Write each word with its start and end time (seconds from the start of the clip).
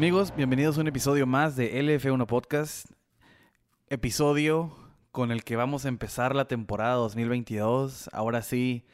Amigos, 0.00 0.32
bienvenidos 0.34 0.78
a 0.78 0.80
un 0.80 0.88
episodio 0.88 1.26
más 1.26 1.56
de 1.56 1.78
LF1 1.78 2.24
Podcast. 2.24 2.86
Episodio 3.90 4.74
con 5.12 5.30
el 5.30 5.44
que 5.44 5.56
vamos 5.56 5.84
a 5.84 5.88
empezar 5.88 6.34
la 6.34 6.48
temporada 6.48 6.94
2022. 6.94 8.08
Ahora 8.14 8.40
sí, 8.40 8.86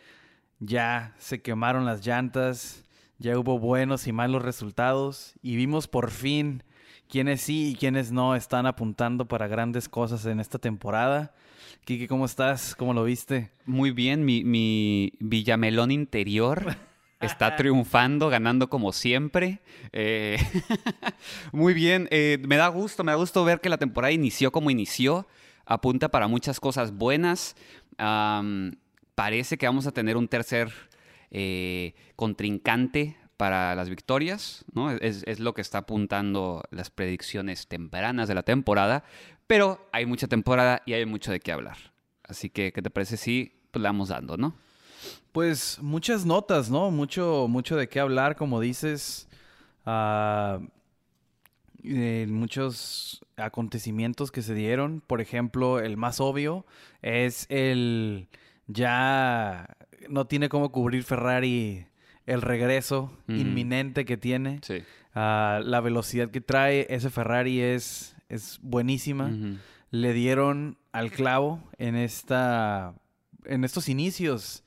ya 0.59 1.15
se 1.17 1.43
quemaron 1.43 1.85
las 1.85 2.05
llantas, 2.05 2.85
ya 3.19 3.39
hubo 3.39 3.61
buenos 3.61 4.09
y 4.09 4.13
malos 4.13 4.43
resultados 4.43 5.35
y 5.43 5.55
vimos 5.55 5.87
por 5.87 6.11
fin 6.11 6.65
quiénes 7.09 7.41
sí 7.41 7.69
y 7.69 7.77
quiénes 7.77 8.11
no 8.11 8.35
están 8.35 8.67
apuntando 8.67 9.29
para 9.29 9.47
grandes 9.47 9.89
cosas 9.89 10.27
en 10.27 10.41
esta 10.41 10.59
temporada. 10.59 11.37
Kiki, 11.85 12.09
¿cómo 12.09 12.25
estás? 12.25 12.75
¿Cómo 12.75 12.95
lo 12.95 13.05
viste? 13.05 13.53
Muy 13.65 13.93
bien, 13.93 14.25
mi, 14.25 14.43
mi 14.43 15.13
Villamelón 15.21 15.93
interior 15.93 16.77
está 17.21 17.57
triunfando, 17.57 18.29
ganando 18.29 18.69
como 18.69 18.93
siempre. 18.93 19.61
Eh, 19.93 20.39
muy 21.53 21.75
bien, 21.75 22.09
eh, 22.11 22.39
me 22.47 22.57
da 22.57 22.69
gusto, 22.69 23.05
me 23.05 23.13
da 23.13 23.17
gusto 23.17 23.45
ver 23.45 23.61
que 23.61 23.69
la 23.69 23.79
temporada 23.79 24.13
inició 24.13 24.53
como 24.53 24.71
inició. 24.71 25.27
Apunta 25.65 26.11
para 26.11 26.29
muchas 26.29 26.61
cosas 26.61 26.93
buenas. 26.93 27.57
parece 29.15 29.59
que 29.59 29.67
vamos 29.67 29.87
a 29.87 29.93
tener 29.93 30.17
un 30.17 30.29
tercer 30.29 30.73
eh, 31.31 31.95
contrincante 32.15 33.17
para 33.37 33.75
las 33.75 33.91
victorias, 33.91 34.65
¿no? 34.73 34.91
Es, 34.91 35.23
es, 35.27 35.41
lo 35.41 35.53
que 35.53 35.61
está 35.61 35.79
apuntando 35.79 36.63
las 36.71 36.91
predicciones 36.91 37.67
tempranas 37.67 38.29
de 38.29 38.35
la 38.35 38.43
temporada, 38.43 39.05
pero 39.47 39.87
hay 39.93 40.07
mucha 40.07 40.27
temporada 40.27 40.83
y 40.87 40.95
hay 40.95 41.05
mucho 41.05 41.33
de 41.33 41.41
qué 41.41 41.53
hablar. 41.53 41.77
Así 42.23 42.49
que, 42.49 42.73
¿qué 42.73 42.81
te 42.81 42.91
parece 42.91 43.17
si 43.17 43.61
pues, 43.71 43.83
le 43.83 43.89
vamos 43.89 44.09
dando, 44.09 44.37
no? 44.37 44.57
Pues 45.33 45.79
muchas 45.81 46.25
notas, 46.25 46.71
¿no? 46.71 46.91
Mucho, 46.91 47.47
mucho 47.49 47.77
de 47.77 47.89
qué 47.89 48.01
hablar, 48.01 48.37
como 48.37 48.61
dices. 48.61 49.29
Uh, 49.87 50.67
muchos 52.29 53.25
acontecimientos 53.37 54.33
que 54.33 54.43
se 54.43 54.55
dieron. 54.55 55.03
Por 55.07 55.21
ejemplo, 55.21 55.79
el 55.79 55.97
más 55.97 56.21
obvio 56.21 56.67
es 57.03 57.47
el 57.49 58.29
ya 58.67 59.77
no 60.09 60.27
tiene 60.27 60.49
cómo 60.49 60.73
cubrir 60.73 61.05
Ferrari 61.05 61.87
el 62.27 62.43
regreso 62.43 63.13
inminente 63.29 64.05
que 64.05 64.17
tiene. 64.17 64.61
Sí. 64.63 64.83
Ah, 65.15 65.61
la 65.63 65.81
velocidad 65.81 66.31
que 66.31 66.41
trae 66.41 66.87
ese 66.91 67.11
Ferrari 67.11 67.61
es, 67.61 68.17
es 68.29 68.59
buenísima. 68.63 69.31
Le 69.91 70.13
dieron 70.13 70.79
al 70.93 71.11
clavo 71.11 71.63
en 71.79 71.95
esta 71.95 72.95
en 73.45 73.63
estos 73.63 73.89
inicios 73.89 74.65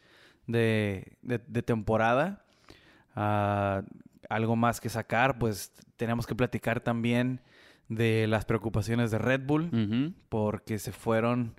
de, 0.51 1.63
temporada. 1.65 2.43
Ah, 3.15 3.83
algo 4.29 4.55
más 4.55 4.79
que 4.79 4.89
sacar, 4.89 5.39
pues 5.39 5.71
tenemos 5.97 6.27
que 6.27 6.35
platicar 6.35 6.79
también 6.81 7.41
de 7.87 8.27
las 8.27 8.45
preocupaciones 8.45 9.11
de 9.11 9.17
Red 9.17 9.41
Bull, 9.45 10.13
porque 10.29 10.77
se 10.77 10.91
fueron 10.91 11.55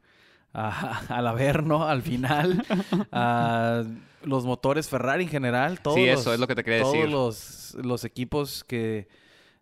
a, 0.53 0.99
al 1.09 1.27
Averno 1.27 1.87
al 1.87 2.03
final. 2.03 2.65
los 4.23 4.45
motores 4.45 4.89
Ferrari 4.89 5.25
en 5.25 5.31
general, 5.31 5.81
todos. 5.81 5.97
Sí, 5.97 6.05
eso 6.05 6.33
es 6.33 6.41
lo 6.41 6.47
que 6.47 6.55
te 6.55 6.65
quería 6.65 6.81
decir. 6.81 7.11
Todos 7.11 7.75
los, 7.83 8.05
equipos 8.05 8.65
que 8.65 9.09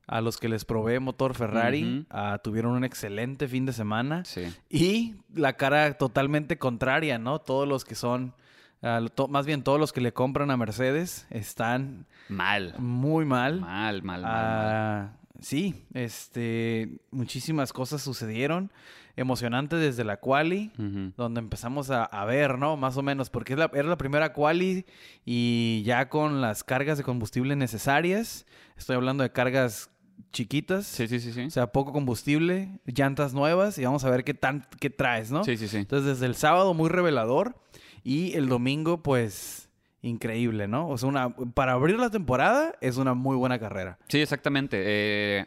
a 0.06 0.20
los 0.20 0.38
que 0.38 0.48
les 0.48 0.64
probé 0.64 1.00
motor 1.00 1.34
Ferrari 1.34 2.06
ah, 2.10 2.40
tuvieron 2.42 2.72
un 2.72 2.84
excelente 2.84 3.46
fin 3.46 3.66
de 3.66 3.72
semana. 3.72 4.24
Sí. 4.24 4.52
Y 4.68 5.14
la 5.34 5.54
cara 5.54 5.94
totalmente 5.94 6.58
contraria, 6.58 7.18
¿no? 7.18 7.40
Todos 7.40 7.68
los 7.68 7.84
que 7.84 7.94
son. 7.94 8.34
Ah, 8.82 9.00
más 9.28 9.46
bien 9.46 9.62
todos 9.62 9.80
los 9.80 9.92
que 9.92 10.00
le 10.00 10.12
compran 10.12 10.50
a 10.50 10.56
Mercedes 10.56 11.26
están 11.30 12.06
mal. 12.28 12.74
Muy 12.78 13.24
mal. 13.24 13.60
Mal, 13.60 14.02
mal, 14.02 14.22
mal. 14.22 14.32
Ah, 14.32 15.12
sí, 15.40 15.84
este, 15.94 17.00
muchísimas 17.10 17.72
cosas 17.72 18.02
sucedieron 18.02 18.70
emocionante 19.18 19.74
desde 19.74 20.04
la 20.04 20.18
quali, 20.18 20.70
donde 21.16 21.40
empezamos 21.40 21.90
a, 21.90 22.24
ver, 22.24 22.56
¿no? 22.56 22.76
Más 22.76 22.96
o 22.96 23.02
menos, 23.02 23.30
porque 23.30 23.54
era 23.54 23.68
la 23.68 23.98
primera 23.98 24.32
quali 24.32 24.86
y 25.24 25.82
ya 25.84 26.08
con 26.08 26.40
las 26.40 26.62
cargas 26.62 26.98
de 26.98 27.04
combustible 27.04 27.56
necesarias, 27.56 28.46
estoy 28.76 28.94
hablando 28.94 29.24
de 29.24 29.32
cargas 29.32 29.90
chiquitas. 30.30 30.86
Sí, 30.86 31.08
sí, 31.08 31.18
sí, 31.18 31.32
sí. 31.32 31.42
O 31.42 31.50
sea, 31.50 31.72
poco 31.72 31.92
combustible, 31.92 32.78
llantas 32.84 33.34
nuevas 33.34 33.76
y 33.78 33.84
vamos 33.84 34.04
a 34.04 34.10
ver 34.10 34.22
qué 34.22 34.34
tan 34.34 34.64
qué 34.78 34.88
traes, 34.88 35.32
¿no? 35.32 35.42
Sí, 35.42 35.56
sí, 35.56 35.66
sí. 35.66 35.78
Entonces, 35.78 36.06
desde 36.06 36.26
el 36.26 36.36
sábado 36.36 36.72
muy 36.72 36.88
revelador 36.88 37.56
y 38.04 38.36
el 38.36 38.48
domingo 38.48 39.02
pues 39.02 39.68
increíble, 40.02 40.68
¿no? 40.68 40.88
O 40.88 40.98
sea, 40.98 41.08
una 41.08 41.30
para 41.54 41.72
abrir 41.72 41.98
la 41.98 42.10
temporada 42.10 42.74
es 42.80 42.96
una 42.96 43.14
muy 43.14 43.36
buena 43.36 43.58
carrera. 43.58 43.98
Sí, 44.08 44.20
exactamente. 44.20 44.82
Eh, 44.84 45.46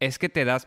es 0.00 0.18
que 0.18 0.28
te 0.28 0.44
das 0.44 0.66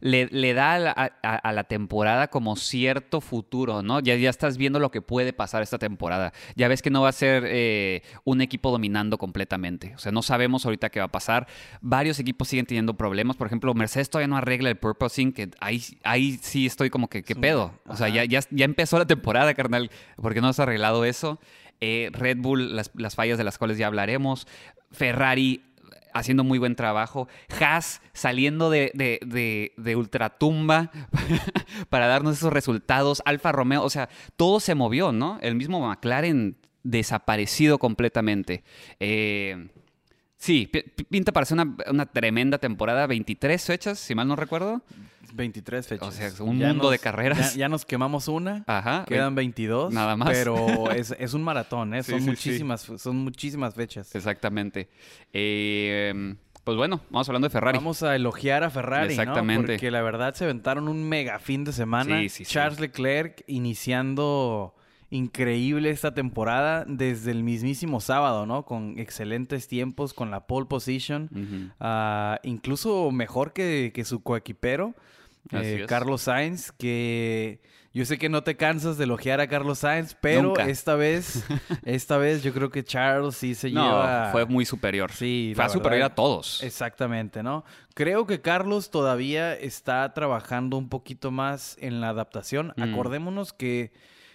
le, 0.00 0.54
da 0.54 0.74
a 1.22 1.52
la, 1.52 1.64
temporada 1.64 2.28
como 2.28 2.56
cierto 2.56 3.20
futuro, 3.20 3.82
¿no? 3.82 4.00
Ya, 4.00 4.16
ya 4.16 4.30
estás 4.30 4.56
viendo 4.56 4.78
lo 4.78 4.90
que 4.90 5.02
puede 5.02 5.32
pasar 5.32 5.62
esta 5.62 5.78
temporada. 5.78 6.32
Ya 6.56 6.68
ves 6.68 6.82
que 6.82 6.90
no 6.90 7.02
va 7.02 7.10
a 7.10 7.12
ser 7.12 7.44
eh, 7.46 8.02
un 8.24 8.40
equipo 8.40 8.70
dominando 8.70 9.18
completamente. 9.18 9.94
O 9.94 9.98
sea, 9.98 10.10
no 10.10 10.22
sabemos 10.22 10.64
ahorita 10.64 10.90
qué 10.90 11.00
va 11.00 11.06
a 11.06 11.12
pasar. 11.12 11.46
Varios 11.80 12.18
equipos 12.18 12.48
siguen 12.48 12.66
teniendo 12.66 12.94
problemas. 12.94 13.36
Por 13.36 13.46
ejemplo, 13.46 13.74
Mercedes 13.74 14.08
todavía 14.10 14.28
no 14.28 14.36
arregla 14.36 14.70
el 14.70 14.76
purposing, 14.76 15.32
que 15.32 15.50
ahí, 15.60 15.82
ahí 16.02 16.38
sí 16.42 16.66
estoy 16.66 16.90
como 16.90 17.08
que, 17.08 17.22
¿qué 17.22 17.36
pedo? 17.36 17.72
O 17.86 17.96
sea, 17.96 18.08
ya, 18.08 18.24
ya, 18.24 18.40
ya 18.50 18.64
empezó 18.64 18.98
la 18.98 19.06
temporada, 19.06 19.52
carnal. 19.54 19.90
¿Por 20.16 20.34
qué 20.34 20.40
no 20.40 20.48
has 20.48 20.60
arreglado 20.60 21.04
eso? 21.04 21.38
Eh, 21.80 22.10
Red 22.12 22.38
Bull, 22.38 22.76
las, 22.76 22.90
las 22.94 23.14
fallas 23.14 23.38
de 23.38 23.44
las 23.44 23.58
cuales 23.58 23.78
ya 23.78 23.86
hablaremos. 23.86 24.46
Ferrari 24.92 25.62
haciendo 26.14 26.44
muy 26.44 26.58
buen 26.58 26.76
trabajo. 26.76 27.28
Haas 27.60 28.02
saliendo 28.12 28.70
de, 28.70 28.90
de, 28.94 29.72
de, 29.76 29.96
ultratumba 29.96 30.90
para 31.88 32.06
darnos 32.06 32.38
esos 32.38 32.52
resultados. 32.52 33.22
Alfa 33.24 33.52
Romeo, 33.52 33.82
o 33.82 33.90
sea, 33.90 34.08
todo 34.36 34.60
se 34.60 34.74
movió, 34.74 35.12
¿no? 35.12 35.38
El 35.42 35.54
mismo 35.54 35.80
McLaren 35.80 36.56
desaparecido 36.82 37.78
completamente. 37.78 38.64
Eh, 38.98 39.68
sí, 40.40 40.68
pinta 41.08 41.30
para 41.30 41.46
ser 41.46 41.60
una, 41.60 41.76
una, 41.88 42.06
tremenda 42.06 42.58
temporada. 42.58 43.06
23 43.06 43.64
fechas, 43.64 43.98
si 44.00 44.14
mal 44.16 44.26
no 44.26 44.34
recuerdo. 44.34 44.82
23 45.34 45.86
fechas. 45.86 46.08
O 46.08 46.10
sea, 46.10 46.32
un 46.44 46.58
mundo 46.58 46.90
de 46.90 46.98
carreras. 46.98 47.54
Ya, 47.54 47.68
nos 47.68 47.84
quemamos 47.84 48.26
una. 48.26 48.64
Ajá. 48.66 49.04
Quedan 49.06 49.34
22. 49.34 49.92
Nada 49.92 50.16
más. 50.16 50.30
Pero 50.30 50.90
es, 50.92 51.34
un 51.34 51.42
maratón, 51.42 51.94
¿eh? 51.94 52.02
son, 52.02 52.24
muchísimas, 52.24 52.80
son 52.80 53.16
muchísimas 53.18 53.74
fechas. 53.74 54.14
Exactamente. 54.14 54.88
Eh, 55.32 56.34
pues 56.64 56.76
bueno, 56.76 57.00
vamos 57.10 57.28
hablando 57.28 57.48
de 57.48 57.52
Ferrari. 57.52 57.78
Vamos 57.78 58.02
a 58.02 58.16
elogiar 58.16 58.64
a 58.64 58.70
Ferrari, 58.70 59.10
Exactamente. 59.10 59.74
Porque 59.74 59.90
la 59.90 60.02
verdad 60.02 60.34
se 60.34 60.44
aventaron 60.44 60.88
un 60.88 61.08
mega 61.08 61.38
fin 61.38 61.64
de 61.64 61.72
semana. 61.72 62.20
Charles 62.44 62.80
Leclerc 62.80 63.44
iniciando 63.46 64.74
increíble 65.10 65.90
esta 65.90 66.14
temporada 66.14 66.84
desde 66.86 67.32
el 67.32 67.42
mismísimo 67.42 68.00
sábado, 68.00 68.46
¿no? 68.46 68.64
Con 68.64 68.98
excelentes 68.98 69.68
tiempos, 69.68 70.14
con 70.14 70.30
la 70.30 70.46
pole 70.46 70.66
position, 70.66 71.74
ah, 71.80 72.38
incluso 72.44 73.10
mejor 73.10 73.52
que, 73.52 73.92
que 73.94 74.04
su 74.04 74.22
coequipero. 74.22 74.94
Eh, 75.52 75.86
Carlos 75.88 76.22
Sainz, 76.22 76.70
que 76.70 77.60
yo 77.92 78.04
sé 78.04 78.18
que 78.18 78.28
no 78.28 78.44
te 78.44 78.56
cansas 78.56 78.98
de 78.98 79.04
elogiar 79.04 79.40
a 79.40 79.48
Carlos 79.48 79.80
Sainz, 79.80 80.14
pero 80.20 80.56
esta 80.60 80.94
vez, 80.94 81.44
esta 81.84 82.18
vez 82.18 82.42
yo 82.42 82.52
creo 82.52 82.70
que 82.70 82.84
Charles 82.84 83.36
sí 83.36 83.56
se 83.56 83.70
no, 83.70 84.30
fue 84.30 84.44
muy 84.46 84.64
superior. 84.64 85.10
Sí, 85.10 85.52
fue 85.56 85.68
superior 85.68 86.04
a 86.04 86.14
todos. 86.14 86.62
Exactamente, 86.62 87.42
¿no? 87.42 87.64
Creo 87.94 88.26
que 88.26 88.40
Carlos 88.40 88.90
todavía 88.90 89.54
está 89.54 90.12
trabajando 90.14 90.76
un 90.76 90.88
poquito 90.88 91.32
más 91.32 91.76
en 91.80 92.00
la 92.00 92.10
adaptación. 92.10 92.72
Mm. 92.76 92.82
Acordémonos 92.82 93.52
que 93.52 93.92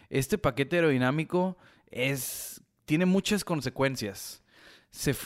este 0.09 0.37
paquete 0.37 0.77
aerodinámico 0.77 1.57
es 1.91 2.61
tiene 2.85 3.05
muchas 3.05 3.43
consecuencias 3.43 4.43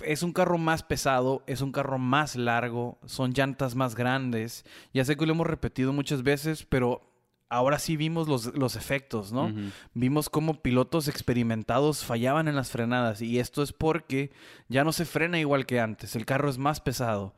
es 0.04 0.24
un 0.24 0.34
carro 0.34 0.58
más 0.58 0.84
pesado, 0.84 1.44
es 1.48 1.62
un 1.62 1.72
carro 1.72 2.00
más 2.00 2.36
largo, 2.36 2.98
son 3.06 3.34
llantas 3.34 3.76
más 3.76 3.96
grandes. 3.96 4.66
Ya 4.94 5.06
sé 5.06 5.16
que 5.16 5.26
lo 5.26 5.34
hemos 5.34 5.48
repetido 5.48 5.94
muchas 5.94 6.24
veces, 6.24 6.66
pero 6.68 7.02
ahora 7.50 7.80
sí 7.80 7.96
vimos 7.96 8.28
los, 8.28 8.76
efectos, 8.76 9.32
¿no? 9.32 9.54
Vimos 9.94 10.30
cómo 10.30 10.62
pilotos 10.62 11.08
experimentados 11.08 12.04
fallaban 12.04 12.48
en 12.48 12.56
las 12.56 12.72
frenadas 12.72 13.22
y 13.22 13.40
esto 13.40 13.64
es 13.64 13.74
porque 13.74 14.32
ya 14.68 14.84
no 14.84 14.92
se 14.92 15.06
frena 15.06 15.40
igual 15.40 15.66
que 15.66 15.80
antes, 15.80 16.16
el 16.16 16.26
carro 16.26 16.50
es 16.50 16.58
más 16.58 16.80
pesado. 16.80 17.36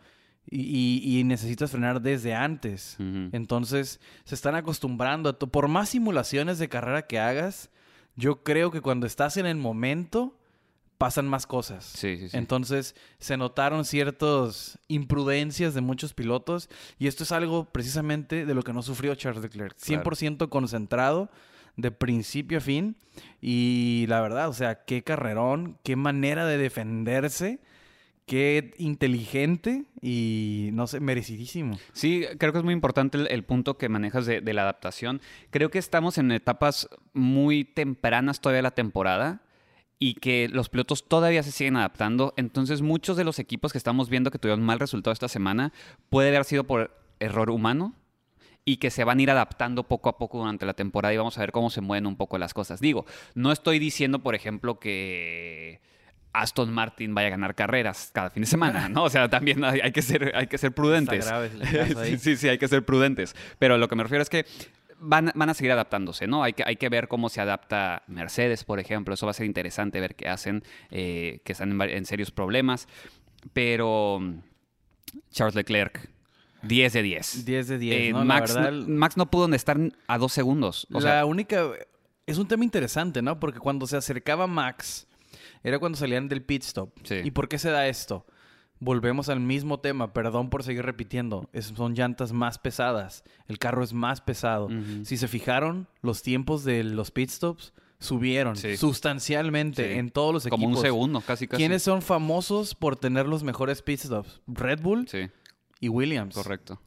Y, 0.49 1.21
necesitas 1.25 1.71
frenar 1.71 2.01
desde 2.01 2.33
antes. 2.33 2.97
Entonces, 3.31 3.99
se 4.25 4.35
están 4.35 4.55
acostumbrando 4.55 5.29
a 5.29 5.38
Por 5.38 5.67
más 5.67 5.89
simulaciones 5.89 6.59
de 6.59 6.67
carrera 6.67 7.07
que 7.07 7.19
hagas, 7.19 7.69
yo 8.15 8.43
creo 8.43 8.71
que 8.71 8.81
cuando 8.81 9.07
estás 9.07 9.38
en 9.38 9.45
el 9.45 9.55
momento, 9.55 10.38
pasan 11.01 11.27
más 11.27 11.47
cosas. 11.47 11.83
Sí, 11.83 12.15
sí, 12.17 12.29
sí. 12.29 12.38
Entonces 12.38 12.95
se 13.17 13.35
notaron 13.35 13.85
ciertas 13.85 14.77
imprudencias 14.88 15.73
de 15.73 15.81
muchos 15.81 16.13
pilotos 16.13 16.69
y 16.99 17.07
esto 17.07 17.23
es 17.23 17.31
algo 17.31 17.65
precisamente 17.65 18.45
de 18.45 18.53
lo 18.53 18.61
que 18.61 18.71
no 18.71 18.83
sufrió 18.83 19.15
Charles 19.15 19.41
Leclerc. 19.41 19.75
100% 19.77 20.49
concentrado 20.49 21.31
de 21.75 21.89
principio 21.89 22.59
a 22.59 22.61
fin 22.61 22.97
y 23.41 24.05
la 24.09 24.21
verdad, 24.21 24.47
o 24.49 24.53
sea, 24.53 24.83
qué 24.85 25.03
carrerón, 25.03 25.79
qué 25.83 25.95
manera 25.95 26.45
de 26.45 26.59
defenderse 26.59 27.61
qué 28.25 28.73
inteligente 28.77 29.85
y 30.01 30.69
no 30.73 30.88
sé, 30.88 31.00
merecidísimo. 31.00 31.77
Sí, 31.94 32.25
creo 32.38 32.51
que 32.51 32.59
es 32.59 32.63
muy 32.63 32.73
importante 32.73 33.18
el, 33.18 33.44
punto 33.44 33.77
que 33.77 33.89
manejas 33.89 34.25
de, 34.25 34.41
de, 34.41 34.53
la 34.53 34.63
adaptación. 34.63 35.21
Creo 35.50 35.69
que 35.69 35.79
estamos 35.79 36.18
en 36.18 36.31
etapas 36.31 36.89
muy 37.13 37.65
tempranas 37.65 38.41
todavía 38.41 38.57
de 38.57 38.63
la 38.63 38.71
temporada 38.71 39.41
y 40.00 40.15
que 40.15 40.50
los 40.50 40.69
pilotos 40.69 41.07
todavía 41.07 41.44
se 41.44 41.51
siguen 41.51 41.77
adaptando. 41.77 42.33
Entonces, 42.35 42.81
muchos 42.81 43.18
de 43.18 43.23
los 43.23 43.38
equipos 43.38 43.71
que 43.71 43.77
estamos 43.77 44.09
viendo 44.09 44.31
que 44.31 44.39
tuvieron 44.39 44.63
mal 44.63 44.79
resultado 44.79 45.13
esta 45.13 45.27
semana 45.27 45.74
puede 46.09 46.29
haber 46.29 46.45
sido 46.45 46.63
por 46.63 46.97
error 47.19 47.51
humano 47.51 47.94
y 48.65 48.77
que 48.77 48.89
se 48.89 49.03
van 49.03 49.19
a 49.19 49.21
ir 49.21 49.31
adaptando 49.31 49.83
poco 49.83 50.09
a 50.09 50.17
poco 50.17 50.39
durante 50.39 50.65
la 50.65 50.74
temporada 50.74 51.13
y 51.13 51.17
vamos 51.17 51.38
a 51.38 51.41
ver 51.41 51.51
cómo 51.51 51.69
se 51.69 51.81
mueven 51.81 52.07
un 52.07 52.15
poco 52.15 52.38
las 52.38 52.53
cosas. 52.53 52.79
Digo, 52.79 53.06
no 53.35 53.51
estoy 53.51 53.77
diciendo, 53.79 54.19
por 54.19 54.33
ejemplo, 54.33 54.79
que 54.79 55.81
Aston 56.33 56.72
Martin 56.74 57.13
vaya 57.13 57.28
a 57.28 57.31
ganar 57.31 57.56
carreras 57.56 58.12
cada 58.13 58.30
fin 58.30 58.42
de 58.42 58.48
semana, 58.48 58.89
¿no? 58.89 59.04
O 59.04 59.10
sea, 59.10 59.30
también 59.30 59.63
hay, 59.63 59.92
que, 59.92 60.01
ser, 60.01 60.31
hay 60.36 60.48
que 60.48 60.57
ser 60.57 60.74
prudentes. 60.74 61.30
sí, 62.04 62.18
sí, 62.19 62.38
sí, 62.38 62.48
hay 62.50 62.57
que 62.57 62.68
ser 62.68 62.86
prudentes. 62.86 63.36
Pero 63.60 63.78
lo 63.78 63.88
que 63.88 63.95
me 63.95 64.04
refiero 64.04 64.22
es 64.22 64.30
que 64.30 64.45
van, 65.00 65.31
van, 65.36 65.50
a 65.50 65.54
seguir 65.54 65.72
adaptándose, 65.72 66.28
¿no? 66.28 66.44
Hay 66.44 66.54
que, 66.54 66.63
hay 66.66 66.75
que 66.75 66.89
ver 66.89 67.07
cómo 67.07 67.30
se 67.30 67.42
adapta 67.42 68.04
Mercedes, 68.07 68.63
por 68.63 68.80
ejemplo. 68.80 69.13
Eso 69.13 69.25
va 69.25 69.31
a 69.31 69.33
ser 69.33 69.45
interesante 69.45 70.00
ver 70.00 70.16
qué 70.16 70.30
hacen, 70.30 70.63
eh, 70.89 71.42
que 71.44 71.51
están 71.51 71.72
en, 71.72 71.81
en, 71.81 72.06
serios 72.06 72.31
problemas. 72.31 72.88
Pero 73.54 74.22
Charles 75.31 75.56
Leclerc, 75.56 76.10
10 76.63 76.94
de 76.94 77.01
10. 77.01 77.45
10 77.45 77.68
de 77.68 77.77
10. 77.77 77.95
Eh, 77.95 78.13
¿no? 78.13 78.24
Max, 78.24 78.54
verdad, 78.54 78.72
no, 78.72 78.88
Max 78.88 79.18
no 79.18 79.30
pudo 79.30 79.54
estar 79.54 79.77
a 80.07 80.18
dos 80.18 80.34
segundos. 80.34 80.88
O 80.92 81.00
la 81.00 81.01
sea, 81.01 81.25
única. 81.25 81.72
Es 82.25 82.38
un 82.38 82.48
tema 82.48 82.63
interesante, 82.63 83.22
¿no? 83.22 83.39
Porque 83.39 83.60
cuando 83.60 83.88
se 83.88 83.98
acercaba 83.98 84.48
Max, 84.48 85.07
era 85.63 85.80
cuando 85.80 85.98
salían 85.98 86.28
del 86.28 86.44
pit 86.44 86.63
stop. 86.63 86.92
Sí. 87.04 87.16
¿Y 87.24 87.31
por 87.31 87.48
qué 87.50 87.58
se 87.58 87.69
da 87.69 87.88
esto? 87.88 88.25
Volvemos 88.80 89.30
al 89.30 89.40
mismo 89.40 89.80
tema, 89.80 90.12
perdón 90.12 90.50
por 90.50 90.63
seguir 90.63 90.84
repitiendo. 90.84 91.50
Es, 91.54 91.66
son 91.75 91.94
llantas 91.94 92.34
más 92.34 92.58
pesadas. 92.58 93.24
El 93.48 93.60
carro 93.60 93.84
es 93.84 93.94
más 93.94 94.22
pesado. 94.22 94.66
Uh 94.66 94.69
-huh. 94.72 95.06
Si 95.06 95.18
se 95.18 95.28
fijaron, 95.28 95.88
los 96.02 96.24
tiempos 96.24 96.63
de 96.63 96.84
los 96.84 97.12
pit 97.12 97.30
stops 97.30 97.74
subieron 98.00 98.56
Sí. 98.56 98.78
sustancialmente 98.78 99.94
Sí. 99.94 100.00
en 100.00 100.10
todos 100.10 100.34
los 100.34 100.48
como 100.48 100.63
equipos. 100.66 100.78
un 100.80 100.81
segundo, 100.84 101.22
casi, 101.22 101.48
casi. 101.48 101.60
¿Quiénes 101.62 101.84
son 101.84 102.02
famosos 102.02 102.74
por 102.74 102.96
tener 102.96 103.28
los 103.28 103.44
mejores 103.44 103.84
pit 103.84 104.00
stops? 104.00 104.42
Red 104.48 104.81
Bull 104.81 105.08
Sí, 105.08 105.30
y 105.80 105.90
Williams. 105.90 106.34
correcto. 106.34 106.81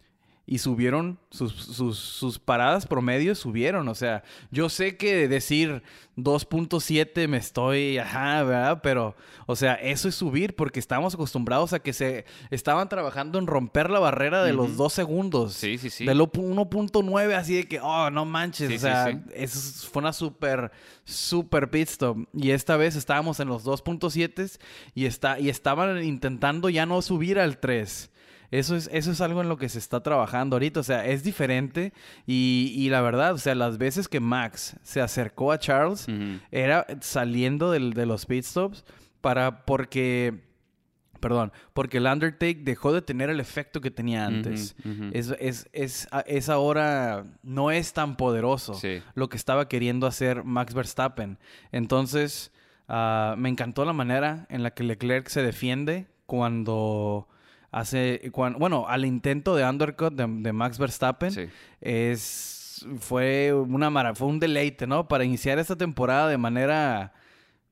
Y 0.46 0.58
subieron, 0.58 1.18
sus, 1.30 1.54
sus, 1.54 1.98
sus 1.98 2.38
paradas 2.38 2.86
promedios 2.86 3.38
subieron. 3.38 3.88
O 3.88 3.94
sea, 3.94 4.22
yo 4.50 4.68
sé 4.68 4.98
que 4.98 5.26
decir 5.26 5.82
2.7 6.18 7.28
me 7.28 7.38
estoy, 7.38 7.96
ajá, 7.98 8.42
¿verdad? 8.42 8.80
Pero, 8.82 9.16
o 9.46 9.56
sea, 9.56 9.74
eso 9.74 10.06
es 10.08 10.14
subir 10.14 10.54
porque 10.54 10.80
estamos 10.80 11.14
acostumbrados 11.14 11.72
a 11.72 11.78
que 11.78 11.92
se 11.94 12.26
estaban 12.50 12.88
trabajando 12.90 13.38
en 13.38 13.46
romper 13.46 13.88
la 13.88 14.00
barrera 14.00 14.44
de 14.44 14.52
los 14.52 14.76
dos 14.76 14.92
segundos. 14.92 15.54
Sí, 15.54 15.78
sí, 15.78 15.88
sí. 15.88 16.04
De 16.04 16.14
lo 16.14 16.30
pu- 16.30 16.44
1.9, 16.54 17.34
así 17.34 17.54
de 17.54 17.64
que, 17.66 17.80
oh, 17.80 18.10
no 18.10 18.24
manches. 18.26 18.68
Sí, 18.68 18.74
o 18.74 18.78
sí, 18.78 18.82
sea, 18.82 19.12
sí. 19.12 19.18
eso 19.34 19.88
fue 19.90 20.00
una 20.02 20.12
súper, 20.12 20.72
súper 21.04 21.70
pit 21.70 21.88
stop. 21.88 22.18
Y 22.34 22.50
esta 22.50 22.76
vez 22.76 22.96
estábamos 22.96 23.40
en 23.40 23.48
los 23.48 23.64
2.7 23.64 24.58
y, 24.94 25.06
está, 25.06 25.38
y 25.40 25.48
estaban 25.48 26.04
intentando 26.04 26.68
ya 26.68 26.84
no 26.86 27.00
subir 27.02 27.38
al 27.38 27.58
3. 27.58 28.10
Eso 28.58 28.76
es, 28.76 28.88
eso 28.92 29.10
es 29.12 29.20
algo 29.20 29.40
en 29.42 29.48
lo 29.48 29.56
que 29.56 29.68
se 29.68 29.78
está 29.78 30.02
trabajando 30.02 30.56
ahorita. 30.56 30.80
O 30.80 30.82
sea, 30.82 31.04
es 31.06 31.22
diferente. 31.22 31.92
Y, 32.26 32.72
y 32.76 32.88
la 32.90 33.00
verdad, 33.02 33.32
o 33.34 33.38
sea, 33.38 33.54
las 33.54 33.78
veces 33.78 34.08
que 34.08 34.20
Max 34.20 34.76
se 34.82 35.00
acercó 35.00 35.52
a 35.52 35.58
Charles, 35.58 36.06
era 36.50 36.86
saliendo 37.00 37.70
del- 37.70 37.92
de 37.94 38.06
los 38.06 38.26
pit 38.26 38.44
stops 38.44 38.84
para 39.20 39.64
porque 39.64 40.42
perdón 41.20 41.52
porque 41.72 41.96
el 41.96 42.04
undertake 42.06 42.58
dejó 42.64 42.92
de 42.92 43.00
tener 43.00 43.30
el 43.30 43.40
efecto 43.40 43.80
que 43.80 43.90
tenía 43.90 44.26
antes 44.26 44.76
es, 45.14 45.34
es, 45.40 45.68
es, 45.72 46.06
es 46.26 46.48
ahora 46.50 47.24
no 47.42 47.70
es 47.70 47.94
tan 47.94 48.16
poderoso 48.16 48.74
Sí. 48.74 49.00
lo 49.14 49.30
que 49.30 49.38
estaba 49.38 49.66
queriendo 49.66 50.06
hacer 50.06 50.44
Max 50.44 50.74
Verstappen 50.74 51.38
entonces 51.72 52.52
ah, 52.88 53.36
me 53.38 53.48
encantó 53.48 53.86
la 53.86 53.94
manera 53.94 54.44
en 54.50 54.62
la 54.62 54.72
que 54.74 54.84
Leclerc 54.84 55.28
se 55.28 55.42
defiende 55.42 56.08
cuando 56.26 57.26
hace 57.78 58.30
bueno 58.58 58.86
al 58.88 59.04
intento 59.04 59.54
de 59.56 59.64
undercut 59.64 60.14
de, 60.14 60.26
de 60.28 60.52
Max 60.52 60.78
Verstappen 60.78 61.30
Sí. 61.32 61.48
es 61.80 62.86
fue 62.98 63.52
una 63.52 63.88
mara- 63.90 64.14
fue 64.14 64.28
un 64.28 64.38
deleite, 64.40 64.86
¿no? 64.86 65.08
Para 65.08 65.24
iniciar 65.24 65.58
esta 65.58 65.76
temporada 65.76 66.28
de 66.28 66.36
manera 66.38 67.12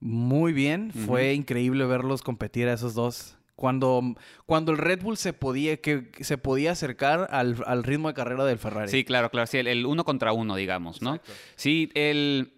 muy 0.00 0.52
bien, 0.52 0.90
fue 0.92 1.32
increíble 1.34 1.84
verlos 1.84 2.22
competir 2.22 2.68
a 2.68 2.72
esos 2.72 2.94
dos. 2.94 3.36
Cuando, 3.54 4.02
cuando 4.46 4.72
el 4.72 4.78
Red 4.78 5.02
Bull 5.02 5.16
se 5.16 5.32
podía, 5.32 5.76
que, 5.80 6.08
que 6.10 6.24
se 6.24 6.38
podía 6.38 6.72
acercar 6.72 7.28
al, 7.30 7.62
al 7.66 7.84
ritmo 7.84 8.08
de 8.08 8.14
carrera 8.14 8.44
del 8.44 8.58
Ferrari. 8.58 8.88
Sí, 8.90 9.04
claro, 9.04 9.30
claro. 9.30 9.46
Sí, 9.46 9.58
el, 9.58 9.68
el 9.68 9.86
uno 9.86 10.04
contra 10.04 10.32
uno, 10.32 10.56
digamos, 10.56 11.00
¿no? 11.02 11.16
Exacto. 11.16 11.32
Sí, 11.56 11.90
el. 11.94 12.54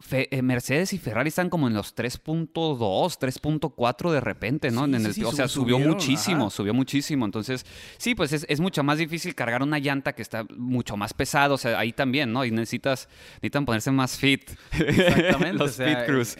Fe- 0.00 0.28
eh, 0.30 0.42
Mercedes 0.42 0.92
y 0.92 0.98
Ferrari 0.98 1.28
están 1.28 1.50
como 1.50 1.66
en 1.66 1.74
los 1.74 1.94
3.2, 1.96 3.18
3.4 3.18 4.10
de 4.12 4.20
repente, 4.20 4.70
¿no? 4.70 4.86
Sí, 4.86 4.94
En 4.94 5.00
sí, 5.00 5.06
el- 5.06 5.14
sí, 5.14 5.24
o 5.24 5.32
sea, 5.32 5.48
sub- 5.48 5.62
subió 5.64 5.78
muchísimo, 5.78 6.46
ajá. 6.46 6.50
subió 6.50 6.72
muchísimo. 6.74 7.24
Entonces, 7.24 7.66
sí, 7.96 8.14
pues 8.14 8.32
es, 8.32 8.46
es 8.48 8.60
mucho 8.60 8.82
más 8.84 8.98
difícil 8.98 9.34
cargar 9.34 9.62
una 9.62 9.78
llanta 9.78 10.12
que 10.14 10.22
está 10.22 10.44
mucho 10.56 10.96
más 10.96 11.12
pesado. 11.14 11.54
O 11.54 11.58
sea, 11.58 11.78
ahí 11.78 11.92
también, 11.92 12.32
¿no? 12.32 12.44
Y 12.44 12.50
necesitas, 12.50 13.08
necesitan 13.36 13.64
ponerse 13.66 13.90
más 13.90 14.16
fit. 14.16 14.50
Exactamente, 14.72 15.58
los 15.58 15.70
o 15.70 15.74
sea, 15.74 15.86
pit 15.86 16.06
crews. 16.06 16.36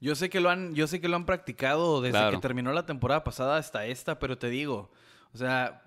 Yo 0.00 0.14
sé 0.14 0.30
que 0.30 0.40
lo 0.40 0.50
han, 0.50 0.74
yo 0.74 0.86
sé 0.86 1.00
que 1.00 1.08
lo 1.08 1.16
han 1.16 1.26
practicado 1.26 2.00
desde 2.00 2.12
Claro. 2.18 2.36
que 2.38 2.42
terminó 2.42 2.72
la 2.72 2.86
temporada 2.86 3.22
pasada 3.22 3.58
hasta 3.58 3.86
esta, 3.86 4.18
pero 4.18 4.38
te 4.38 4.48
digo, 4.48 4.90
o 5.34 5.38
sea, 5.38 5.82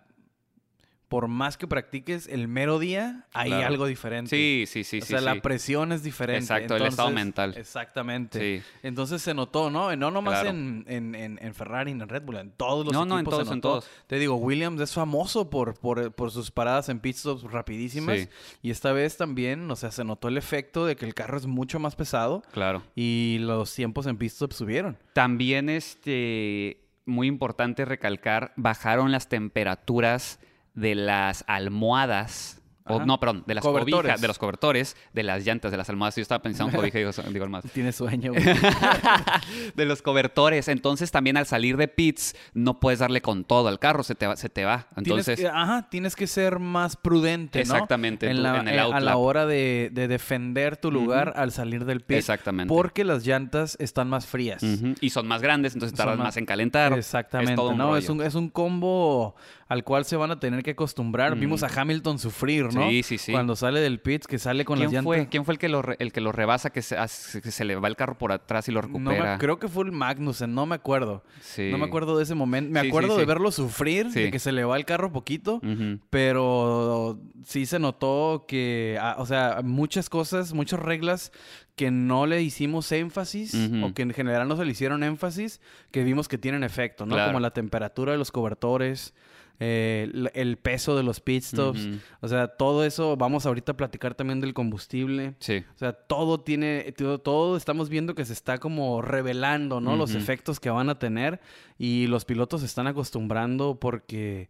por 1.13 1.27
más 1.27 1.57
que 1.57 1.67
practiques 1.67 2.27
el 2.27 2.47
mero 2.47 2.79
día, 2.79 3.27
hay 3.33 3.51
Claro. 3.51 3.67
algo 3.67 3.85
diferente. 3.85 4.31
Sí, 4.35 4.63
sí, 4.65 4.83
sí, 4.83 4.97
o 4.97 5.01
sí. 5.01 5.07
sea, 5.09 5.19
sí. 5.19 5.25
la 5.25 5.35
presión 5.43 5.91
es 5.91 6.01
diferente. 6.01 6.41
Exacto, 6.41 6.75
el 6.75 6.87
estado 6.87 7.11
mental. 7.11 7.53
Exactamente. 7.55 8.39
Sí. 8.57 8.65
Entonces 8.81 9.21
se 9.21 9.35
notó, 9.35 9.69
¿no? 9.69 9.95
No 9.95 10.09
nomás 10.09 10.41
Claro. 10.41 10.49
en, 10.49 10.85
en, 10.87 11.13
en, 11.39 11.53
Ferrari, 11.53 11.91
en 11.91 11.99
Red 12.09 12.23
Bull, 12.23 12.37
en 12.37 12.49
todos 12.53 12.83
los 12.83 12.93
No, 12.93 13.01
equipos 13.03 13.09
no, 13.13 13.19
en 13.19 13.25
todos, 13.25 13.51
en 13.51 13.61
todos. 13.61 13.87
Te 14.07 14.17
digo, 14.17 14.37
Williams 14.37 14.81
es 14.81 14.91
famoso 14.91 15.51
por, 15.51 15.75
por, 15.79 16.11
por 16.13 16.31
sus 16.31 16.49
paradas 16.49 16.89
en 16.89 16.99
pit 16.99 17.15
stops 17.15 17.43
rapidísimas. 17.43 18.21
Sí. 18.21 18.27
Y 18.63 18.71
esta 18.71 18.91
vez 18.91 19.15
también, 19.15 19.69
o 19.69 19.75
sea, 19.75 19.91
se 19.91 20.03
notó 20.03 20.29
el 20.29 20.37
efecto 20.39 20.87
de 20.87 20.95
que 20.95 21.05
el 21.05 21.13
carro 21.13 21.37
es 21.37 21.45
mucho 21.45 21.77
más 21.77 21.95
pesado 21.95 22.41
Claro. 22.53 22.81
y 22.95 23.37
los 23.39 23.71
tiempos 23.75 24.07
en 24.07 24.17
pit 24.17 24.31
stop 24.31 24.51
subieron. 24.53 24.97
También, 25.13 25.69
este, 25.69 26.87
muy 27.05 27.27
importante 27.27 27.85
recalcar, 27.85 28.51
bajaron 28.55 29.11
las 29.11 29.29
temperaturas 29.29 30.39
de 30.73 30.95
las 30.95 31.43
almohadas. 31.47 32.59
O, 32.85 32.99
no, 33.05 33.17
perdón, 33.17 33.45
de 33.47 33.55
las 33.55 33.63
Cobertores. 33.63 33.95
cobijas, 33.95 34.19
de 34.19 34.27
los 34.27 34.37
cobertores, 34.37 34.97
de 35.13 35.23
las 35.23 35.45
llantas, 35.45 35.71
de 35.71 35.77
las 35.77 35.87
almohadas. 35.89 36.17
Yo 36.17 36.21
estaba 36.21 36.41
pensando 36.41 36.71
en 36.71 36.75
cobija 36.75 36.99
y 36.99 37.05
digo, 37.05 37.11
digo 37.31 37.45
almohadas. 37.45 37.71
Tienes 37.73 37.95
sueño, 37.95 38.33
güey. 38.33 38.43
de 39.75 39.85
los 39.85 40.01
cobertores. 40.01 40.67
Entonces, 40.67 41.09
también 41.09 41.37
al 41.37 41.45
salir 41.45 41.77
de 41.77 41.87
pits, 41.87 42.35
no 42.53 42.81
puedes 42.81 42.99
darle 42.99 43.21
con 43.21 43.45
todo 43.45 43.69
al 43.69 43.79
carro, 43.79 44.03
se 44.03 44.15
te 44.15 44.27
va. 44.27 44.35
Se 44.35 44.49
te 44.49 44.65
va. 44.65 44.87
Entonces, 44.97 45.37
tienes 45.37 45.53
que, 45.53 45.57
ajá, 45.57 45.87
tienes 45.89 46.15
que 46.17 46.27
ser 46.27 46.59
más 46.59 46.97
prudente, 46.97 47.59
¿no? 47.59 47.73
Exactamente, 47.73 48.29
En 48.29 48.43
la, 48.43 48.59
en 48.59 48.67
el 48.67 48.75
eh, 48.75 48.79
a 48.81 48.99
la 48.99 49.15
hora 49.15 49.45
de, 49.45 49.89
de 49.93 50.09
defender 50.09 50.75
tu 50.75 50.91
lugar 50.91 51.31
al 51.37 51.53
salir 51.53 51.85
del 51.85 52.01
pit. 52.01 52.17
Exactamente. 52.17 52.67
Porque 52.73 53.05
las 53.05 53.25
llantas 53.25 53.77
están 53.79 54.09
más 54.09 54.25
frías. 54.25 54.61
y 54.99 55.09
son 55.09 55.25
más 55.27 55.41
grandes, 55.41 55.73
entonces 55.73 55.97
tardan 55.97 56.17
más- 56.17 56.27
más 56.27 56.37
en 56.37 56.45
calentar. 56.45 56.91
Exactamente, 56.91 57.53
Es 57.53 57.55
todo 57.55 57.69
un 57.69 57.77
¿no? 57.77 57.95
Es 57.95 58.09
un, 58.09 58.21
es 58.21 58.35
un 58.35 58.49
combo 58.49 59.35
al 59.67 59.83
cual 59.83 60.05
se 60.05 60.15
van 60.15 60.31
a 60.31 60.39
tener 60.39 60.61
que 60.63 60.71
acostumbrar. 60.71 61.35
Mm. 61.35 61.39
Vimos 61.39 61.63
a 61.63 61.67
Hamilton 61.81 62.19
sufrir, 62.19 62.73
¿no? 62.73 62.89
Sí, 62.89 63.03
sí, 63.03 63.17
sí. 63.17 63.31
Cuando 63.31 63.55
sale 63.55 63.79
del 63.79 63.99
pit, 63.99 64.25
que 64.25 64.37
sale 64.39 64.65
con 64.65 64.77
las 64.79 64.89
¿Quién 64.89 65.03
llantas. 65.03 65.05
fue, 65.05 65.27
¿Quién 65.29 65.45
fue 65.45 65.53
el 65.53 65.57
que 65.59 65.69
lo, 65.69 65.81
re- 65.81 65.95
el 65.99 66.11
que 66.11 66.21
lo 66.21 66.31
rebasa, 66.31 66.69
que 66.71 66.81
se, 66.81 66.97
hace- 66.97 67.41
que 67.41 67.51
se 67.51 67.63
le 67.65 67.75
va 67.75 67.87
el 67.87 67.95
carro 67.95 68.17
por 68.17 68.31
atrás 68.31 68.67
y 68.69 68.71
lo 68.71 68.81
No 68.81 68.87
recupera? 68.87 69.33
me- 69.33 69.37
creo 69.39 69.59
que 69.59 69.67
fue 69.67 69.85
el 69.85 69.91
Magnussen, 69.91 70.53
no 70.53 70.65
me 70.65 70.75
acuerdo. 70.75 71.23
Sí. 71.41 71.69
No 71.71 71.77
me 71.77 71.85
acuerdo 71.85 72.17
de 72.17 72.23
ese 72.23 72.35
momento. 72.35 72.71
Me 72.71 72.81
Sí, 72.81 72.85
sí, 72.85 72.89
acuerdo 72.89 73.17
de 73.17 73.25
verlo 73.25 73.51
sufrir, 73.51 74.09
de 74.09 74.29
que 74.31 74.39
se 74.39 74.51
le 74.51 74.63
va 74.65 74.77
el 74.77 74.85
carro 74.85 75.11
poquito. 75.11 75.61
Pero 76.09 77.19
sí 77.43 77.65
se 77.65 77.79
notó 77.79 78.45
que, 78.47 78.97
ah, 79.01 79.15
o 79.17 79.25
sea, 79.25 79.61
muchas 79.63 80.09
cosas, 80.09 80.53
muchas 80.53 80.79
reglas 80.79 81.31
que 81.75 81.89
no 81.89 82.27
le 82.27 82.41
hicimos 82.41 82.91
énfasis 82.91 83.55
o 83.83 83.93
que 83.93 84.03
en 84.03 84.11
general 84.13 84.47
no 84.47 84.55
se 84.55 84.63
le 84.65 84.71
hicieron 84.71 85.03
énfasis, 85.03 85.59
que 85.91 86.03
vimos 86.03 86.27
que 86.27 86.37
tienen 86.37 86.63
efecto, 86.63 87.05
¿no? 87.05 87.15
Claro. 87.15 87.29
Como 87.31 87.39
la 87.39 87.51
temperatura 87.51 88.11
de 88.11 88.17
los 88.19 88.31
cobertores, 88.31 89.13
eh, 89.59 90.09
el, 90.11 90.31
el 90.33 90.57
peso 90.57 90.95
de 90.97 91.03
los 91.03 91.19
pit 91.19 91.43
stops, 91.43 91.85
Ujú. 91.85 91.97
o 92.21 92.27
sea, 92.27 92.47
todo 92.47 92.83
eso, 92.83 93.15
vamos 93.15 93.45
ahorita 93.45 93.73
a 93.73 93.77
platicar 93.77 94.15
también 94.15 94.41
del 94.41 94.53
combustible. 94.53 95.35
Sí. 95.39 95.63
O 95.75 95.77
sea, 95.77 95.93
todo 95.93 96.39
tiene, 96.41 96.91
todo, 96.97 97.19
todo 97.19 97.55
estamos 97.55 97.89
viendo 97.89 98.15
que 98.15 98.25
se 98.25 98.33
está 98.33 98.57
como 98.57 99.01
revelando, 99.01 99.79
¿no? 99.79 99.95
Los 99.95 100.15
efectos 100.15 100.59
que 100.59 100.69
van 100.69 100.89
a 100.89 100.99
tener 100.99 101.39
y 101.77 102.07
los 102.07 102.25
pilotos 102.25 102.61
se 102.61 102.65
están 102.65 102.87
acostumbrando 102.87 103.79
porque, 103.79 104.49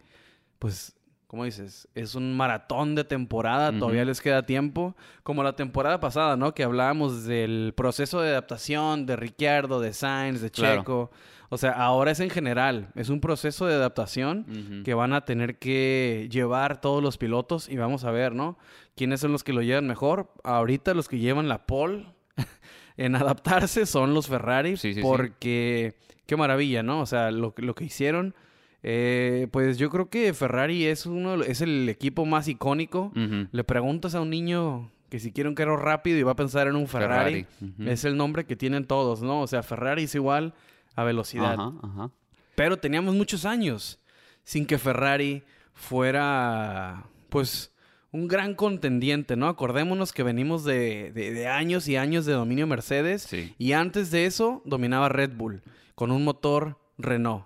pues, 0.60 0.96
como 1.28 1.46
dices, 1.46 1.88
es 1.96 2.14
un 2.14 2.38
maratón 2.38 2.94
de 2.94 3.04
temporada, 3.04 3.78
todavía 3.78 4.06
les 4.06 4.22
queda 4.22 4.46
tiempo, 4.46 4.96
como 5.24 5.42
la 5.42 5.56
temporada 5.56 6.00
pasada, 6.00 6.38
¿no? 6.38 6.54
Que 6.54 6.64
hablábamos 6.64 7.24
del 7.26 7.74
proceso 7.76 8.22
de 8.22 8.30
adaptación 8.30 9.08
de 9.08 9.16
Ricciardo, 9.16 9.80
de 9.80 9.94
Sainz, 9.94 10.42
de 10.42 10.52
Checo. 10.52 11.10
O 11.54 11.58
sea, 11.58 11.72
ahora 11.72 12.12
es 12.12 12.20
en 12.20 12.30
general, 12.30 12.90
es 12.96 13.10
un 13.10 13.22
proceso 13.22 13.68
de 13.68 13.76
adaptación 13.76 14.82
que 14.84 14.94
van 14.94 15.14
a 15.14 15.26
tener 15.26 15.60
que 15.60 16.28
llevar 16.32 16.82
todos 16.82 17.04
los 17.04 17.18
pilotos 17.18 17.70
y 17.70 17.78
vamos 17.78 18.04
a 18.04 18.12
ver, 18.12 18.34
¿no? 18.34 18.58
¿Quiénes 18.96 19.20
son 19.20 19.32
los 19.32 19.44
que 19.44 19.54
lo 19.54 19.62
llevan 19.62 19.86
mejor? 19.88 20.34
Ahorita 20.44 20.94
los 20.94 21.08
que 21.08 21.20
llevan 21.20 21.48
la 21.48 21.66
pole 21.66 22.06
en 22.98 23.16
adaptarse 23.16 23.86
son 23.86 24.14
los 24.14 24.28
Ferrari, 24.28 24.78
porque 25.04 25.96
qué 26.26 26.36
maravilla, 26.36 26.82
¿no? 26.82 27.02
O 27.02 27.06
sea, 27.06 27.30
lo, 27.30 27.54
lo 27.58 27.76
que 27.76 27.86
hicieron 27.86 28.34
eh, 28.86 29.48
pues 29.52 29.78
yo 29.78 29.90
creo 29.90 30.10
que 30.10 30.34
Ferrari 30.34 30.86
es 30.86 31.06
uno, 31.06 31.42
es 31.44 31.62
el 31.62 31.88
equipo 31.88 32.26
más 32.26 32.48
icónico. 32.48 33.12
Le 33.52 33.64
preguntas 33.64 34.14
a 34.16 34.22
un 34.22 34.30
niño 34.30 34.92
que 35.10 35.20
si 35.20 35.32
quiere 35.32 35.48
un 35.48 35.56
carro 35.56 35.78
rápido 35.78 36.18
y 36.18 36.24
va 36.24 36.32
a 36.32 36.36
pensar 36.36 36.68
en 36.68 36.76
un 36.76 36.88
Ferrari, 36.88 37.46
es 37.86 38.04
el 38.04 38.18
nombre 38.18 38.46
que 38.46 38.56
tienen 38.56 38.86
todos, 38.86 39.22
¿no? 39.22 39.42
O 39.42 39.48
sea, 39.48 39.64
Ferrari 39.64 40.04
es 40.04 40.16
igual 40.16 40.54
a 40.96 41.04
velocidad. 41.04 41.58
Pero 42.56 42.78
teníamos 42.78 43.16
muchos 43.16 43.46
años 43.46 44.00
sin 44.44 44.66
que 44.66 44.78
Ferrari 44.78 45.44
fuera, 45.74 47.06
pues, 47.30 47.74
un 48.12 48.28
gran 48.28 48.54
contendiente, 48.54 49.36
¿no? 49.36 49.48
Acordémonos 49.48 50.14
que 50.14 50.22
venimos 50.22 50.64
de, 50.64 51.48
años 51.52 51.88
y 51.88 51.96
años 51.96 52.26
de 52.26 52.34
dominio 52.34 52.68
Mercedes 52.68 53.28
y 53.58 53.72
antes 53.72 54.12
de 54.12 54.26
eso 54.26 54.62
dominaba 54.66 55.10
Red 55.10 55.32
Bull 55.36 55.64
con 55.96 56.12
un 56.12 56.24
motor 56.24 56.78
Renault. 57.00 57.46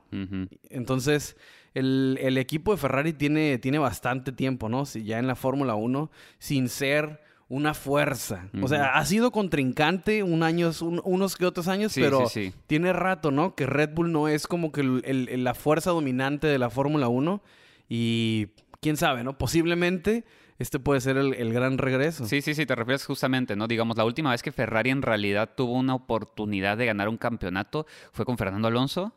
Entonces, 0.69 1.37
el, 1.73 2.37
equipo 2.37 2.71
de 2.71 2.77
Ferrari 2.77 3.13
tiene, 3.13 3.57
tiene 3.59 3.79
bastante 3.79 4.31
tiempo, 4.33 4.67
¿no? 4.67 4.85
Si 4.85 5.03
ya 5.03 5.19
en 5.19 5.27
la 5.27 5.35
Fórmula 5.35 5.75
1, 5.75 6.11
sin 6.37 6.67
ser 6.67 7.21
una 7.49 7.73
fuerza. 7.73 8.49
O 8.61 8.67
sea, 8.67 8.97
ha 8.97 9.05
sido 9.05 9.31
contrincante 9.31 10.23
un 10.23 10.43
año, 10.43 10.71
unos 11.03 11.35
que 11.37 11.45
otros 11.45 11.67
años, 11.67 11.93
pero 11.95 12.25
tiene 12.67 12.93
rato, 12.93 13.31
¿no? 13.31 13.55
Que 13.55 13.65
Red 13.65 13.91
Bull 13.93 14.11
no 14.11 14.27
es 14.27 14.47
como 14.47 14.71
que 14.71 14.83
la 14.83 15.53
fuerza 15.53 15.91
dominante 15.91 16.47
de 16.47 16.59
la 16.59 16.69
Fórmula 16.69 17.07
1 17.07 17.41
y 17.87 18.47
quién 18.81 18.97
sabe, 18.97 19.23
¿no? 19.23 19.37
Posiblemente 19.37 20.25
este 20.59 20.79
puede 20.79 20.99
ser 21.01 21.17
el, 21.17 21.35
el, 21.35 21.53
gran 21.53 21.77
regreso. 21.77 22.25
Sí, 22.25 22.41
sí, 22.41 22.55
sí, 22.55 22.65
te 22.65 22.75
refieres 22.75 23.05
justamente, 23.05 23.55
¿no? 23.55 23.67
Digamos, 23.67 23.95
la 23.95 24.05
última 24.05 24.31
vez 24.31 24.41
que 24.41 24.51
Ferrari 24.51 24.89
en 24.89 25.03
realidad 25.03 25.51
tuvo 25.55 25.73
una 25.73 25.93
oportunidad 25.95 26.77
de 26.77 26.87
ganar 26.87 27.09
un 27.09 27.17
campeonato 27.17 27.85
fue 28.11 28.25
con 28.25 28.37
Fernando 28.37 28.67
Alonso. 28.67 29.13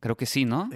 Creo 0.00 0.16
que 0.16 0.26
sí, 0.26 0.44
¿no? 0.44 0.68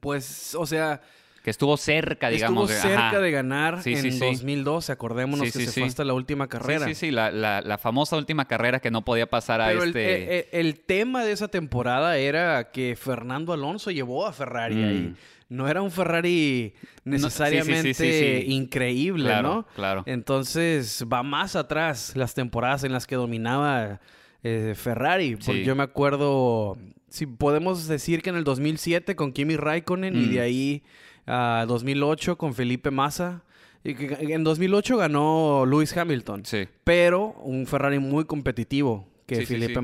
pues, 0.00 0.54
o 0.54 0.64
sea... 0.64 1.02
Que 1.44 1.50
estuvo 1.50 1.76
cerca, 1.76 2.30
digamos. 2.30 2.70
Estuvo 2.70 2.90
cerca 2.90 3.20
de 3.20 3.30
ganar 3.30 3.82
en 3.84 4.18
2012, 4.18 4.90
acordémonos 4.90 5.52
que 5.52 5.66
se 5.66 5.70
fue 5.70 5.84
hasta 5.84 6.02
la 6.02 6.14
última 6.14 6.48
carrera. 6.48 6.86
Sí, 6.86 6.94
sí, 6.94 7.06
sí, 7.06 7.10
la, 7.10 7.30
la, 7.30 7.78
famosa 7.78 8.16
última 8.16 8.46
carrera 8.46 8.80
que 8.80 8.90
no 8.90 9.04
podía 9.04 9.28
pasar 9.28 9.60
a 9.60 9.70
este... 9.70 10.38
El, 10.38 10.46
el, 10.52 10.66
el, 10.66 10.80
tema 10.80 11.22
de 11.22 11.32
esa 11.32 11.48
temporada 11.48 12.16
era 12.16 12.70
que 12.70 12.96
Fernando 12.96 13.52
Alonso 13.52 13.90
llevó 13.90 14.26
a 14.26 14.32
Ferrari 14.32 14.82
ahí. 14.82 14.98
Mm. 15.00 15.16
No 15.50 15.68
era 15.68 15.82
un 15.82 15.90
Ferrari 15.90 16.72
necesariamente 17.04 18.44
increíble, 18.46 19.42
¿no? 19.42 19.66
Claro. 19.74 20.02
Entonces 20.06 21.04
va 21.12 21.22
más 21.22 21.56
atrás 21.56 22.16
las 22.16 22.32
temporadas 22.32 22.84
en 22.84 22.92
las 22.92 23.06
que 23.06 23.16
dominaba 23.16 24.00
eh, 24.42 24.72
Ferrari. 24.74 25.36
Porque 25.36 25.62
yo 25.62 25.76
me 25.76 25.82
acuerdo 25.82 26.78
si 27.08 27.26
podemos 27.26 27.86
decir 27.86 28.22
que 28.22 28.30
en 28.30 28.36
el 28.36 28.44
2007 28.44 29.14
con 29.14 29.32
Kimi 29.32 29.56
Raikkonen 29.56 30.16
y 30.16 30.26
de 30.26 30.40
mm. 30.40 30.42
ahí 30.42 30.82
a 31.26 31.64
2008 31.66 32.36
con 32.36 32.54
Felipe 32.54 32.90
Massa. 32.90 33.42
Y 33.82 34.32
en 34.32 34.44
2008 34.44 34.96
ganó 34.96 35.64
Lewis 35.66 35.94
Hamilton. 35.96 36.44
Sí. 36.46 36.66
Pero 36.84 37.32
un 37.42 37.66
Ferrari 37.66 37.98
muy 37.98 38.24
competitivo. 38.24 39.06
Que 39.26 39.46
Felipe, 39.46 39.80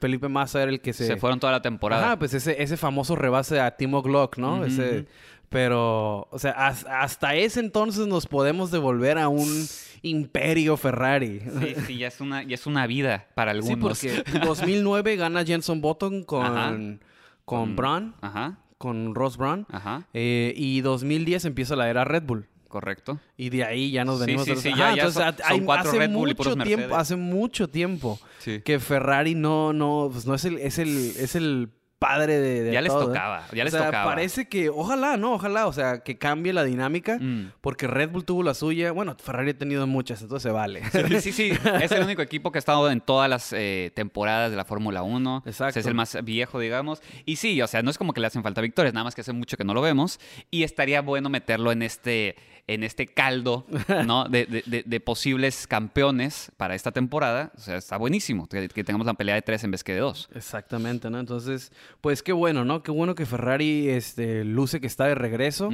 Felipe, 0.00 0.28
Massa 0.28 0.62
era 0.62 0.70
el 0.70 0.80
que 0.80 0.94
se... 0.94 1.06
Se 1.06 1.16
fueron 1.18 1.40
toda 1.40 1.52
la 1.52 1.60
temporada. 1.60 2.12
Ah, 2.12 2.18
pues 2.18 2.32
ese, 2.32 2.62
ese 2.62 2.78
famoso 2.78 3.16
rebase 3.16 3.60
a 3.60 3.76
Timo 3.76 4.02
Glock, 4.02 4.38
¿no? 4.38 4.64
ese... 4.64 5.06
Pero, 5.48 6.28
o 6.30 6.38
sea, 6.38 6.50
hasta 6.52 7.34
ese 7.34 7.60
entonces 7.60 8.06
nos 8.06 8.26
podemos 8.26 8.70
devolver 8.70 9.16
a 9.16 9.28
un 9.28 9.66
imperio 10.02 10.76
Ferrari. 10.76 11.40
Sí, 11.40 11.74
sí, 11.86 11.98
ya 11.98 12.08
es 12.08 12.20
una, 12.20 12.42
ya 12.42 12.54
es 12.54 12.66
una 12.66 12.86
vida 12.86 13.28
para 13.34 13.52
algunos. 13.52 13.98
Sí, 13.98 14.08
porque 14.08 14.38
2009 14.44 15.16
gana 15.16 15.44
Jenson 15.44 15.80
Button 15.80 16.24
con, 16.24 17.00
con, 17.46 17.76
Braun, 17.76 18.14
Ajá. 18.20 18.58
Con 18.78 19.14
Ross 19.14 19.36
Braun. 19.36 19.66
Ajá. 19.70 20.06
Eh, 20.14 20.54
y 20.56 20.80
2010 20.80 21.44
empieza 21.44 21.76
la 21.76 21.90
era 21.90 22.04
Red 22.04 22.22
Bull. 22.22 22.48
Correcto. 22.68 23.18
Y 23.36 23.48
de 23.48 23.64
ahí 23.64 23.90
ya 23.90 24.04
nos 24.04 24.20
venimos. 24.20 24.44
Sí, 24.44 24.54
sí, 24.56 24.70
sí, 24.70 24.74
ya, 24.76 24.92
entonces, 24.92 25.22
son, 25.48 25.64
cuatro 25.64 25.88
hace 25.88 25.98
Red 25.98 26.10
Bull 26.10 26.34
mucho 26.36 26.52
y 26.52 26.62
tiempo, 26.64 26.96
Hace 26.96 27.16
mucho 27.16 27.68
tiempo 27.68 28.20
que 28.64 28.78
Ferrari 28.78 29.34
no, 29.34 29.72
no, 29.72 30.10
pues 30.12 30.26
no 30.26 30.34
es 30.34 30.44
el, 30.44 30.58
es 30.58 30.78
el, 30.78 30.88
es 31.18 31.34
el 31.34 31.70
padre 31.98 32.38
de, 32.38 32.72
ya 32.72 32.80
les 32.80 32.92
¿eh? 32.92 32.96
tocaba, 32.96 33.46
ya 33.52 33.64
les 33.64 33.74
o 33.74 33.76
sea, 33.76 33.86
tocaba. 33.86 34.10
Parece 34.12 34.48
que, 34.48 34.68
ojalá, 34.68 35.16
¿no? 35.16 35.34
Ojalá, 35.34 35.66
o 35.66 35.72
sea, 35.72 36.00
que 36.00 36.16
cambie 36.16 36.52
la 36.52 36.64
dinámica, 36.64 37.18
mm. 37.20 37.52
porque 37.60 37.86
Red 37.86 38.10
Bull 38.10 38.24
tuvo 38.24 38.42
la 38.42 38.54
suya. 38.54 38.92
Bueno, 38.92 39.16
Ferrari 39.20 39.50
ha 39.50 39.58
tenido 39.58 39.86
muchas, 39.86 40.22
entonces 40.22 40.44
se 40.44 40.52
vale. 40.52 40.82
Sí, 41.20 41.32
sí, 41.32 41.52
es 41.82 41.90
el 41.92 42.02
único 42.04 42.22
equipo 42.22 42.52
que 42.52 42.58
ha 42.58 42.60
estado 42.60 42.90
en 42.90 43.00
todas 43.00 43.28
las 43.28 43.52
eh, 43.52 43.90
temporadas 43.94 44.50
de 44.50 44.56
la 44.56 44.64
Fórmula 44.64 45.02
1. 45.02 45.42
Exacto. 45.46 45.80
es 45.80 45.86
el 45.86 45.94
más 45.94 46.16
viejo, 46.22 46.60
digamos. 46.60 47.02
Y 47.24 47.36
sí, 47.36 47.60
o 47.60 47.66
sea, 47.66 47.82
no 47.82 47.90
es 47.90 47.98
como 47.98 48.12
que 48.12 48.20
le 48.20 48.28
hacen 48.28 48.42
falta 48.42 48.60
victorias, 48.60 48.94
nada 48.94 49.04
más 49.04 49.14
que 49.14 49.22
hace 49.22 49.32
mucho 49.32 49.56
que 49.56 49.64
no 49.64 49.74
lo 49.74 49.80
vemos. 49.80 50.20
Y 50.50 50.62
estaría 50.62 51.02
bueno 51.02 51.28
meterlo 51.28 51.72
en 51.72 51.82
este 51.82 52.36
en 52.68 52.84
este 52.84 53.06
caldo, 53.06 53.66
¿no? 54.06 54.24
De, 54.28 54.46
de, 54.46 54.84
de, 54.84 55.00
posibles 55.00 55.66
campeones 55.66 56.52
para 56.56 56.74
esta 56.74 56.92
temporada. 56.92 57.50
O 57.56 57.60
sea, 57.60 57.76
está 57.76 57.96
buenísimo 57.96 58.46
que, 58.46 58.68
tengamos 58.68 59.06
la 59.06 59.14
pelea 59.14 59.34
de 59.34 59.42
tres 59.42 59.64
en 59.64 59.70
vez 59.70 59.82
que 59.82 59.94
de 59.94 60.00
dos. 60.00 60.28
Exactamente, 60.34 61.08
¿no? 61.10 61.18
Entonces, 61.18 61.72
pues 62.02 62.22
qué 62.22 62.32
bueno, 62.32 62.64
¿no? 62.64 62.82
Qué 62.82 62.90
bueno 62.90 63.14
que 63.14 63.24
Ferrari 63.24 63.88
este, 63.88 64.44
luce 64.44 64.80
que 64.80 64.86
está 64.86 65.06
de 65.06 65.14
regreso. 65.14 65.70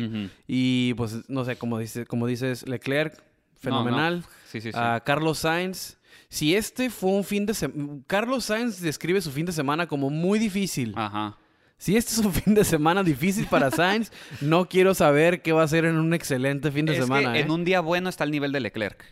Y 0.47 0.95
pues, 0.95 1.29
no 1.29 1.45
sé, 1.45 1.57
como, 1.57 1.79
dice, 1.79 2.07
como 2.07 2.29
dices, 2.29 2.67
Leclerc, 2.69 3.21
fenomenal. 3.57 4.25
Sí, 4.47 4.61
sí, 4.61 4.71
sí. 4.71 4.79
A 4.81 5.01
Carlos 5.01 5.41
Sainz. 5.41 5.99
Si 6.29 6.55
este 6.55 6.91
fue 6.91 7.11
un 7.11 7.25
fin 7.25 7.45
de 7.45 7.55
semana... 7.55 8.01
Carlos 8.07 8.45
Sainz 8.45 8.81
describe 8.81 9.21
su 9.21 9.31
fin 9.31 9.47
de 9.47 9.53
semana 9.53 9.87
como 9.87 10.11
muy 10.11 10.39
difícil. 10.39 10.93
Ajá. 10.97 11.37
Si 11.85 11.99
este 11.99 12.12
es 12.12 12.19
un 12.19 12.33
fin 12.33 12.55
de 12.55 12.64
semana 12.64 13.03
difícil 13.03 13.47
para 13.47 13.71
Sainz, 13.71 14.11
no 14.41 14.71
quiero 14.71 14.95
saber 14.95 15.43
qué 15.43 15.53
va 15.53 15.64
a 15.64 15.69
ser 15.69 15.85
en 15.85 15.97
un 15.97 16.14
excelente 16.14 16.71
fin 16.71 16.87
de 16.87 16.95
semana. 16.95 17.38
En 17.38 17.50
¿eh? 17.50 17.53
un 17.53 17.62
día 17.62 17.81
bueno 17.81 18.09
está 18.09 18.25
el 18.25 18.31
nivel 18.31 18.53
de 18.53 18.61
Leclerc. 18.61 19.05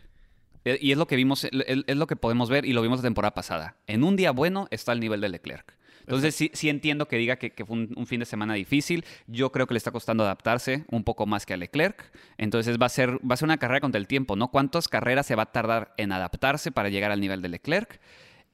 Eh, 0.65 0.79
y 0.81 0.91
es 0.93 0.97
lo 0.97 1.07
que 1.07 1.17
vimos, 1.17 1.45
es 1.45 1.97
lo 1.97 2.07
que 2.07 2.17
podemos 2.17 2.49
ver 2.49 2.65
y 2.65 2.73
lo 2.73 2.81
vimos 2.81 3.01
la 3.01 3.03
temporada 3.03 3.35
pasada. 3.35 3.77
En 3.87 4.03
un 4.03 4.17
día 4.17 4.31
bueno 4.31 4.69
está 4.71 4.93
el 4.93 5.01
nivel 5.01 5.21
de 5.21 5.29
Leclerc. 5.29 5.77
Entonces 6.01 6.35
sí, 6.35 6.51
sí 6.55 6.71
entiendo 6.71 7.09
que 7.09 7.19
diga 7.19 7.37
que, 7.37 7.53
fue 7.67 7.77
un, 7.77 8.07
fin 8.07 8.21
de 8.21 8.25
semana 8.25 8.55
difícil. 8.55 9.05
Yo 9.27 9.53
creo 9.53 9.67
que 9.67 9.75
le 9.75 9.79
está 9.79 9.91
costando 9.91 10.25
adaptarse 10.25 10.87
un 10.91 11.05
poco 11.05 11.27
más 11.27 11.45
que 11.45 11.53
a 11.53 11.59
Leclerc. 11.59 12.11
Entonces 12.39 12.79
va 12.81 12.87
a 12.87 12.89
ser, 12.89 13.19
va 13.19 13.35
a 13.35 13.37
ser 13.37 13.45
una 13.45 13.59
carrera 13.59 13.83
contra 13.83 13.99
el 13.99 14.07
tiempo, 14.07 14.35
¿no? 14.35 14.49
¿Cuántas 14.49 14.89
carreras 14.89 15.27
se 15.27 15.35
va 15.35 15.43
a 15.43 15.53
tardar 15.53 15.93
en 15.99 16.11
adaptarse 16.11 16.73
para 16.73 16.89
llegar 16.89 17.13
al 17.13 17.21
nivel 17.21 17.43
de 17.43 17.51
Leclerc? 17.51 18.01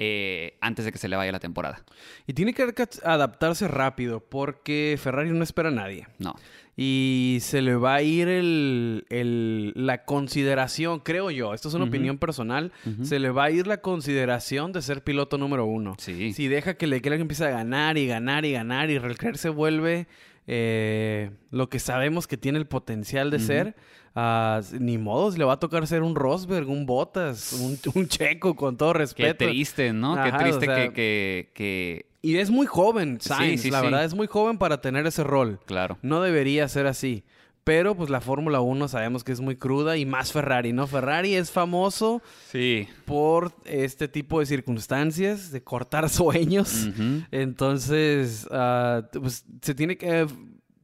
Eh, 0.01 0.57
antes 0.61 0.85
de 0.85 0.93
que 0.93 0.99
se 0.99 1.09
le 1.09 1.17
vaya 1.17 1.33
la 1.33 1.41
temporada. 1.41 1.83
Y 2.29 2.33
tiene 2.33 2.55
que 2.55 2.63
adaptarse 3.03 3.67
rápido 3.67 4.21
porque 4.21 4.97
Ferrari 5.03 5.31
no 5.31 5.43
espera 5.43 5.71
a 5.71 5.73
nadie. 5.73 6.07
No. 6.19 6.37
Y 6.77 7.39
se 7.41 7.63
le 7.63 7.75
va 7.75 7.97
a 7.97 8.03
ir 8.03 8.29
el, 8.29 9.73
la 9.75 10.05
consideración, 10.05 11.01
creo 11.01 11.33
yo, 11.33 11.53
esto 11.53 11.67
es 11.67 11.75
una 11.75 11.87
opinión 11.87 12.19
personal, 12.19 12.71
se 13.03 13.19
le 13.19 13.31
va 13.31 13.47
a 13.47 13.51
ir 13.51 13.67
la 13.67 13.79
consideración 13.79 14.71
de 14.71 14.83
ser 14.83 15.03
piloto 15.03 15.37
número 15.39 15.67
uno. 15.67 15.97
Sí. 15.99 16.33
Si 16.33 16.47
deja 16.47 16.75
que 16.75 16.87
Leclerc 16.87 17.21
empiece 17.21 17.47
a 17.47 17.51
ganar 17.51 17.99
y 17.99 18.07
ganar 18.07 18.45
y 18.45 18.53
ganar 18.53 18.91
y 18.91 19.01
Leclerc 19.01 19.35
se 19.35 19.49
vuelve 19.49 20.07
eh, 20.49 21.31
lo 21.53 21.69
que 21.69 21.79
sabemos 21.79 22.27
que 22.27 22.37
tiene 22.37 22.59
el 22.59 22.67
potencial 22.67 23.31
de 23.31 23.39
ser 23.39 23.77
Ah, 24.21 24.63
ni 24.73 24.99
modos, 24.99 25.39
le 25.39 25.45
va 25.45 25.53
a 25.53 25.61
tocar 25.61 25.87
ser 25.87 26.03
un 26.03 26.17
Rosberg, 26.17 26.69
un 26.69 26.87
Botas, 26.87 27.53
un, 27.95 28.09
Checo, 28.09 28.57
con 28.57 28.77
todo 28.77 28.93
respeto. 28.93 29.45
Qué 29.45 29.53
triste, 29.53 29.93
¿no? 29.93 30.21
Qué 30.21 30.33
triste 30.33 30.67
que, 30.67 31.53
que, 31.55 32.07
Y 32.21 32.37
es 32.37 32.51
muy 32.51 32.67
joven, 32.67 33.21
Sainz, 33.21 33.65
la 33.67 33.81
verdad, 33.81 34.05
es 34.05 34.15
muy 34.15 34.27
joven 34.27 34.59
para 34.59 34.81
tener 34.81 35.07
ese 35.07 35.23
rol. 35.23 35.61
Claro. 35.67 35.99
No 36.03 36.21
debería 36.21 36.67
ser 36.67 36.89
así. 36.89 37.23
Pero 37.69 37.95
pues 37.95 38.09
la 38.09 38.23
Fórmula 38.23 38.63
1 38.63 38.89
sabemos 38.89 39.25
que 39.25 39.33
es 39.33 39.43
muy 39.43 39.55
cruda 39.55 39.99
y 39.99 40.07
más 40.07 40.33
Ferrari, 40.33 40.73
¿no? 40.73 40.87
Ferrari 40.87 41.35
es 41.35 41.51
famoso 41.51 42.23
sí. 42.51 42.89
por 43.05 43.53
este 43.67 44.09
tipo 44.09 44.41
de 44.41 44.47
circunstancias, 44.47 45.53
de 45.53 45.63
cortar 45.63 46.09
sueños. 46.09 46.89
Entonces, 47.31 48.49
ah, 48.51 49.03
pues 49.13 49.45
se 49.61 49.75
tiene 49.75 49.99
que... 49.99 50.27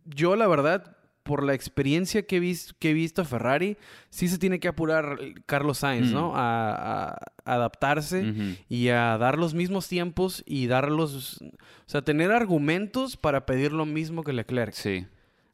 Yo 0.05 0.37
la 0.37 0.47
verdad 0.47 0.95
por 1.23 1.43
la 1.43 1.55
experiencia 1.55 2.27
que 2.27 2.37
he, 2.37 2.57
que 2.79 2.91
he 2.91 2.93
visto 2.93 3.23
a 3.23 3.25
Ferrari, 3.25 3.79
sí 4.11 4.29
se 4.29 4.37
tiene 4.37 4.61
que 4.61 4.69
apurar 4.69 5.19
Carlos 5.47 5.79
Sainz, 5.79 6.13
¿no? 6.13 6.33
Mm. 6.33 6.37
A, 6.37 7.17
adaptarse 7.47 8.59
y 8.69 8.89
a 8.89 9.17
dar 9.17 9.39
los 9.39 9.55
mismos 9.55 9.89
tiempos 9.89 10.43
y 10.45 10.67
dar 10.67 10.91
los... 10.91 11.41
O 11.41 11.87
sea, 11.87 12.03
tener 12.03 12.31
argumentos 12.31 13.17
para 13.17 13.47
pedir 13.47 13.73
lo 13.73 13.87
mismo 13.87 14.23
que 14.23 14.35
Leclerc. 14.35 14.75
Sí. 14.75 15.07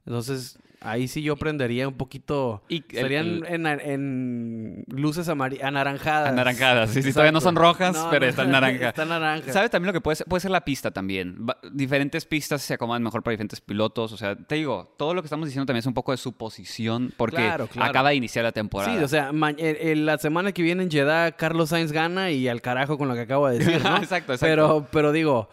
Entonces, 0.05 0.59
ahí 0.81 1.09
sí 1.09 1.23
yo 1.23 1.37
prendería 1.37 1.87
un 1.89 1.95
poquito. 1.95 2.63
Y 2.69 2.83
Serían 2.91 3.45
el- 3.47 3.47
en, 3.47 3.67
en 3.67 4.85
luces 4.89 5.29
anaranjadas. 5.29 6.29
Anaranjadas, 6.31 6.91
sí, 6.91 7.03
sí, 7.03 7.13
todavía 7.13 7.33
no 7.33 7.41
son 7.41 7.55
rojas, 7.57 7.95
No, 7.95 8.09
pero 8.11 8.27
no, 8.27 8.31
están 8.31 8.51
naranjas. 8.53 8.89
Están 8.89 9.09
naranjas. 9.11 9.53
¿Sabes 9.53 9.71
también 9.71 9.89
lo 9.89 9.93
que 9.93 10.01
puede 10.01 10.17
ser? 10.17 10.27
Puede 10.27 10.41
ser 10.41 10.51
la 10.51 10.65
pista 10.65 10.91
también. 10.91 11.37
Va- 11.49 11.59
diferentes 11.73 12.25
pistas 12.25 12.63
se 12.63 12.75
acomodan 12.75 13.03
mejor 13.03 13.23
para 13.23 13.33
diferentes 13.33 13.61
pilotos. 13.61 14.13
O 14.13 14.17
sea, 14.17 14.35
te 14.37 14.55
digo, 14.57 14.95
todo 14.99 15.15
lo 15.15 15.23
que 15.23 15.27
estamos 15.27 15.47
diciendo 15.47 15.67
también 15.67 15.81
es 15.81 15.87
un 15.87 15.95
poco 15.95 16.13
de 16.13 16.17
suposición 16.19 17.13
porque 17.17 17.37
Claro, 17.37 17.67
claro. 17.67 17.91
acaba 17.91 18.09
de 18.11 18.15
iniciar 18.17 18.45
la 18.45 18.53
temporada. 18.53 18.93
Sí, 18.97 19.03
o 19.05 19.09
sea, 19.09 19.31
la 19.33 20.19
semana 20.19 20.53
que 20.53 20.63
viene 20.63 20.83
en 20.83 20.91
Jeddah, 20.91 21.33
Carlos 21.33 21.69
Sainz 21.71 21.93
gana 21.93 22.31
y 22.31 22.49
al 22.49 22.61
carajo 22.63 22.97
con 22.99 23.09
lo 23.09 23.15
que 23.15 23.21
acabo 23.21 23.49
de 23.49 23.59
decir, 23.59 23.83
¿no? 23.83 23.97
Exacto, 24.03 24.33
exacto. 24.33 24.39
Pero, 24.41 24.87
pero 24.91 25.13
digo, 25.13 25.49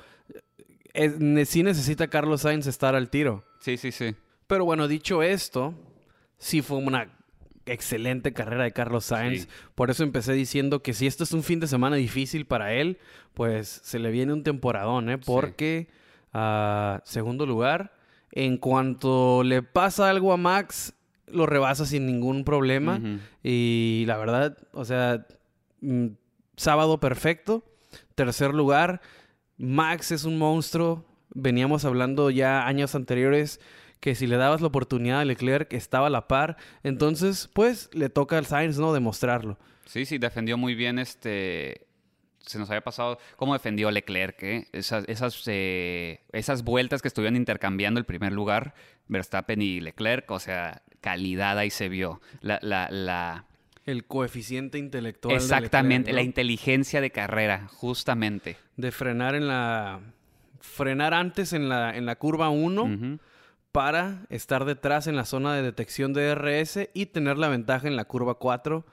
es- 0.94 1.50
sí 1.50 1.64
necesita 1.64 2.08
Carlos 2.08 2.42
Sainz 2.42 2.68
estar 2.68 2.96
al 2.96 3.10
tiro. 3.10 3.44
Sí, 3.60 3.78
sí, 3.78 3.92
sí. 3.92 4.16
Pero 4.48 4.66
bueno, 4.66 4.88
dicho 4.88 5.24
esto, 5.24 5.74
sí 6.38 6.62
fue 6.62 6.78
una 6.78 7.10
excelente 7.66 8.34
carrera 8.34 8.64
de 8.64 8.72
Carlos 8.72 9.06
Sainz. 9.06 9.42
Sí. 9.42 9.48
Por 9.76 9.92
eso 9.92 10.04
empecé 10.04 10.34
diciendo 10.34 10.82
que 10.82 10.94
si 10.94 11.08
esto 11.08 11.24
es 11.24 11.34
un 11.34 11.44
fin 11.44 11.60
de 11.60 11.68
semana 11.68 11.98
difícil 11.98 12.46
para 12.46 12.74
él, 12.74 12.98
pues 13.34 13.82
se 13.84 14.00
le 14.00 14.10
viene 14.12 14.34
un 14.34 14.44
temporadón, 14.44 15.10
¿eh? 15.10 15.18
Porque, 15.18 15.90
ah, 16.34 17.02
segundo 17.04 17.46
lugar, 17.46 17.94
en 18.32 18.58
cuanto 18.58 19.44
le 19.44 19.62
pasa 19.64 20.10
algo 20.10 20.34
a 20.34 20.38
Max, 20.38 20.94
lo 21.28 21.46
rebasa 21.46 21.86
sin 21.86 22.06
ningún 22.06 22.44
problema. 22.44 23.02
Y 23.44 24.06
la 24.08 24.18
verdad, 24.18 24.58
o 24.72 24.86
sea, 24.86 25.28
mm, 25.82 26.08
sábado 26.56 27.00
perfecto. 27.00 27.64
Tercer 28.16 28.54
lugar, 28.54 29.02
Max 29.58 30.12
es 30.12 30.24
un 30.24 30.38
monstruo. 30.38 31.06
Veníamos 31.34 31.86
hablando 31.86 32.30
ya 32.30 32.66
años 32.66 32.96
anteriores 32.96 33.60
que 34.00 34.16
si 34.16 34.28
le 34.28 34.38
dabas 34.38 34.62
la 34.62 34.68
oportunidad 34.68 35.20
a 35.22 35.26
Leclerc 35.26 35.74
estaba 35.74 36.08
a 36.08 36.10
la 36.10 36.28
par. 36.28 36.58
Entonces, 36.84 37.50
pues 37.54 37.90
le 37.94 38.10
toca 38.10 38.38
al 38.38 38.46
Sainz, 38.46 38.78
¿no? 38.78 38.94
Demostrarlo. 38.94 39.58
Sí, 39.86 40.06
sí, 40.06 40.18
defendió 40.18 40.58
muy 40.58 40.76
bien 40.76 41.00
este. 41.00 41.88
Se 42.40 42.60
nos 42.60 42.70
había 42.70 42.82
pasado 42.82 43.18
cómo 43.36 43.54
defendió 43.54 43.92
Leclerc, 43.92 44.42
¿eh? 44.44 44.68
Esas, 44.72 45.04
esas, 45.10 45.44
eh, 45.48 46.22
esas 46.32 46.64
vueltas 46.64 47.02
que 47.02 47.10
estuvieron 47.10 47.36
intercambiando 47.36 48.00
el 48.00 48.06
primer 48.06 48.32
lugar, 48.32 48.74
Verstappen 49.08 49.62
y 49.62 49.82
Leclerc, 49.82 50.30
o 50.32 50.40
sea, 50.40 50.82
calidad 51.02 51.58
ahí 51.58 51.70
se 51.70 51.90
vio. 51.90 52.22
La, 52.40 52.60
la, 52.62 52.88
la... 52.90 53.46
El 53.86 54.06
coeficiente 54.06 54.78
intelectual. 54.78 55.38
de 55.38 55.44
Exactamente, 55.44 56.14
la 56.14 56.22
inteligencia 56.22 57.02
de 57.02 57.12
carrera, 57.12 57.68
justamente. 57.74 58.56
de 58.78 58.92
frenar 58.92 59.36
en 59.36 59.48
la. 59.48 60.00
Frenar 60.60 61.14
antes 61.14 61.54
en 61.54 61.70
la, 61.70 61.96
en 61.96 62.06
la 62.06 62.16
curva 62.18 62.50
1 62.50 62.84
Ujú. 62.84 63.20
Para 63.78 64.26
estar 64.32 64.66
detrás 64.66 65.06
en 65.06 65.16
la 65.16 65.24
zona 65.24 65.54
de 65.54 65.62
detección 65.62 66.12
de 66.12 66.26
DRS 66.34 66.90
y 66.96 67.06
tener 67.06 67.38
la 67.38 67.48
ventaja 67.48 67.88
en 67.88 67.96
la 67.96 68.06
curva 68.06 68.34
4. 68.40 68.84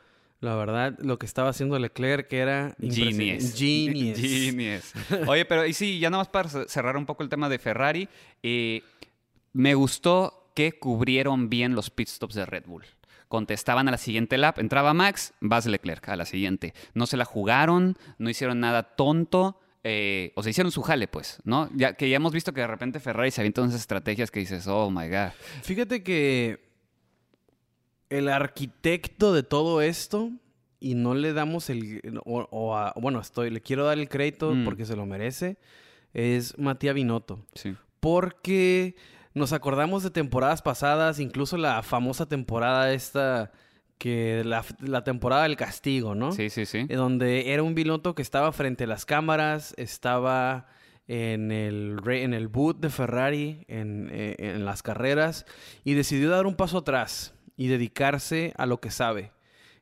La 0.41 0.55
verdad, 0.57 0.95
lo 0.99 1.19
que 1.19 1.25
estaba 1.25 1.49
haciendo 1.49 1.79
Leclerc 1.79 2.29
que 2.29 2.37
era 2.41 2.77
Genius. 2.79 3.55
Genius. 3.57 4.19
Genius. 4.21 4.93
Oye, 5.27 5.47
pero 5.47 5.65
y 5.65 5.73
sí, 5.73 5.99
ya 6.01 6.11
nada 6.11 6.21
más 6.21 6.29
para 6.29 6.51
ce- 6.51 6.69
cerrar 6.69 6.99
un 6.99 7.07
poco 7.07 7.23
el 7.23 7.31
tema 7.31 7.49
de 7.49 7.59
Ferrari, 7.59 8.11
eh, 8.43 8.83
me 9.55 9.75
gustó 9.75 10.51
que 10.55 10.73
cubrieron 10.79 11.49
bien 11.49 11.75
los 11.75 11.89
pit 11.89 12.09
stops 12.09 12.35
de 12.35 12.45
Red 12.45 12.65
Bull. 12.67 12.85
Contestaban 13.29 13.89
a 13.89 13.91
la 13.91 13.97
siguiente 13.97 14.37
lap, 14.37 14.59
entraba 14.59 14.93
Max, 14.93 15.33
vas 15.41 15.65
Leclerc 15.65 16.07
a 16.11 16.17
la 16.17 16.27
siguiente. 16.27 16.75
No 16.93 17.07
se 17.07 17.17
la 17.17 17.25
jugaron, 17.25 17.97
no 18.19 18.29
hicieron 18.29 18.61
nada 18.61 18.83
tonto. 18.83 19.59
Eh, 19.85 20.33
o 20.35 20.43
sea, 20.43 20.51
hicieron 20.51 20.73
su 20.73 20.83
jale, 20.83 21.07
pues, 21.09 21.39
¿no? 21.45 21.69
Ya 21.75 21.93
que 21.95 22.09
ya 22.09 22.17
hemos 22.17 22.33
visto 22.33 22.53
que 22.53 22.63
de 22.63 22.67
repente 22.67 22.99
Ferrari 23.01 23.31
se 23.31 23.41
avienta 23.43 23.61
unas 23.63 23.75
estrategias 23.75 24.31
que 24.31 24.41
dices, 24.41 24.67
oh 24.67 24.91
my 24.91 25.09
god. 25.09 25.29
Fíjate 25.63 26.03
que 26.03 26.65
el 28.11 28.29
arquitecto 28.29 29.33
de 29.33 29.43
todo 29.43 29.83
esto, 29.83 30.31
y 30.81 30.95
no 30.95 31.15
le 31.15 31.33
damos 31.33 31.71
el. 31.71 32.01
O, 32.25 32.47
o 32.51 32.77
a- 32.77 32.93
bueno, 33.01 33.21
estoy, 33.21 33.51
le 33.51 33.61
quiero 33.61 33.85
dar 33.85 33.99
el 33.99 34.09
crédito 34.09 34.55
Mm. 34.55 34.65
porque 34.65 34.85
se 34.85 34.97
lo 34.97 35.07
merece, 35.07 35.57
es 36.13 36.59
Matías 36.59 36.95
Binotto. 36.95 37.45
Sí. 37.55 37.75
porque 38.01 38.97
nos 39.33 39.53
acordamos 39.55 40.03
de 40.03 40.11
temporadas 40.11 40.61
pasadas, 40.61 41.19
incluso 41.21 41.57
la 41.57 41.83
famosa 41.83 42.27
temporada 42.27 42.93
esta, 42.93 43.51
que 43.99 44.43
la, 44.45 44.65
la 44.81 45.05
temporada 45.05 45.45
del 45.45 45.57
castigo, 45.57 46.15
¿no? 46.15 46.33
Sí, 46.33 46.51
sí, 46.51 46.67
sí. 46.67 46.87
Eh, 46.89 46.97
Donde 46.97 47.53
era 47.53 47.63
un 47.63 47.75
piloto 47.75 48.15
que 48.15 48.23
estaba 48.23 48.53
frente 48.53 48.85
a 48.85 48.87
las 48.87 49.05
cámaras, 49.07 49.75
estaba 49.79 50.67
en 51.07 51.53
el, 51.53 51.99
en 52.07 52.35
el 52.35 52.49
boot 52.49 52.81
de 52.81 52.91
Ferrari, 52.91 53.65
en, 53.69 54.09
eh, 54.13 54.37
en 54.39 54.65
las 54.65 54.83
carreras, 54.83 55.47
y 55.85 55.95
decidió 55.95 56.31
dar 56.31 56.47
un 56.47 56.55
paso 56.57 56.79
atrás 56.79 57.35
y 57.57 57.69
dedicarse 57.69 58.53
a 58.57 58.67
lo 58.67 58.81
que 58.81 58.91
sabe. 58.91 59.33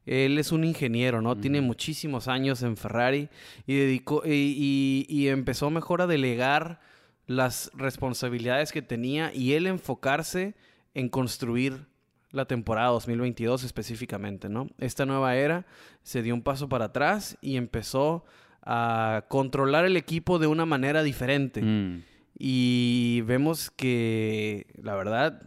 Él 0.04 0.36
es 0.38 0.50
un 0.50 0.64
ingeniero, 0.64 1.22
¿no? 1.22 1.36
Tiene 1.36 1.60
muchísimos 1.60 2.26
años 2.26 2.62
en 2.64 2.76
Ferrari 2.76 3.28
y, 3.68 3.76
dedicó, 3.76 4.22
y, 4.26 4.30
y- 4.32 5.06
y 5.08 5.28
empezó 5.28 5.70
mejor 5.70 6.02
a 6.02 6.08
delegar 6.08 6.80
las 7.26 7.70
responsabilidades 7.74 8.72
que 8.72 8.82
tenía 8.82 9.32
y 9.32 9.52
él 9.52 9.68
enfocarse 9.68 10.56
en 10.94 11.08
construir 11.08 11.86
la 12.32 12.46
temporada 12.46 12.88
2022 12.88 13.64
específicamente, 13.64 14.48
¿no? 14.48 14.68
Esta 14.78 15.06
nueva 15.06 15.36
era 15.36 15.66
se 16.02 16.22
dio 16.22 16.34
un 16.34 16.42
paso 16.42 16.68
para 16.68 16.86
atrás 16.86 17.36
y 17.40 17.56
empezó 17.56 18.24
a 18.64 19.24
controlar 19.28 19.84
el 19.84 19.96
equipo 19.96 20.38
de 20.38 20.46
una 20.46 20.66
manera 20.66 21.02
diferente. 21.02 21.62
Mm. 21.62 22.02
Y 22.38 23.20
vemos 23.26 23.70
que, 23.70 24.66
la 24.82 24.94
verdad, 24.94 25.42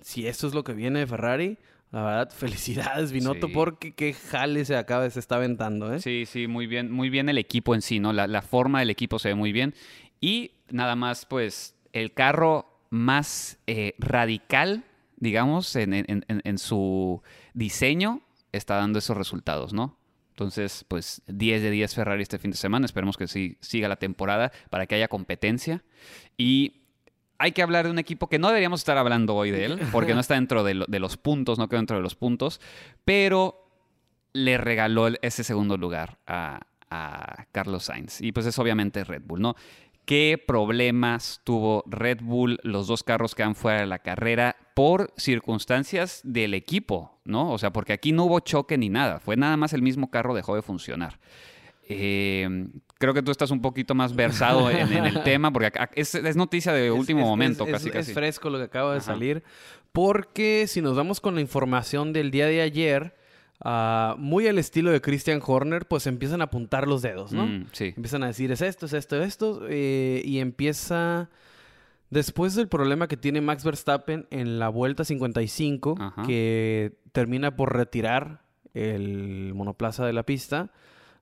si 0.00 0.26
esto 0.26 0.46
es 0.46 0.54
lo 0.54 0.64
que 0.64 0.72
viene 0.74 1.00
de 1.00 1.06
Ferrari, 1.06 1.58
la 1.90 2.02
verdad, 2.02 2.30
felicidades, 2.36 3.12
Binotto, 3.12 3.48
Sí. 3.48 3.52
porque 3.54 3.92
qué 3.92 4.12
jale 4.12 4.64
se 4.64 4.76
acaba, 4.76 5.08
se 5.10 5.18
está 5.20 5.36
aventando, 5.36 5.92
¿eh? 5.92 6.00
Sí, 6.00 6.24
sí, 6.26 6.46
muy 6.46 6.66
bien, 6.66 6.90
muy 6.92 7.10
bien 7.10 7.28
el 7.28 7.38
equipo 7.38 7.74
en 7.74 7.82
sí, 7.82 7.98
¿no? 8.00 8.12
La, 8.12 8.26
la 8.26 8.42
forma 8.42 8.80
del 8.80 8.90
equipo 8.90 9.18
se 9.18 9.28
ve 9.28 9.34
muy 9.34 9.52
bien. 9.52 9.74
Y 10.20 10.52
nada 10.70 10.94
más, 10.96 11.26
pues, 11.26 11.74
el 11.92 12.12
carro 12.12 12.66
más 12.90 13.58
eh, 13.66 13.94
radical, 13.98 14.84
digamos, 15.20 15.74
en, 15.76 15.92
en- 15.94 16.24
en- 16.28 16.58
su 16.58 17.22
diseño, 17.54 18.20
está 18.52 18.76
dando 18.76 18.98
esos 18.98 19.16
resultados, 19.16 19.72
¿no? 19.72 19.96
Entonces, 20.30 20.84
pues, 20.88 21.22
10 21.26 21.62
de 21.62 21.70
10 21.70 21.94
Ferrari 21.94 22.22
este 22.22 22.38
fin 22.38 22.52
de 22.52 22.56
semana. 22.56 22.86
Esperemos 22.86 23.16
que 23.16 23.26
sí 23.26 23.56
siga 23.60 23.88
la 23.88 23.96
temporada 23.96 24.52
para 24.70 24.86
que 24.86 24.94
haya 24.94 25.08
competencia. 25.08 25.82
Y 26.36 26.82
hay 27.38 27.52
que 27.52 27.62
hablar 27.62 27.84
de 27.86 27.90
un 27.90 27.98
equipo 27.98 28.28
que 28.28 28.38
no 28.38 28.48
deberíamos 28.48 28.80
estar 28.80 28.96
hablando 28.98 29.34
hoy 29.34 29.50
de 29.50 29.64
él, 29.64 29.80
porque 29.92 30.14
no 30.14 30.20
está 30.20 30.34
dentro 30.34 30.62
de, 30.64 30.74
lo- 30.74 30.86
de 30.86 31.00
los 31.00 31.16
puntos, 31.16 31.58
no 31.58 31.68
quedó 31.68 31.78
dentro 31.80 31.96
de 31.96 32.02
los 32.02 32.14
puntos, 32.14 32.60
pero 33.04 33.64
le 34.32 34.58
regaló 34.58 35.08
ese 35.22 35.42
segundo 35.42 35.76
lugar 35.76 36.18
a, 36.26 36.60
a 36.90 37.46
Carlos 37.52 37.84
Sainz. 37.84 38.20
Y 38.20 38.30
pues 38.32 38.46
es 38.46 38.58
obviamente 38.58 39.02
Red 39.04 39.22
Bull, 39.24 39.40
¿no? 39.40 39.56
¿Qué 40.04 40.42
problemas 40.46 41.40
tuvo 41.44 41.82
Red 41.86 42.20
Bull, 42.22 42.58
los 42.62 42.86
dos 42.86 43.02
carros 43.02 43.34
quedan 43.34 43.54
fuera 43.54 43.80
de 43.80 43.86
la 43.86 43.98
carrera 43.98 44.56
por 44.78 45.12
circunstancias 45.16 46.20
del 46.22 46.54
equipo, 46.54 47.18
¿no? 47.24 47.50
O 47.50 47.58
sea, 47.58 47.72
porque 47.72 47.92
aquí 47.92 48.12
no 48.12 48.24
hubo 48.26 48.38
choque 48.38 48.78
ni 48.78 48.88
nada, 48.88 49.18
fue 49.18 49.36
nada 49.36 49.56
más 49.56 49.72
el 49.72 49.82
mismo 49.82 50.08
carro 50.08 50.34
dejó 50.34 50.54
de 50.54 50.62
funcionar. 50.62 51.18
Eh, 51.88 52.68
creo 52.98 53.12
que 53.14 53.22
tú 53.22 53.30
estás 53.30 53.50
un 53.50 53.60
poquito 53.60 53.94
más 53.94 54.14
versado 54.14 54.70
en, 54.70 54.92
en 54.92 55.04
el 55.06 55.22
tema, 55.24 55.52
porque 55.52 55.72
es, 55.94 56.14
es 56.14 56.36
noticia 56.36 56.72
de 56.72 56.90
último 56.92 57.20
es- 57.22 57.26
momento, 57.26 57.66
casi, 57.66 57.88
es- 57.88 57.92
casi. 57.94 58.10
Es 58.12 58.14
fresco 58.14 58.50
lo 58.50 58.58
que 58.58 58.64
acaba 58.64 58.92
de 58.92 58.98
Ajá. 58.98 59.06
salir. 59.06 59.42
Porque 59.92 60.66
si 60.68 60.80
nos 60.82 60.96
vamos 60.96 61.20
con 61.20 61.34
la 61.34 61.40
información 61.40 62.12
del 62.12 62.30
día 62.30 62.46
de 62.46 62.60
ayer, 62.60 63.16
ah, 63.64 64.14
muy 64.18 64.46
al 64.46 64.58
estilo 64.58 64.90
de 64.92 65.00
Christian 65.00 65.40
Horner, 65.44 65.86
pues 65.88 66.06
empiezan 66.06 66.40
a 66.40 66.44
apuntar 66.44 66.86
los 66.86 67.02
dedos, 67.02 67.32
¿no? 67.32 67.46
Mm, 67.46 67.66
sí. 67.72 67.94
Empiezan 67.96 68.22
a 68.22 68.28
decir, 68.28 68.52
es 68.52 68.60
esto, 68.60 68.86
es 68.86 68.92
esto, 68.92 69.20
es 69.20 69.26
esto. 69.28 69.62
eh, 69.68 70.22
y 70.24 70.38
empieza... 70.38 71.30
Después 72.10 72.54
del 72.54 72.68
problema 72.68 73.06
que 73.08 73.16
tiene 73.16 73.40
Max 73.40 73.64
Verstappen 73.64 74.26
en 74.30 74.58
la 74.58 74.68
vuelta 74.70 75.04
55, 75.04 75.96
Ajá. 76.00 76.22
que 76.22 76.92
termina 77.12 77.54
por 77.56 77.76
retirar 77.76 78.42
el 78.74 79.52
monoplaza 79.54 80.06
de 80.06 80.12
la 80.14 80.22
pista, 80.24 80.70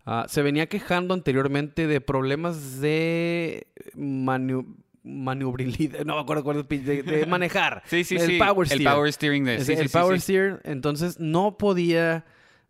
ah, 0.04 0.26
se 0.28 0.42
venía 0.42 0.68
quejando 0.68 1.14
anteriormente 1.14 1.86
de 1.88 2.00
problemas 2.00 2.80
de 2.80 3.66
manu- 3.96 4.76
maniobrabilidad, 5.02 6.04
no 6.04 6.14
me 6.16 6.20
acuerdo 6.20 6.44
cuál 6.44 6.58
es 6.58 6.66
el 6.68 6.84
de, 6.84 7.02
de 7.02 7.26
manejar. 7.26 7.82
Sí, 7.86 8.04
sí, 8.04 8.16
el 8.16 8.22
sí. 8.22 8.38
Power 8.38 8.66
el 8.70 8.78
steer. 8.78 8.92
power 8.94 9.12
steering 9.12 9.44
de... 9.44 9.64
Sí, 9.64 9.72
el 9.72 9.88
sí, 9.88 9.98
power 9.98 10.16
sí. 10.20 10.22
steer, 10.24 10.60
entonces 10.64 11.18
no 11.18 11.58
podía, 11.58 12.24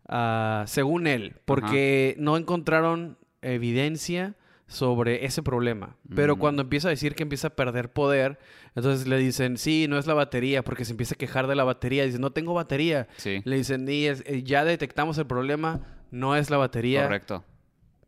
ah, 0.07 0.63
según 0.67 1.05
él, 1.07 1.35
porque 1.45 2.15
no 2.17 2.37
encontraron 2.37 3.17
evidencia 3.43 4.35
sobre 4.67 5.25
ese 5.25 5.41
problema. 5.43 5.95
Pero 6.13 6.35
Mm. 6.35 6.39
cuando 6.39 6.61
empieza 6.63 6.89
a 6.89 6.91
decir 6.91 7.15
que 7.15 7.23
empieza 7.23 7.47
a 7.47 7.55
perder 7.55 7.91
poder, 7.91 8.37
entonces 8.75 9.07
le 9.07 9.17
dicen, 9.17 9.57
sí, 9.57 9.87
no 9.87 9.97
es 9.97 10.07
la 10.07 10.13
batería, 10.13 10.63
porque 10.63 10.83
se 10.85 10.91
empieza 10.91 11.15
a 11.15 11.17
quejar 11.17 11.47
de 11.47 11.55
la 11.55 11.63
batería. 11.63 12.05
Dice, 12.05 12.19
no 12.19 12.31
tengo 12.31 12.53
batería. 12.53 13.07
Sí, 13.17 13.41
Le 13.45 13.55
dicen, 13.55 13.87
"Y 13.87 14.05
es- 14.07 14.23
eh, 14.25 14.43
ya 14.43 14.65
detectamos 14.65 15.17
el 15.17 15.25
problema, 15.25 15.79
no 16.11 16.35
es 16.35 16.49
la 16.49 16.57
batería, 16.57 17.03
correcto. 17.03 17.43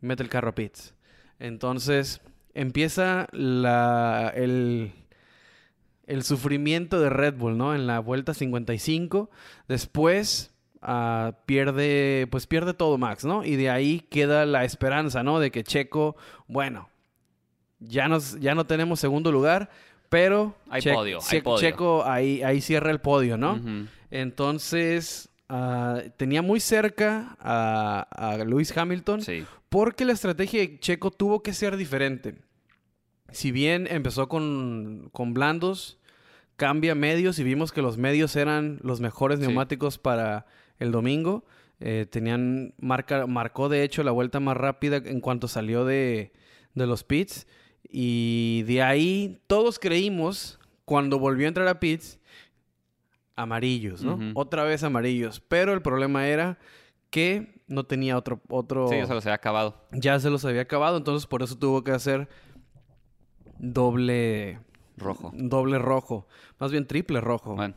mete 0.01 0.21
el 0.23 0.29
carro 0.29 0.49
a 0.49 0.55
pits. 0.55 0.93
Entonces 1.39 2.21
empieza 2.53 3.27
la, 3.31 4.31
el, 4.35 4.91
el 6.07 6.23
sufrimiento 6.23 6.99
de 6.99 7.09
Red 7.09 7.35
Bull, 7.35 7.57
¿no? 7.57 7.73
En 7.73 7.87
la 7.87 7.99
vuelta 7.99 8.33
55. 8.33 9.29
Después 9.69 10.53
ah, 10.81 11.33
pierde, 11.45 12.27
pues 12.31 12.47
pierde 12.47 12.73
todo 12.73 12.97
Max, 12.97 13.25
¿no? 13.25 13.43
Y 13.45 13.55
de 13.55 13.69
ahí 13.69 14.01
queda 14.09 14.45
la 14.45 14.63
esperanza, 14.65 15.23
¿no? 15.23 15.39
De 15.39 15.51
que 15.51 15.63
Checo, 15.63 16.15
bueno, 16.47 16.89
ya, 17.79 18.07
nos, 18.07 18.39
ya 18.39 18.55
no 18.55 18.65
tenemos 18.65 18.99
segundo 18.99 19.31
lugar, 19.31 19.69
pero 20.09 20.55
Hay 20.69 20.81
Che- 20.81 20.93
podio, 20.93 21.17
hay 21.17 21.23
Che- 21.29 21.41
podio. 21.43 21.59
Checo 21.69 22.03
ahí, 22.05 22.41
ahí 22.43 22.61
cierra 22.61 22.91
el 22.91 22.99
podio, 22.99 23.37
¿no? 23.37 23.59
Entonces, 24.29 25.29
ah, 25.49 26.01
tenía 26.17 26.41
muy 26.41 26.59
cerca 26.59 27.37
a, 27.39 28.01
a 28.11 28.37
Lewis 28.43 28.75
Hamilton 28.75 29.21
Sí. 29.21 29.45
porque 29.69 30.05
la 30.05 30.13
estrategia 30.13 30.59
de 30.61 30.79
Checo 30.79 31.11
tuvo 31.11 31.41
que 31.41 31.53
ser 31.53 31.77
diferente. 31.77 32.35
Si 33.31 33.51
bien 33.51 33.87
empezó 33.89 34.27
con, 34.27 35.09
con 35.13 35.33
blandos, 35.33 35.99
cambia 36.55 36.95
medios 36.95 37.39
y 37.39 37.43
vimos 37.43 37.71
que 37.71 37.81
los 37.81 37.97
medios 37.97 38.35
eran 38.35 38.79
los 38.81 38.99
mejores 38.99 39.39
Sí. 39.39 39.45
neumáticos 39.45 39.97
para 39.97 40.45
el 40.79 40.91
domingo. 40.91 41.45
Eh, 41.81 42.05
tenían 42.09 42.73
marca, 42.77 43.25
marcó 43.27 43.69
de 43.69 43.83
hecho 43.83 44.03
la 44.03 44.11
vuelta 44.11 44.39
más 44.39 44.57
rápida 44.57 44.97
en 44.97 45.21
cuanto 45.21 45.47
salió 45.47 45.85
de, 45.85 46.33
de 46.73 46.87
los 46.87 47.03
pits. 47.03 47.47
Y 47.89 48.63
de 48.63 48.81
ahí 48.83 49.41
todos 49.47 49.79
creímos, 49.79 50.59
cuando 50.85 51.19
volvió 51.19 51.45
a 51.45 51.49
entrar 51.49 51.67
a 51.67 51.79
pits, 51.79 52.19
amarillos, 53.35 54.03
¿no? 54.03 54.19
Otra 54.35 54.63
vez 54.63 54.83
amarillos. 54.83 55.39
Pero 55.39 55.73
el 55.73 55.81
problema 55.81 56.27
era 56.27 56.57
que 57.09 57.61
no 57.67 57.85
tenía 57.85 58.17
otro... 58.17 58.41
otro 58.49 58.89
Sí, 58.89 58.95
eso 58.95 59.21
se 59.21 59.29
había 59.29 59.35
acabado. 59.35 59.85
ya 59.91 60.19
se 60.19 60.29
los 60.29 60.43
había 60.43 60.61
acabado, 60.61 60.97
entonces 60.97 61.25
por 61.25 61.41
eso 61.41 61.57
tuvo 61.57 61.83
que 61.83 61.91
hacer 61.91 62.27
doble 63.57 64.59
Rojo. 64.97 65.31
doble 65.33 65.79
rojo, 65.79 66.27
más 66.59 66.71
bien 66.71 66.85
triple 66.85 67.21
rojo, 67.21 67.55
Bueno, 67.55 67.75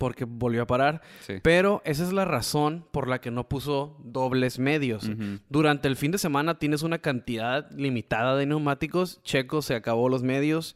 porque 0.00 0.24
volvió 0.24 0.62
a 0.62 0.66
parar. 0.66 1.02
sí. 1.26 1.34
Pero 1.42 1.82
esa 1.84 2.02
es 2.04 2.12
la 2.14 2.24
razón 2.24 2.86
por 2.90 3.06
la 3.06 3.20
que 3.20 3.30
no 3.30 3.50
puso 3.50 3.98
dobles 4.02 4.58
medios. 4.58 5.10
Durante 5.50 5.88
el 5.88 5.94
fin 5.96 6.10
de 6.10 6.16
semana 6.16 6.58
tienes 6.58 6.82
una 6.82 7.00
cantidad 7.00 7.70
limitada 7.72 8.34
de 8.34 8.46
neumáticos. 8.46 9.20
Checo 9.24 9.60
se 9.60 9.74
acabó 9.74 10.08
los 10.08 10.22
medios. 10.22 10.74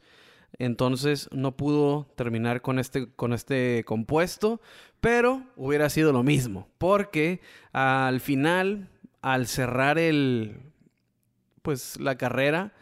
Entonces 0.58 1.30
no 1.32 1.56
pudo 1.56 2.06
terminar 2.16 2.60
con 2.60 2.78
este, 2.78 3.08
con 3.16 3.32
este 3.32 3.82
compuesto. 3.86 4.60
Pero 5.00 5.42
hubiera 5.56 5.88
sido 5.88 6.12
lo 6.12 6.22
mismo. 6.22 6.68
Porque 6.76 7.40
al 7.72 8.20
final, 8.20 8.90
al 9.22 9.46
cerrar 9.46 9.98
el. 9.98 10.60
Pues 11.62 11.98
la 11.98 12.16
carrera. 12.16 12.74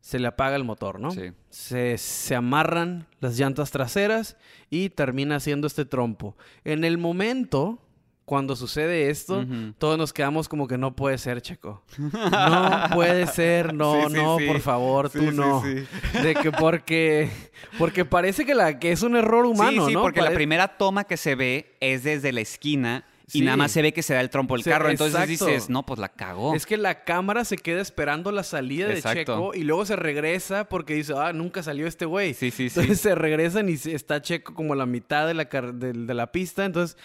Se 0.00 0.18
le 0.18 0.28
apaga 0.28 0.56
el 0.56 0.64
motor, 0.64 0.98
¿no? 0.98 1.10
Sí. 1.10 1.32
Se, 1.50 1.98
se 1.98 2.34
amarran 2.34 3.06
las 3.20 3.38
llantas 3.38 3.70
traseras 3.70 4.36
y 4.70 4.90
termina 4.90 5.36
haciendo 5.36 5.66
este 5.66 5.84
trompo. 5.84 6.36
En 6.64 6.84
el 6.84 6.96
momento, 6.96 7.78
cuando 8.24 8.54
sucede 8.56 9.10
esto, 9.10 9.44
todos 9.76 9.98
nos 9.98 10.12
quedamos 10.12 10.48
como 10.48 10.68
que 10.68 10.78
no 10.78 10.94
puede 10.94 11.18
ser, 11.18 11.42
Checo. 11.42 11.82
No 11.98 12.84
puede 12.94 13.26
ser, 13.26 13.74
no, 13.74 13.94
Sí, 14.08 14.14
sí, 14.14 14.14
no, 14.14 14.38
sí. 14.38 14.46
por 14.46 14.60
favor, 14.60 15.10
tú 15.10 15.32
no. 15.32 15.62
sí. 15.62 15.84
De 16.22 16.34
que 16.36 16.52
porque, 16.52 17.28
porque 17.76 18.04
parece 18.04 18.46
que, 18.46 18.54
la, 18.54 18.78
que 18.78 18.92
es 18.92 19.02
un 19.02 19.16
error 19.16 19.44
humano, 19.44 19.82
sí, 19.82 19.88
sí, 19.88 19.94
¿no? 19.94 20.02
porque 20.02 20.22
la 20.22 20.30
primera 20.30 20.78
toma 20.78 21.04
que 21.04 21.16
se 21.16 21.34
ve 21.34 21.76
es 21.80 22.04
desde 22.04 22.32
la 22.32 22.40
esquina 22.40 23.04
y 23.32 23.42
nada 23.42 23.56
más 23.56 23.72
se 23.72 23.82
ve 23.82 23.92
que 23.92 24.02
se 24.02 24.14
da 24.14 24.20
el 24.20 24.30
trompo 24.30 24.54
el 24.56 24.62
Sí, 24.62 24.70
carro. 24.70 24.88
Entonces 24.90 25.14
exacto. 25.14 25.46
dices, 25.46 25.70
no, 25.70 25.84
pues 25.86 25.98
la 26.00 26.08
cagó. 26.10 26.54
Es 26.54 26.66
que 26.66 26.76
la 26.76 27.04
cámara 27.04 27.44
se 27.44 27.56
queda 27.56 27.80
esperando 27.80 28.32
la 28.32 28.42
salida 28.42 28.88
de. 28.88 29.00
Checo 29.02 29.52
y 29.54 29.62
luego 29.64 29.84
se 29.86 29.96
regresa 29.96 30.68
porque 30.68 30.94
dice, 30.94 31.14
ah, 31.16 31.32
nunca 31.32 31.62
salió 31.62 31.86
este 31.86 32.04
güey. 32.04 32.34
Sí, 32.34 32.50
sí, 32.50 32.68
sí. 32.68 32.80
Entonces 32.80 33.00
se 33.00 33.14
regresan 33.14 33.68
y 33.68 33.72
está 33.74 34.20
Checo 34.22 34.54
como 34.54 34.72
a 34.72 34.76
la 34.76 34.86
mitad 34.86 35.26
de 35.26 35.34
la, 35.34 35.44
de, 35.44 35.92
de 35.92 36.14
la 36.14 36.30
pista. 36.32 36.64
Entonces, 36.64 36.96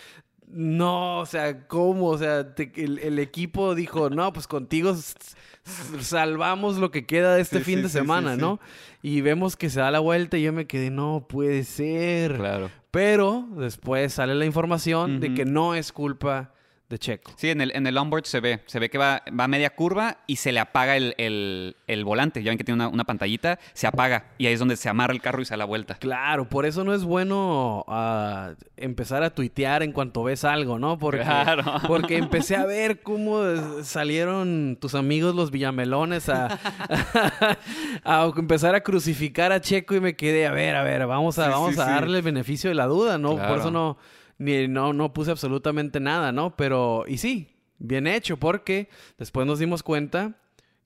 no, 0.48 1.20
o 1.20 1.26
sea, 1.26 1.68
¿cómo? 1.68 2.08
O 2.10 2.18
sea, 2.18 2.54
te- 2.54 2.72
el, 2.76 3.00
el 3.00 3.20
equipo 3.20 3.74
dijo, 3.76 4.10
no, 4.10 4.32
pues 4.32 4.48
contigo 4.48 4.96
salvamos 6.02 6.78
lo 6.78 6.92
que 6.92 7.06
queda 7.06 7.36
de 7.36 7.42
este 7.42 7.60
Sí, 7.60 7.64
fin 7.64 7.76
sí, 7.78 7.84
de 7.84 7.90
semana, 7.90 8.36
sí. 8.36 8.42
¿no? 8.42 8.60
Y 9.02 9.22
vemos 9.22 9.56
que 9.56 9.70
se 9.70 9.80
da 9.80 9.92
la 9.92 10.00
vuelta 10.00 10.38
y 10.38 10.44
yo 10.44 10.54
me 10.54 10.66
quedé, 10.68 10.90
no 10.90 11.26
puede 11.28 11.64
ser. 11.64 12.36
Claro. 12.38 12.70
Pero 12.92 13.46
después 13.58 14.14
sale 14.14 14.36
la 14.36 14.46
información 14.46 15.20
de 15.20 15.34
que 15.34 15.46
no 15.46 15.76
es 15.76 15.92
culpa 15.92 16.54
de 16.88 17.00
Checo. 17.00 17.32
Sí, 17.36 17.50
en 17.50 17.62
el, 17.62 17.72
en 17.76 17.88
el 17.88 17.98
onboard 17.98 18.26
se 18.26 18.40
ve. 18.40 18.60
Se 18.68 18.78
ve 18.80 18.90
que 18.92 19.00
va, 19.00 19.24
va 19.38 19.46
a 19.46 19.48
media 19.48 19.72
curva 19.72 20.18
y 20.28 20.36
se 20.36 20.52
le 20.52 20.60
apaga 20.60 20.96
el, 20.96 21.16
el- 21.18 21.76
el 21.88 22.06
volante. 22.06 22.44
Ya 22.44 22.52
ven 22.52 22.58
que 22.60 22.64
tiene 22.64 22.76
una, 22.84 22.88
una 22.90 23.04
pantallita, 23.06 23.58
se 23.74 23.88
apaga. 23.88 24.26
Y 24.38 24.46
ahí 24.46 24.54
es 24.54 24.60
donde 24.60 24.76
se 24.76 24.88
amarra 24.88 25.12
el 25.14 25.22
carro 25.22 25.42
y 25.42 25.46
se 25.46 25.52
da 25.52 25.58
la 25.58 25.66
vuelta. 25.66 25.96
Claro, 25.96 26.48
por 26.48 26.66
eso 26.68 26.84
no 26.84 26.94
es 26.94 27.04
bueno 27.04 27.86
ah, 27.88 28.52
empezar 28.78 29.24
a 29.24 29.32
tuitear 29.32 29.82
en 29.82 29.94
cuanto 29.94 30.24
ves 30.24 30.44
algo, 30.44 30.78
¿no? 30.78 31.00
Porque, 31.00 31.22
Claro. 31.22 31.64
porque 31.88 32.18
empecé 32.20 32.56
a 32.56 32.66
ver 32.66 33.02
cómo 33.02 33.42
salieron 33.84 34.78
tus 34.80 34.94
amigos 34.94 35.34
los 35.34 35.50
villamelones 35.50 36.30
a, 36.30 36.60
a 38.04 38.32
empezar 38.38 38.76
a 38.76 38.82
crucificar 38.82 39.52
a 39.52 39.62
Checo 39.62 39.96
y 39.96 40.00
me 40.00 40.16
quedé, 40.16 40.46
a 40.48 40.52
ver, 40.52 40.76
a 40.76 40.84
ver, 40.84 41.06
vamos 41.08 41.40
a, 41.40 41.46
Sí, 41.46 41.50
vamos 41.52 41.76
sí, 41.76 41.82
a 41.82 41.86
sí. 41.86 41.90
darle 41.92 42.18
el 42.18 42.24
beneficio 42.24 42.70
de 42.70 42.76
la 42.76 42.86
duda, 42.86 43.18
¿no? 43.18 43.36
Por 43.38 43.58
eso 43.60 43.72
no, 43.72 43.98
ni, 44.38 44.68
no, 44.68 44.94
no 44.94 45.14
puse 45.14 45.32
absolutamente 45.32 46.00
nada, 46.00 46.32
¿no? 46.32 46.56
Pero, 46.56 47.06
y 47.08 47.18
sí, 47.18 47.56
bien 47.78 48.08
hecho, 48.08 48.38
porque 48.38 48.90
después 49.18 49.48
nos 49.48 49.60
dimos 49.60 49.84
cuenta 49.84 50.36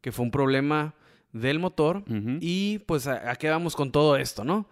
que 0.02 0.12
fue 0.12 0.26
un 0.26 0.32
problema 0.32 0.94
del 1.32 1.60
motor 1.60 2.04
y 2.42 2.80
pues 2.80 3.06
a, 3.08 3.32
a 3.32 3.36
qué 3.36 3.50
vamos 3.50 3.76
con 3.76 3.92
todo 3.92 4.16
esto, 4.16 4.44
¿no? 4.44 4.68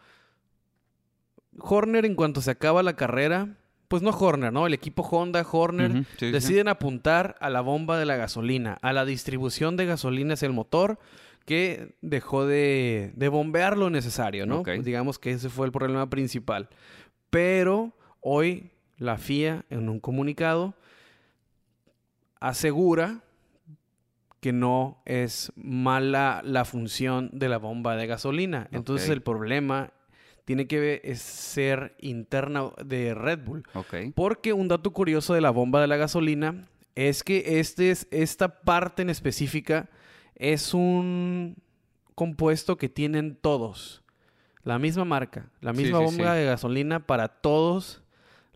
Horner 1.59 2.05
en 2.05 2.15
cuanto 2.15 2.41
se 2.41 2.51
acaba 2.51 2.83
la 2.83 2.95
carrera, 2.95 3.57
pues 3.87 4.01
no 4.03 4.11
Horner, 4.11 4.51
¿no? 4.51 4.67
El 4.67 4.73
equipo 4.73 5.03
Honda, 5.03 5.45
Horner, 5.49 6.05
sí. 6.17 6.31
deciden 6.31 6.67
apuntar 6.67 7.35
a 7.39 7.49
la 7.49 7.61
bomba 7.61 7.97
de 7.97 8.05
la 8.05 8.15
gasolina, 8.15 8.77
a 8.81 8.93
la 8.93 9.05
distribución 9.05 9.77
de 9.77 9.85
gasolina 9.85 10.33
hacia 10.33 10.47
el 10.47 10.53
motor 10.53 10.99
que 11.45 11.95
dejó 12.01 12.45
de, 12.45 13.13
de 13.15 13.29
bombear 13.29 13.77
lo 13.77 13.89
necesario, 13.89 14.45
¿no? 14.45 14.63
Pues 14.63 14.83
digamos 14.83 15.17
que 15.17 15.31
ese 15.31 15.49
fue 15.49 15.65
el 15.65 15.71
problema 15.71 16.09
principal. 16.09 16.67
Pero 17.29 17.93
hoy 18.21 18.71
la 18.97 19.17
FIA 19.17 19.65
en 19.69 19.89
un 19.89 19.99
comunicado 19.99 20.75
asegura 22.39 23.23
que 24.39 24.53
no 24.53 25.01
es 25.05 25.51
mala 25.55 26.41
la 26.43 26.63
función 26.65 27.29
de 27.33 27.49
la 27.49 27.57
bomba 27.57 27.95
de 27.95 28.07
gasolina. 28.07 28.67
Entonces 28.71 29.09
el 29.09 29.21
problema 29.21 29.91
tiene 30.45 30.67
que 30.67 31.01
ser 31.15 31.95
interna 31.99 32.71
de 32.85 33.13
Red 33.13 33.39
Bull. 33.43 33.63
Ok. 33.73 33.95
Porque 34.15 34.53
un 34.53 34.67
dato 34.67 34.91
curioso 34.93 35.33
de 35.33 35.41
la 35.41 35.49
bomba 35.49 35.81
de 35.81 35.87
la 35.87 35.97
gasolina 35.97 36.67
es 36.95 37.23
que 37.23 37.59
este 37.59 37.91
es, 37.91 38.07
esta 38.11 38.61
parte 38.61 39.01
en 39.01 39.09
específica 39.09 39.89
es 40.35 40.73
un 40.73 41.57
compuesto 42.15 42.77
que 42.77 42.89
tienen 42.89 43.35
todos. 43.35 44.03
La 44.63 44.79
misma 44.79 45.05
marca, 45.05 45.49
la 45.61 45.73
misma 45.73 45.99
sí, 45.99 46.05
bomba 46.05 46.33
sí. 46.33 46.39
de 46.39 46.45
gasolina 46.45 47.05
para 47.05 47.27
todos 47.27 48.03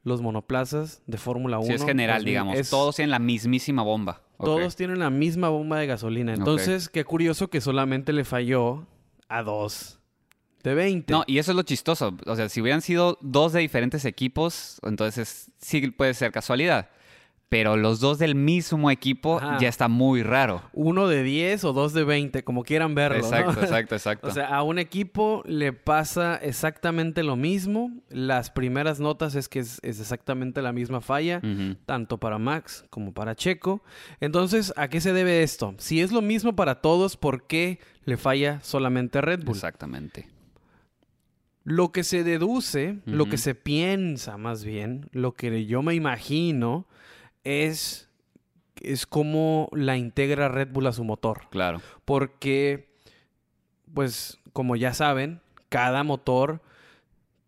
los 0.03 0.21
monoplazas 0.21 1.01
de 1.07 1.17
Fórmula 1.17 1.59
1. 1.59 1.67
Sí, 1.67 1.73
es 1.73 1.83
general, 1.85 2.17
2000. 2.19 2.25
digamos. 2.31 2.57
Es- 2.57 2.69
Todos 2.69 2.95
tienen 2.95 3.11
la 3.11 3.19
mismísima 3.19 3.83
bomba. 3.83 4.21
Todos 4.39 4.75
tienen 4.75 4.97
la 4.99 5.09
misma 5.11 5.49
bomba 5.49 5.77
de 5.77 5.85
gasolina. 5.87 6.33
Entonces, 6.33 6.89
qué 6.89 7.03
curioso 7.03 7.49
que 7.49 7.61
solamente 7.61 8.11
le 8.11 8.25
falló 8.25 8.87
a 9.29 9.43
dos 9.43 9.99
de 10.63 10.73
20. 10.73 11.13
No, 11.13 11.23
y 11.27 11.37
eso 11.37 11.51
es 11.51 11.55
lo 11.55 11.61
chistoso. 11.63 12.15
O 12.25 12.35
sea, 12.35 12.49
si 12.49 12.59
hubieran 12.61 12.81
sido 12.81 13.17
dos 13.21 13.53
de 13.53 13.59
diferentes 13.59 14.03
equipos, 14.05 14.79
entonces 14.83 15.51
sí 15.59 15.91
puede 15.91 16.13
ser 16.15 16.31
casualidad. 16.31 16.89
Pero 17.51 17.75
los 17.75 17.99
dos 17.99 18.17
del 18.17 18.33
mismo 18.33 18.91
equipo 18.91 19.35
Ajá. 19.35 19.57
ya 19.59 19.67
está 19.67 19.89
muy 19.89 20.23
raro. 20.23 20.61
Uno 20.71 21.09
de 21.09 21.21
10 21.21 21.65
o 21.65 21.73
dos 21.73 21.91
de 21.91 22.05
20, 22.05 22.45
como 22.45 22.63
quieran 22.63 22.95
verlo. 22.95 23.17
¿no? 23.17 23.25
Exacto, 23.25 23.59
exacto, 23.61 23.95
exacto. 23.95 24.27
O 24.29 24.31
sea, 24.31 24.47
a 24.55 24.63
un 24.63 24.79
equipo 24.79 25.43
le 25.45 25.73
pasa 25.73 26.37
exactamente 26.37 27.23
lo 27.23 27.35
mismo. 27.35 27.91
Las 28.07 28.51
primeras 28.51 29.01
notas 29.01 29.35
es 29.35 29.49
que 29.49 29.59
es, 29.59 29.79
es 29.83 29.99
exactamente 29.99 30.61
la 30.61 30.71
misma 30.71 31.01
falla, 31.01 31.41
tanto 31.85 32.19
para 32.19 32.37
Max 32.37 32.85
como 32.89 33.13
para 33.13 33.35
Checo. 33.35 33.83
Entonces, 34.21 34.71
¿a 34.77 34.87
qué 34.87 35.01
se 35.01 35.11
debe 35.11 35.43
esto? 35.43 35.75
Si 35.77 35.99
es 35.99 36.13
lo 36.13 36.21
mismo 36.21 36.55
para 36.55 36.75
todos, 36.75 37.17
¿por 37.17 37.47
qué 37.47 37.79
le 38.05 38.15
falla 38.15 38.61
solamente 38.61 39.17
a 39.17 39.23
Red 39.23 39.43
Bull? 39.43 39.55
Exactamente. 39.57 40.29
Lo 41.65 41.91
que 41.91 42.05
se 42.05 42.23
deduce, 42.23 42.99
lo 43.05 43.25
que 43.25 43.37
se 43.37 43.55
piensa 43.55 44.37
más 44.37 44.63
bien, 44.63 45.09
lo 45.11 45.33
que 45.33 45.65
yo 45.65 45.81
me 45.81 45.95
imagino 45.95 46.87
es, 47.43 48.09
es 48.81 49.05
cómo 49.05 49.69
la 49.73 49.97
integra 49.97 50.49
Red 50.49 50.69
Bull 50.71 50.87
a 50.87 50.93
su 50.93 51.03
motor. 51.03 51.49
Claro. 51.49 51.81
Porque, 52.05 52.93
pues, 53.93 54.39
como 54.53 54.75
ya 54.75 54.93
saben, 54.93 55.41
cada 55.69 56.03
motor 56.03 56.61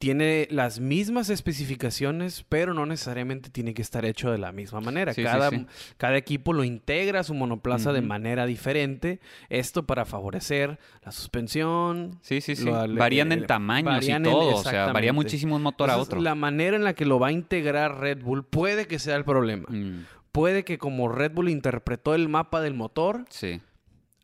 tiene 0.04 0.50
las 0.52 0.82
mismas 0.82 1.30
especificaciones, 1.30 2.46
pero 2.50 2.74
no 2.74 2.86
necesariamente 2.86 3.50
tiene 3.50 3.74
que 3.74 3.82
estar 3.82 4.04
hecho 4.04 4.32
de 4.32 4.38
la 4.38 4.52
misma 4.52 4.82
manera. 4.82 5.14
Sí, 5.14 5.24
cada, 5.24 5.50
sí. 5.50 5.66
cada 5.96 6.18
equipo 6.18 6.52
lo 6.52 6.66
integra 6.66 7.22
a 7.22 7.24
su 7.24 7.34
monoplaza 7.34 7.94
de 7.94 8.02
manera 8.02 8.46
diferente. 8.46 9.22
Esto 9.48 9.86
para 9.86 10.04
favorecer 10.04 10.78
la 11.06 11.14
suspensión. 11.14 12.20
Sí, 12.22 12.42
sí, 12.42 12.58
sí. 12.58 12.66
lo- 12.66 12.86
le- 12.86 13.00
varían 13.00 13.32
en 13.32 13.42
le- 13.42 13.48
tamaños 13.48 13.94
varían 13.94 14.26
y 14.26 14.28
en- 14.28 14.34
todo. 14.34 14.56
O 14.58 14.64
sea, 14.64 14.92
varía 14.92 15.14
muchísimo 15.14 15.56
un 15.56 15.62
motor 15.62 15.90
a 15.90 15.96
otro. 15.98 16.20
La 16.20 16.36
manera 16.36 16.76
en 16.76 16.84
la 16.84 16.94
que 16.96 17.06
lo 17.06 17.18
va 17.18 17.28
a 17.28 17.32
integrar 17.32 18.00
Red 18.02 18.24
Bull 18.24 18.44
puede 18.44 18.88
que 18.88 19.00
sea 19.00 19.16
el 19.16 19.24
problema. 19.24 19.66
Mm, 19.70 20.04
Puede 20.34 20.66
que 20.66 20.78
como 20.78 21.08
Red 21.08 21.32
Bull 21.32 21.48
interpretó 21.48 22.14
el 22.14 22.28
mapa 22.28 22.60
del 22.60 22.74
motor, 22.74 23.24
sí, 23.30 23.62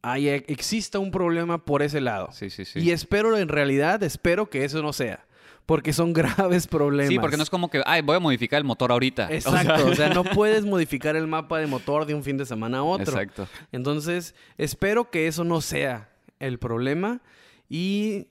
haya, 0.02 0.36
exista 0.36 1.00
un 1.00 1.12
problema 1.12 1.63
por 1.63 1.84
ese 1.84 2.02
lado. 2.02 2.30
sí, 2.34 2.50
sí, 2.50 2.65
sí. 2.65 2.80
Y 2.80 2.92
espero, 2.92 3.38
en 3.38 3.48
realidad, 3.48 4.02
espero 4.04 4.50
que 4.50 4.65
eso 4.65 4.82
no 4.82 4.92
sea. 4.92 5.26
Porque 5.69 5.93
son 5.93 6.13
graves 6.13 6.65
problemas. 6.65 7.10
Sí, 7.10 7.19
porque 7.19 7.38
no 7.38 7.43
es 7.43 7.49
como 7.51 7.69
que, 7.69 7.84
ay, 7.86 8.01
voy 8.01 8.15
a 8.15 8.19
modificar 8.19 8.58
el 8.58 8.63
motor 8.63 8.91
ahorita. 8.91 9.25
O 9.25 9.27
sea, 9.27 9.62
Exacto. 9.62 9.86
O 9.86 9.93
sea, 9.93 10.10
no 10.15 10.23
puedes 10.23 10.65
modificar 10.65 11.15
el 11.15 11.27
mapa 11.27 11.60
de 11.60 11.67
motor 11.67 12.08
de 12.08 12.15
un 12.15 12.23
fin 12.23 12.38
de 12.38 12.47
semana 12.47 12.79
a 12.79 12.84
otro. 12.84 13.13
Exacto. 13.13 13.47
Entonces, 13.71 14.34
espero 14.58 15.12
que 15.12 15.27
eso 15.27 15.43
no 15.43 15.62
sea 15.62 16.10
el 16.39 16.58
problema 16.58 17.21
y 17.69 18.29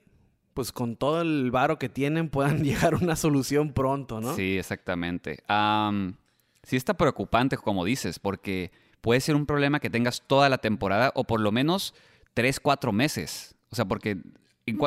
pues 0.52 0.72
con 0.72 0.96
todo 0.96 1.20
el 1.20 1.52
varo 1.52 1.78
que 1.78 1.88
tienen 1.88 2.28
puedan 2.28 2.64
llegar 2.64 2.94
a 2.94 2.96
una 2.96 3.14
solución 3.14 3.72
pronto, 3.72 4.20
¿no? 4.20 4.34
Sí, 4.34 4.58
exactamente. 4.58 5.38
Am, 5.46 6.16
sí 6.64 6.74
está 6.74 6.94
preocupante, 6.94 7.56
como 7.56 7.84
dices, 7.84 8.18
porque 8.18 8.72
puede 9.00 9.20
ser 9.20 9.36
un 9.36 9.46
problema 9.46 9.78
que 9.78 9.90
tengas 9.90 10.24
toda 10.26 10.48
la 10.48 10.58
temporada 10.58 11.12
o 11.14 11.22
por 11.22 11.38
lo 11.38 11.52
menos 11.52 11.94
tres, 12.34 12.58
cuatro 12.58 12.90
meses. 12.90 13.54
O 13.70 13.76
sea, 13.76 13.84
porque 13.84 14.18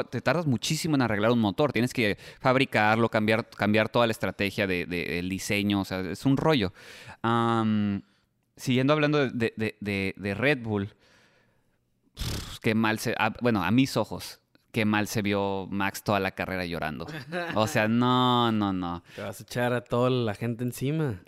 te 0.09 0.21
tardas 0.21 0.45
muchísimo 0.47 0.95
en 0.95 1.01
arreglar 1.01 1.31
un 1.31 1.39
motor. 1.39 1.71
Tienes 1.73 1.93
que 1.93 2.17
fabricarlo, 2.39 3.09
cambiar, 3.09 3.49
cambiar 3.49 3.89
toda 3.89 4.07
la 4.07 4.11
estrategia 4.11 4.67
de- 4.67 4.85
de- 4.85 5.05
del 5.05 5.29
diseño. 5.29 5.81
O 5.81 5.85
sea, 5.85 5.99
es 6.01 6.25
un 6.25 6.37
rollo. 6.37 6.73
Siguiendo 8.57 8.93
hablando 8.93 9.27
de, 9.29 10.35
Red 10.37 10.59
Bull, 10.61 10.93
qué 12.61 12.75
mal 12.75 12.99
se... 12.99 13.15
bueno, 13.41 13.63
a 13.63 13.71
mis 13.71 13.97
ojos, 13.97 14.39
qué 14.71 14.85
mal 14.85 15.07
se 15.07 15.21
vio 15.21 15.67
Max 15.71 16.03
toda 16.03 16.19
la 16.19 16.31
carrera 16.31 16.65
llorando. 16.65 17.07
O 17.55 17.65
sea, 17.67 17.87
no, 17.87 18.51
no, 18.51 18.71
no. 18.73 19.03
Te 19.15 19.21
vas 19.21 19.39
a 19.39 19.43
echar 19.43 19.73
a 19.73 19.81
toda 19.81 20.09
la 20.09 20.35
gente 20.35 20.63
encima. 20.63 21.19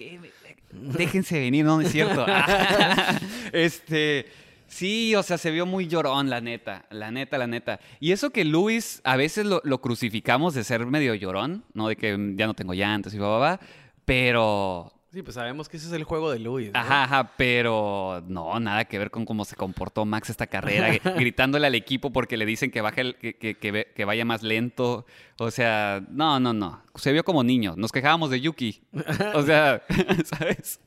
Déjense 0.72 1.40
venir, 1.40 1.66
no, 1.66 1.76
no 1.78 1.82
es 1.82 1.92
cierto. 1.92 2.26
este, 3.54 4.26
sí, 4.68 5.16
o 5.16 5.24
sea, 5.24 5.38
se 5.38 5.52
vio 5.52 5.66
muy 5.66 5.88
llorón, 5.88 6.30
la 6.30 6.42
neta, 6.42 6.86
la 6.90 7.12
neta, 7.12 7.38
la 7.38 7.48
neta. 7.48 7.80
Y 8.00 8.12
eso 8.12 8.30
que 8.32 8.44
Luis 8.46 9.02
a 9.04 9.16
veces 9.16 9.46
lo, 9.46 9.62
lo 9.64 9.82
crucificamos 9.82 10.54
de 10.54 10.64
ser 10.64 10.86
medio 10.86 11.14
llorón, 11.16 11.64
¿no? 11.74 11.88
De 11.88 11.96
que 11.96 12.18
mm, 12.18 12.38
ya 12.38 12.48
no 12.48 12.54
tengo 12.54 12.74
llantas 12.74 13.14
y 13.14 13.18
va, 13.20 13.28
va, 13.30 13.38
va. 13.40 13.60
Pero, 14.06 14.92
Sí, 15.12 15.22
pues 15.22 15.36
sabemos 15.36 15.70
que 15.70 15.78
ese 15.78 15.86
es 15.86 15.94
el 15.94 16.06
juego 16.06 16.32
de 16.32 16.40
Luis. 16.40 16.72
¿no? 16.74 16.80
ajá, 16.80 17.04
ajá, 17.04 17.34
pero 17.38 18.24
no, 18.28 18.60
nada 18.60 18.86
que 18.86 18.98
ver 18.98 19.12
con 19.12 19.26
cómo 19.26 19.46
se 19.46 19.56
comportó 19.56 20.06
Max 20.06 20.32
esta 20.32 20.48
carrera, 20.48 20.90
gr- 20.94 21.16
gritándole 21.20 21.68
al 21.68 21.76
equipo 21.76 22.12
porque 22.12 22.36
le 22.36 22.48
dicen 22.48 22.72
que 22.72 22.82
baje 22.82 23.02
el- 23.02 23.16
que, 23.18 23.36
que- 23.38 23.54
que 23.56 23.72
ve- 23.72 23.88
que 23.96 24.06
vaya 24.06 24.26
más 24.26 24.42
lento. 24.42 25.06
O 25.38 25.52
sea, 25.52 26.02
no, 26.10 26.40
no, 26.40 26.52
no. 26.54 26.82
Se 26.96 27.12
vio 27.12 27.24
como 27.24 27.44
niño. 27.44 27.76
Nos 27.78 27.92
quejábamos 27.92 28.32
de 28.32 28.42
Yuki. 28.42 28.82
O 29.36 29.44
sea, 29.44 29.84
¿sabes? 30.26 30.80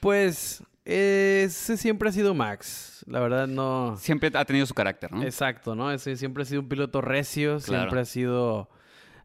Pues 0.00 0.62
ese 0.86 1.76
siempre 1.76 2.08
ha 2.08 2.12
sido 2.12 2.32
Max. 2.34 3.04
La 3.08 3.20
verdad 3.20 3.46
no... 3.46 3.96
Siempre 3.98 4.30
ha 4.34 4.44
tenido 4.44 4.66
su 4.66 4.74
carácter, 4.74 5.12
¿no? 5.12 5.22
Exacto, 5.22 5.74
¿no? 5.74 5.90
Ese 5.92 6.16
siempre 6.16 6.42
ha 6.44 6.46
sido 6.46 6.60
un 6.60 6.68
piloto 6.68 7.00
recio, 7.00 7.58
Claro. 7.58 7.82
siempre 7.82 8.00
ha 8.00 8.04
sido... 8.04 8.70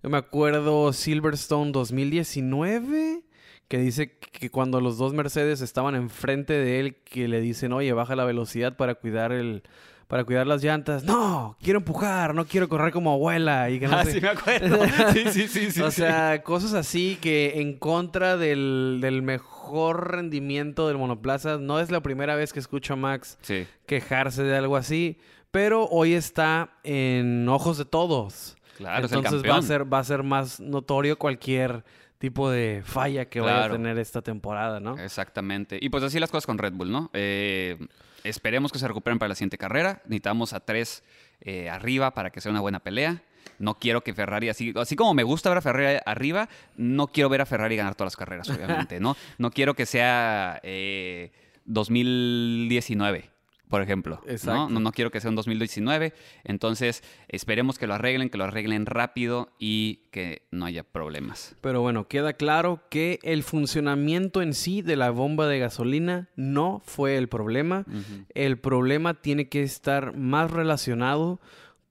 Yo 0.03 0.09
me 0.09 0.17
acuerdo 0.17 0.91
Silverstone 0.93 1.71
2019, 1.71 3.21
que 3.67 3.77
dice 3.77 4.17
que 4.17 4.49
cuando 4.49 4.81
los 4.81 4.97
dos 4.97 5.13
Mercedes 5.13 5.61
estaban 5.61 5.93
enfrente 5.95 6.53
de 6.53 6.79
él, 6.79 6.95
que 7.03 7.27
le 7.27 7.39
dicen, 7.39 7.71
oye, 7.73 7.93
baja 7.93 8.15
la 8.15 8.25
velocidad 8.25 8.75
para 8.75 8.95
cuidar 8.95 9.31
el... 9.31 9.63
Para 10.11 10.25
cuidar 10.25 10.45
las 10.45 10.61
llantas. 10.61 11.05
No, 11.05 11.55
quiero 11.61 11.79
empujar, 11.79 12.35
no 12.35 12.45
quiero 12.45 12.67
correr 12.67 12.91
como 12.91 13.13
abuela. 13.13 13.69
Y 13.69 13.79
que 13.79 13.87
no 13.87 13.95
Ah, 13.95 14.03
sé- 14.03 14.11
sí 14.11 14.19
me 14.21 14.27
acuerdo. 14.27 14.77
Sí, 15.13 15.23
sí, 15.31 15.47
sí, 15.47 15.71
sí. 15.71 15.81
o 15.81 15.89
sí. 15.89 16.01
sea, 16.01 16.43
cosas 16.43 16.73
así 16.73 17.17
que 17.21 17.61
en 17.61 17.77
contra 17.79 18.35
del, 18.35 18.99
del 19.01 19.21
mejor 19.21 20.11
rendimiento 20.11 20.89
del 20.89 20.97
monoplaza. 20.97 21.57
No 21.59 21.79
es 21.79 21.91
la 21.91 22.01
primera 22.01 22.35
vez 22.35 22.51
que 22.51 22.59
escucho 22.59 22.93
a 22.93 22.97
Max 22.97 23.37
Sí, 23.41 23.65
quejarse 23.85 24.43
de 24.43 24.57
algo 24.57 24.75
así, 24.75 25.17
pero 25.49 25.85
hoy 25.87 26.13
está 26.13 26.71
en 26.83 27.47
ojos 27.47 27.77
de 27.77 27.85
todos. 27.85 28.57
claro, 28.77 29.05
es 29.05 29.11
el 29.13 29.19
Entonces 29.19 29.49
va 29.49 29.55
a 29.57 29.61
ser 29.61 29.91
va 29.93 29.99
a 29.99 30.03
ser 30.03 30.23
más 30.23 30.59
notorio 30.59 31.17
cualquier 31.17 31.85
tipo 32.17 32.51
de 32.51 32.81
falla 32.83 33.29
que 33.29 33.39
vaya 33.39 33.63
a 33.63 33.69
tener 33.71 33.97
esta 33.97 34.21
temporada, 34.21 34.79
¿no? 34.81 34.97
Exactamente. 34.99 35.79
Y 35.81 35.87
pues 35.89 36.03
así 36.03 36.19
las 36.19 36.29
cosas 36.29 36.45
con 36.45 36.57
Red 36.57 36.73
Bull, 36.73 36.91
¿no? 36.91 37.09
Eh, 37.13 37.77
esperemos 38.23 38.71
que 38.71 38.79
se 38.79 38.87
recuperen 38.87 39.19
para 39.19 39.29
la 39.29 39.35
siguiente 39.35 39.57
carrera. 39.57 40.01
Necesitamos 40.05 40.53
a 40.53 40.59
tres 40.59 41.03
eh, 41.41 41.69
arriba 41.69 42.13
para 42.13 42.29
que 42.29 42.41
sea 42.41 42.51
una 42.51 42.61
buena 42.61 42.79
pelea. 42.79 43.23
No 43.57 43.79
quiero 43.79 44.01
que 44.01 44.13
Ferrari, 44.13 44.49
así, 44.49 44.73
así 44.75 44.95
como 44.95 45.13
me 45.13 45.23
gusta 45.23 45.49
ver 45.49 45.59
a 45.59 45.61
Ferrari 45.61 45.99
arriba, 46.05 46.49
no 46.77 47.07
quiero 47.07 47.29
ver 47.29 47.41
a 47.41 47.45
Ferrari 47.45 47.75
ganar 47.75 47.95
todas 47.95 48.13
las 48.13 48.17
carreras, 48.17 48.49
obviamente, 48.49 48.99
¿no? 48.99 49.15
No 49.37 49.51
quiero 49.51 49.75
que 49.75 49.85
sea 49.85 50.59
eh, 50.63 51.31
2019, 51.65 53.29
por 53.71 53.81
ejemplo. 53.81 54.21
¿no? 54.23 54.31
Exacto. 54.31 54.69
No, 54.69 54.79
no 54.81 54.91
quiero 54.91 55.09
que 55.11 55.21
sea 55.21 55.29
un 55.29 55.37
2019. 55.37 56.13
Entonces, 56.43 57.03
esperemos 57.29 57.79
que 57.79 57.87
lo 57.87 57.93
arreglen, 57.93 58.29
que 58.29 58.37
lo 58.37 58.43
arreglen 58.43 58.85
rápido 58.85 59.49
y 59.57 60.01
que 60.11 60.43
no 60.51 60.65
haya 60.65 60.83
problemas. 60.83 61.55
Pero 61.61 61.81
bueno, 61.81 62.07
queda 62.09 62.33
claro 62.33 62.81
que 62.89 63.17
el 63.23 63.43
funcionamiento 63.43 64.41
en 64.41 64.53
sí 64.53 64.81
de 64.81 64.97
la 64.97 65.09
bomba 65.09 65.47
de 65.47 65.57
gasolina 65.59 66.29
no 66.35 66.81
fue 66.85 67.17
el 67.17 67.29
problema. 67.29 67.85
El 68.35 68.59
problema 68.59 69.13
tiene 69.13 69.47
que 69.47 69.63
estar 69.63 70.17
más 70.17 70.51
relacionado 70.51 71.39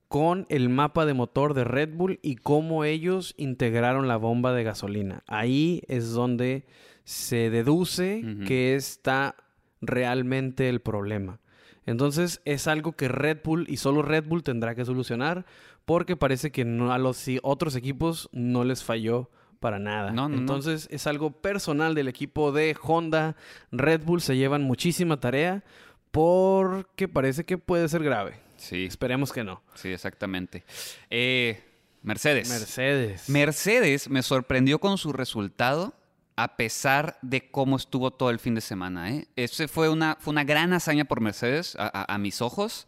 con 0.07 0.45
el 0.49 0.69
mapa 0.69 1.07
de 1.07 1.15
motor 1.15 1.55
de 1.55 1.63
Red 1.63 1.95
Bull 1.95 2.19
y 2.21 2.35
cómo 2.35 2.83
ellos 2.83 3.33
integraron 3.37 4.07
la 4.07 4.17
bomba 4.17 4.53
de 4.53 4.63
gasolina. 4.63 5.23
Ahí 5.25 5.81
es 5.87 6.11
donde 6.11 6.65
se 7.05 7.49
deduce 7.49 8.23
que 8.45 8.75
está 8.75 9.35
realmente 9.81 10.69
el 10.69 10.79
problema. 10.79 11.40
Entonces 11.85 12.41
es 12.45 12.67
algo 12.67 12.93
que 12.93 13.07
Red 13.07 13.39
Bull 13.43 13.65
y 13.67 13.77
solo 13.77 14.01
Red 14.01 14.25
Bull 14.25 14.43
tendrá 14.43 14.75
que 14.75 14.85
solucionar 14.85 15.45
porque 15.85 16.15
parece 16.15 16.51
que 16.51 16.63
no- 16.65 16.93
a 16.93 16.97
los 16.99 17.25
otros 17.41 17.75
equipos 17.75 18.29
no 18.31 18.63
les 18.63 18.83
falló 18.83 19.29
para 19.59 19.79
nada. 19.79 20.11
No, 20.11 20.23
no, 20.29 20.35
no. 20.35 20.37
Entonces 20.41 20.87
es 20.91 21.07
algo 21.07 21.31
personal 21.31 21.95
del 21.95 22.07
equipo 22.07 22.51
de 22.51 22.75
Honda. 22.81 23.35
Red 23.71 24.03
Bull 24.03 24.21
se 24.21 24.37
llevan 24.37 24.63
muchísima 24.63 25.19
tarea 25.19 25.63
porque 26.11 27.07
parece 27.07 27.45
que 27.45 27.57
puede 27.57 27.87
ser 27.89 28.03
grave. 28.03 28.39
Sí, 28.57 28.85
Esperemos 28.85 29.31
que 29.33 29.43
no. 29.43 29.61
sí, 29.73 29.89
exactamente. 29.89 30.63
Eh, 31.09 31.63
Mercedes. 32.03 32.49
Mercedes. 32.49 33.29
Mercedes 33.29 34.09
me 34.09 34.21
sorprendió 34.21 34.79
con 34.79 34.97
su 34.99 35.13
resultado 35.13 35.93
a 36.35 36.55
pesar 36.55 37.17
de 37.21 37.49
cómo 37.51 37.75
estuvo 37.75 38.11
todo 38.11 38.29
el 38.29 38.39
fin 38.39 38.55
de 38.55 38.61
semana. 38.61 39.11
¿eh? 39.11 39.27
Ese 39.35 39.67
fue 39.67 39.89
una, 39.89 40.17
fue 40.19 40.31
una 40.31 40.43
gran 40.43 40.73
hazaña 40.73 41.05
por 41.05 41.21
Mercedes 41.21 41.75
a, 41.77 41.85
a- 41.93 42.13
a 42.13 42.17
mis 42.17 42.41
ojos. 42.41 42.87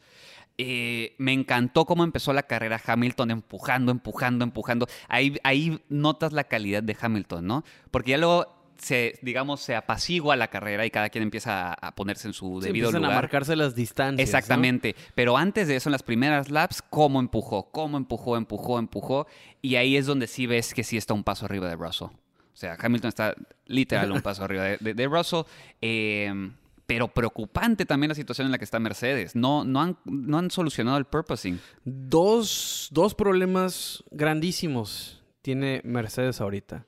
Eh, 0.59 1.15
me 1.17 1.33
encantó 1.33 1.85
cómo 1.85 2.03
empezó 2.03 2.31
la 2.31 2.43
carrera 2.43 2.79
Hamilton 2.85 3.31
empujando, 3.31 3.91
empujando, 3.91 4.43
empujando. 4.43 4.87
Ahí, 5.07 5.37
ahí 5.43 5.81
notas 5.89 6.31
la 6.31 6.43
calidad 6.43 6.83
de 6.83 6.95
Hamilton, 6.99 7.47
¿no? 7.47 7.63
Porque 7.89 8.11
ya 8.11 8.17
luego 8.19 8.45
se, 8.77 9.17
digamos, 9.23 9.61
se 9.61 9.75
apacigua 9.75 10.35
la 10.35 10.49
carrera 10.49 10.85
y 10.85 10.91
cada 10.91 11.09
quien 11.09 11.23
empieza 11.23 11.69
a, 11.69 11.73
a 11.73 11.95
ponerse 11.95 12.27
en 12.27 12.33
su 12.33 12.59
Sí, 12.61 12.67
debido 12.67 12.87
empiezan 12.89 13.01
lugar. 13.01 13.17
a 13.17 13.21
marcarse 13.21 13.55
las 13.55 13.73
distancias. 13.75 14.17
¿no? 14.17 14.21
Exactamente. 14.23 14.95
Pero 15.15 15.37
antes 15.37 15.67
de 15.67 15.75
eso, 15.75 15.89
en 15.89 15.93
las 15.93 16.03
primeras 16.03 16.51
laps, 16.51 16.83
cómo 16.87 17.19
empujó, 17.19 17.71
cómo 17.71 17.97
empujó, 17.97 18.37
empujó, 18.37 18.77
empujó. 18.77 19.25
Y 19.61 19.75
ahí 19.77 19.97
es 19.97 20.05
donde 20.05 20.27
sí 20.27 20.45
ves 20.45 20.73
que 20.75 20.83
sí 20.83 20.97
está 20.97 21.13
un 21.15 21.23
paso 21.23 21.45
arriba 21.45 21.67
de 21.67 21.75
Russell. 21.75 22.09
O 22.53 22.55
sea, 22.55 22.77
Hamilton 22.79 23.09
está 23.09 23.35
literal 23.65 24.11
un 24.11 24.21
paso 24.21 24.43
arriba 24.43 24.63
de, 24.63 24.77
de- 24.79 24.93
de 24.93 25.07
Russell. 25.07 25.41
Eh, 25.81 26.51
pero 26.85 27.07
preocupante 27.07 27.85
también 27.85 28.09
la 28.09 28.15
situación 28.15 28.45
en 28.45 28.51
la 28.51 28.57
que 28.57 28.65
está 28.65 28.77
Mercedes. 28.77 29.35
No, 29.35 29.63
no, 29.63 29.81
han, 29.81 29.97
no 30.05 30.37
han 30.37 30.51
solucionado 30.51 30.97
el 30.97 31.05
purposing. 31.05 31.59
Dos, 31.85 32.89
dos 32.91 33.15
problemas 33.15 34.03
grandísimos 34.11 35.23
tiene 35.41 35.81
Mercedes 35.85 36.41
ahorita. 36.41 36.85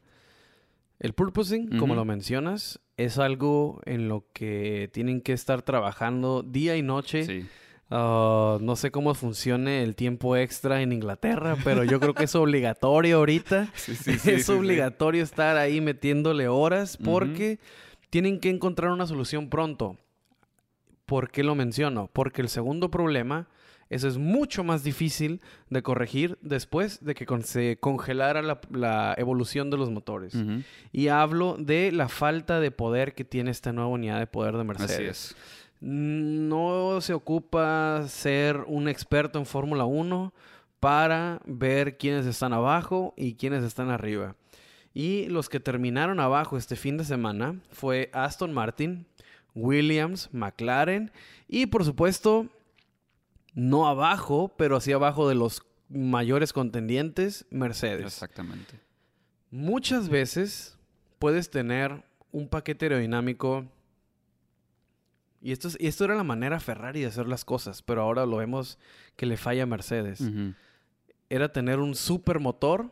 El 0.99 1.13
purposing, 1.13 1.77
como 1.77 1.95
lo 1.95 2.05
mencionas, 2.05 2.79
es 2.97 3.17
algo 3.17 3.81
en 3.85 4.07
lo 4.07 4.25
que 4.33 4.89
tienen 4.93 5.21
que 5.21 5.33
estar 5.33 5.61
trabajando 5.61 6.43
día 6.43 6.75
y 6.77 6.81
noche. 6.81 7.25
Sí. 7.25 7.45
Ah, 7.91 8.57
no 8.61 8.75
sé 8.75 8.89
cómo 8.91 9.13
funcione 9.13 9.83
el 9.83 9.95
tiempo 9.95 10.35
extra 10.35 10.81
en 10.81 10.91
Inglaterra, 10.91 11.55
pero 11.63 11.83
yo 11.83 11.99
creo 11.99 12.13
que 12.15 12.23
es 12.23 12.35
obligatorio 12.35 13.17
ahorita. 13.17 13.71
Sí, 13.75 13.95
sí, 13.95 14.17
sí, 14.17 14.31
es 14.31 14.49
obligatorio 14.49 15.21
estar 15.23 15.57
ahí 15.57 15.81
metiéndole 15.81 16.47
horas 16.47 16.97
porque 16.97 17.59
tienen 18.09 18.39
que 18.39 18.49
encontrar 18.49 18.91
una 18.91 19.05
solución 19.05 19.49
pronto. 19.49 19.97
¿Por 21.05 21.29
qué 21.29 21.43
lo 21.43 21.53
menciono? 21.53 22.09
Porque 22.11 22.41
el 22.41 22.49
segundo 22.49 22.89
problema 22.89 23.47
Eso 23.91 24.07
es 24.07 24.17
mucho 24.17 24.63
más 24.63 24.83
difícil 24.83 25.41
de 25.69 25.83
corregir 25.83 26.39
después 26.41 27.05
de 27.05 27.13
que 27.13 27.27
con- 27.27 27.43
se 27.43 27.77
congelara 27.79 28.41
la, 28.41 28.59
la 28.71 29.13
evolución 29.15 29.69
de 29.69 29.77
los 29.77 29.91
motores. 29.91 30.33
Y 30.91 31.09
hablo 31.09 31.55
de 31.59 31.91
la 31.91 32.09
falta 32.09 32.59
de 32.59 32.71
poder 32.71 33.13
que 33.13 33.23
tiene 33.25 33.51
esta 33.51 33.71
nueva 33.73 33.91
unidad 33.91 34.17
de 34.17 34.25
poder 34.25 34.57
de 34.57 34.63
Mercedes. 34.63 34.91
Así 34.91 35.03
es. 35.03 35.35
No 35.81 36.99
se 37.01 37.13
ocupa 37.13 38.07
ser 38.07 38.63
un 38.67 38.87
experto 38.87 39.39
en 39.39 39.45
Fórmula 39.45 39.85
1 39.85 40.33
para 40.79 41.41
ver 41.45 41.97
quiénes 41.97 42.25
están 42.25 42.53
abajo 42.53 43.13
y 43.17 43.35
quiénes 43.35 43.63
están 43.63 43.89
arriba. 43.89 44.35
Y 44.93 45.27
los 45.27 45.49
que 45.49 45.59
terminaron 45.59 46.19
abajo 46.19 46.57
este 46.57 46.75
fin 46.75 46.97
de 46.97 47.03
semana 47.03 47.59
fue 47.71 48.09
Aston 48.13 48.53
Martin, 48.53 49.05
Williams, 49.53 50.29
McLaren 50.31 51.11
y 51.47 51.65
por 51.65 51.83
supuesto, 51.83 52.47
no 53.53 53.87
abajo, 53.87 54.53
pero 54.57 54.79
sí 54.79 54.91
abajo 54.91 55.27
de 55.27 55.35
los 55.35 55.63
mayores 55.89 56.53
contendientes, 56.53 57.45
Mercedes. 57.49 58.05
Exactamente. 58.05 58.79
Muchas 59.51 60.09
veces 60.09 60.77
puedes 61.19 61.49
tener 61.49 62.03
un 62.31 62.47
paquete 62.47 62.85
aerodinámico. 62.85 63.65
Y 65.45 65.51
esto, 65.51 65.67
es- 65.67 65.77
y 65.79 65.85
esto 65.85 66.05
era 66.05 66.15
la 66.15 66.23
manera 66.23 66.59
Ferrari 66.59 67.01
de 67.01 67.05
hacer 67.05 67.27
las 67.27 67.45
cosas, 67.45 67.83
pero 67.83 68.01
ahora 68.01 68.25
lo 68.25 68.37
vemos 68.37 68.79
que 69.15 69.27
le 69.27 69.37
falla 69.37 69.61
a 69.63 69.65
Mercedes. 69.67 70.19
Era 71.29 71.49
tener 71.53 71.77
un 71.79 71.93
super 71.93 72.39
motor 72.39 72.91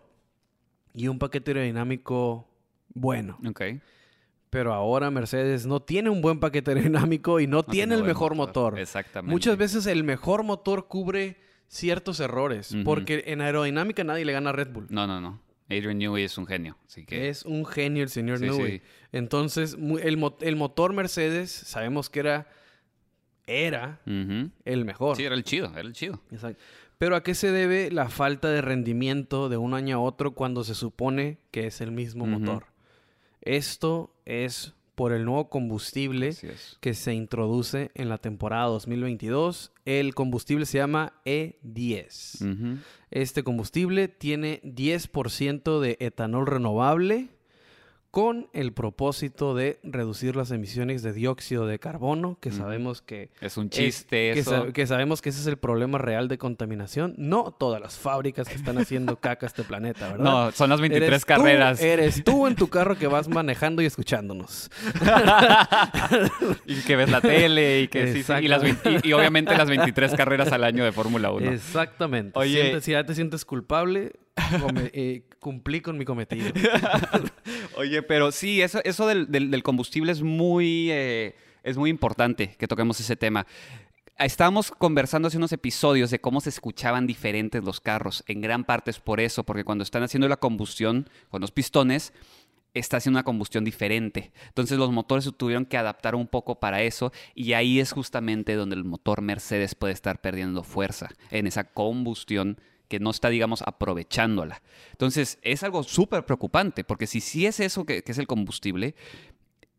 y 0.94 1.08
un 1.08 1.18
paquete 1.18 1.50
aerodinámico 1.52 2.48
bueno. 2.94 3.40
Ok. 3.48 3.62
Pero 4.52 4.72
ahora 4.72 5.10
Mercedes 5.10 5.66
no 5.66 5.80
tiene 5.82 6.12
un 6.12 6.22
buen 6.22 6.40
paquete 6.40 6.70
aerodinámico 6.72 7.40
y 7.40 7.48
no, 7.48 7.58
No 7.58 7.64
tiene 7.64 7.96
el 7.96 8.04
mejor 8.04 8.36
motor. 8.36 8.78
Exactamente. 8.78 9.32
Muchas 9.32 9.58
veces 9.58 9.88
el 9.88 10.04
mejor 10.04 10.44
motor 10.44 10.88
cubre 10.88 11.38
ciertos 11.68 12.20
errores, 12.20 12.76
porque 12.86 13.24
en 13.28 13.42
aerodinámica 13.42 14.04
nadie 14.04 14.26
le 14.26 14.32
gana 14.34 14.52
a 14.52 14.54
Red 14.54 14.72
Bull. 14.72 14.86
No, 14.92 15.08
no, 15.08 15.20
no. 15.20 15.40
Adrian 15.70 15.98
Newey 15.98 16.24
es 16.26 16.38
un 16.38 16.46
genio. 16.46 16.78
Así 16.86 17.06
que. 17.06 17.30
Es 17.30 17.44
un 17.46 17.66
genio 17.66 18.04
el 18.04 18.10
señor 18.10 18.40
Sí, 18.40 18.46
Newey. 18.46 18.80
sí. 18.80 18.82
Entonces, 19.12 19.78
el, 20.02 20.18
mo- 20.18 20.38
el 20.42 20.56
motor 20.56 20.94
Mercedes, 20.94 21.52
sabemos 21.52 22.10
que 22.10 22.20
era, 22.20 22.48
era 23.48 24.00
el 24.06 24.86
mejor. 24.86 25.16
Sí, 25.18 25.24
era 25.24 25.36
el 25.36 25.44
chido, 25.44 25.70
era 25.72 25.82
el 25.82 25.94
chido. 25.94 26.22
Exacto. 26.32 26.62
Pero 26.98 27.16
¿a 27.16 27.24
qué 27.24 27.36
se 27.36 27.52
debe 27.52 27.92
la 27.92 28.08
falta 28.08 28.50
de 28.50 28.62
rendimiento 28.62 29.50
de 29.50 29.58
un 29.58 29.74
año 29.74 29.98
a 29.98 30.00
otro 30.00 30.32
cuando 30.32 30.64
se 30.64 30.76
supone 30.76 31.38
que 31.52 31.68
es 31.68 31.82
el 31.82 31.92
mismo 31.92 32.26
motor? 32.26 32.68
Esto 33.42 34.14
es 34.26 34.74
por 34.96 35.14
el 35.14 35.26
nuevo 35.26 35.50
combustible 35.50 36.30
es. 36.30 36.78
que 36.80 36.94
se 36.94 37.14
introduce 37.14 37.92
en 37.96 38.10
la 38.10 38.18
temporada 38.18 38.68
2022. 38.68 39.72
El 39.86 40.14
combustible 40.14 40.66
se 40.66 40.78
llama 40.78 41.14
E10. 41.26 42.42
Ujú. 42.42 42.80
Este 43.12 43.44
combustible 43.44 44.08
tiene 44.08 44.62
10% 44.64 45.80
de 45.80 45.98
etanol 46.00 46.48
renovable 46.48 47.30
con 48.14 48.48
el 48.54 48.74
propósito 48.74 49.56
de 49.56 49.80
reducir 49.82 50.36
las 50.36 50.52
emisiones 50.52 51.02
de 51.02 51.14
dióxido 51.14 51.66
de 51.66 51.80
carbono, 51.80 52.38
que 52.40 52.52
sabemos 52.52 53.02
que, 53.02 53.32
Es 53.42 53.58
un 53.58 53.66
es- 53.66 53.72
chiste 53.72 54.34
que, 54.34 54.40
eso. 54.40 54.72
que 54.72 54.86
sabemos 54.86 55.20
que 55.20 55.30
ese 55.30 55.40
es 55.42 55.48
el 55.48 55.58
problema 55.58 55.98
real 55.98 56.28
de 56.28 56.38
contaminación. 56.38 57.16
No 57.18 57.56
todas 57.58 57.82
las 57.82 57.96
fábricas 57.98 58.48
que 58.48 58.54
están 58.54 58.78
haciendo 58.78 59.16
caca 59.20 59.48
este 59.48 59.64
planeta, 59.64 60.10
¿verdad? 60.12 60.24
No, 60.24 60.52
son 60.52 60.70
las 60.70 60.80
23 60.80 61.08
Eres 61.08 61.22
tú- 61.22 61.28
carreras. 61.28 61.82
eres 61.82 62.24
tú 62.24 62.46
en 62.46 62.54
tu 62.56 62.68
carro 62.68 62.96
que 63.00 63.08
vas 63.08 63.28
manejando 63.28 63.82
y 63.82 63.88
escuchándonos. 63.88 64.70
y 66.68 66.76
que 66.82 66.96
ves 66.96 67.10
la 67.10 67.20
tele 67.20 67.82
y 67.82 67.88
que 67.88 68.14
sí, 68.14 68.22
sí, 68.22 68.34
y, 68.44 68.48
las 68.48 68.62
Exacto. 68.64 68.90
20 68.92 69.08
y, 69.08 69.14
obviamente 69.14 69.58
las 69.58 69.68
23 69.68 70.14
carreras 70.14 70.52
al 70.52 70.64
año 70.64 70.84
de 70.86 70.92
Fórmula 70.92 71.32
1. 71.32 71.52
Exactamente. 71.52 72.38
Oye- 72.38 72.80
si 72.82 72.92
ya 72.92 73.04
te 73.06 73.16
sientes 73.16 73.44
culpable, 73.44 74.12
come- 74.62 74.92
eh, 74.94 75.24
cumplí 75.44 75.82
con 75.82 75.98
mi 76.00 76.06
cometido. 76.06 76.52
Oye, 77.78 78.02
pero 78.02 78.32
sí, 78.32 78.62
eso, 78.62 78.80
eso 78.84 79.06
del, 79.06 79.62
combustible 79.62 80.12
es 80.12 80.24
muy, 80.24 80.90
eh, 80.90 81.36
es 81.62 81.78
muy 81.78 81.92
importante 81.92 82.56
que 82.58 82.68
toquemos 82.68 83.00
ese 83.00 83.16
tema. 83.16 83.46
Estábamos 84.18 84.72
conversando 84.72 85.28
hace 85.28 85.38
unos 85.38 85.52
episodios 85.52 86.10
de 86.10 86.20
cómo 86.20 86.40
se 86.40 86.50
escuchaban 86.50 87.06
diferentes 87.06 87.64
los 87.64 87.80
carros. 87.82 88.24
En 88.28 88.42
gran 88.42 88.64
parte 88.64 88.90
es 88.90 89.00
por 89.00 89.20
eso, 89.20 89.44
porque 89.44 89.64
cuando 89.64 89.84
están 89.84 90.02
haciendo 90.02 90.28
la 90.28 90.38
combustión 90.38 91.10
con 91.30 91.42
los 91.42 91.52
pistones, 91.52 92.14
está 92.74 92.98
haciendo 92.98 93.18
una 93.18 93.24
combustión 93.24 93.66
diferente. 93.66 94.32
Entonces 94.48 94.78
los 94.78 94.92
motores 94.92 95.26
se 95.26 95.32
tuvieron 95.32 95.66
que 95.66 95.78
adaptar 95.78 96.16
un 96.16 96.28
poco 96.28 96.60
para 96.60 96.82
eso 96.84 97.12
y 97.36 97.54
ahí 97.54 97.80
es 97.80 97.92
justamente 97.92 98.56
donde 98.56 98.76
el 98.76 98.84
motor 98.84 99.22
Mercedes 99.22 99.76
puede 99.76 99.94
estar 99.94 100.22
perdiendo 100.22 100.64
fuerza, 100.64 101.10
en 101.30 101.48
esa 101.48 101.66
combustión 101.66 102.58
que 102.88 103.00
no 103.00 103.10
está, 103.10 103.30
digamos, 103.30 103.62
aprovechándola. 103.64 104.62
Entonces 104.92 105.40
es 105.42 105.64
algo 105.64 105.84
súper 105.84 106.26
preocupante, 106.26 106.84
porque 106.84 107.08
si 107.08 107.22
sí 107.22 107.46
es 107.46 107.60
eso 107.60 107.86
que, 107.86 108.04
es 108.06 108.18
el 108.18 108.28
combustible, 108.28 108.96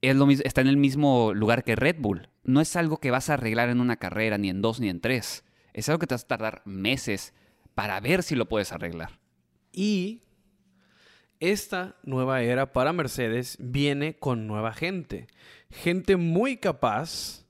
es 0.01 0.17
lo 0.17 0.27
mis- 0.27 0.41
está 0.41 0.61
en 0.61 0.69
el 0.69 0.77
mismo 0.77 1.33
lugar 1.35 1.65
que 1.65 1.77
Red 1.77 1.97
Bull. 1.99 2.29
No 2.43 2.61
es 2.61 2.77
algo 2.77 2.99
que 2.99 3.11
vas 3.11 3.31
a 3.31 3.35
arreglar 3.35 3.69
en 3.69 3.81
una 3.81 3.97
carrera, 3.97 4.37
ni 4.39 4.51
en 4.51 4.61
dos, 4.63 4.81
ni 4.81 4.89
en 4.89 5.01
tres. 5.01 5.45
Es 5.73 5.89
algo 5.89 5.99
que 5.99 6.07
te 6.07 6.15
vas 6.15 6.25
a 6.25 6.29
tardar 6.29 6.63
meses 6.65 7.33
para 7.75 8.01
ver 8.01 8.23
si 8.23 8.35
lo 8.35 8.49
puedes 8.49 8.73
arreglar. 8.73 9.19
Y 9.73 10.23
esta 11.41 11.97
nueva 12.05 12.43
era 12.43 12.73
para 12.73 12.93
Mercedes 12.93 13.57
viene 13.59 14.17
con 14.17 14.47
nueva 14.47 14.73
gente. 14.73 15.27
Gente 15.71 16.17
muy 16.17 16.57
capaz 16.57 17.44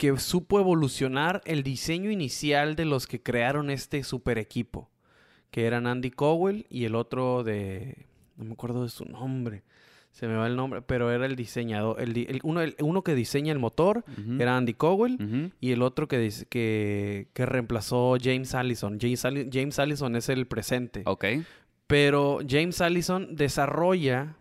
que 0.00 0.18
supo 0.18 0.58
evolucionar 0.58 1.42
el 1.44 1.62
diseño 1.62 2.10
inicial 2.10 2.74
de 2.74 2.86
los 2.86 3.06
que 3.06 3.20
crearon 3.22 3.68
este 3.68 4.02
super 4.02 4.38
equipo. 4.38 4.88
Que 5.50 5.66
eran 5.66 5.86
Andy 5.86 6.10
Cowell 6.10 6.64
y 6.70 6.86
el 6.86 6.94
otro 6.94 7.44
de... 7.44 8.06
No 8.38 8.44
me 8.46 8.52
acuerdo 8.54 8.82
de 8.82 8.88
su 8.88 9.04
nombre. 9.04 9.62
Se 10.10 10.26
me 10.26 10.36
va 10.36 10.46
el 10.46 10.56
nombre, 10.56 10.80
pero 10.80 11.12
era 11.12 11.26
el 11.26 11.36
diseñador. 11.36 12.00
El, 12.00 12.40
uno, 12.44 12.62
el- 12.62 12.76
uno 12.80 13.02
que 13.02 13.14
diseña 13.14 13.52
el 13.52 13.58
motor 13.58 14.02
era 14.38 14.56
Andy 14.56 14.72
Cowell. 14.72 15.52
Y 15.60 15.72
el 15.72 15.82
otro 15.82 16.08
que, 16.08 16.32
que, 16.48 17.28
que 17.34 17.44
reemplazó 17.46 18.16
James 18.18 18.54
Allison. 18.54 18.98
James, 18.98 19.22
Alli- 19.26 19.50
James 19.52 19.78
Allison 19.78 20.16
es 20.16 20.30
el 20.30 20.46
presente. 20.46 21.02
Ok. 21.04 21.26
Pero 21.86 22.38
James 22.48 22.80
Allison 22.80 23.36
desarrolla 23.36 24.36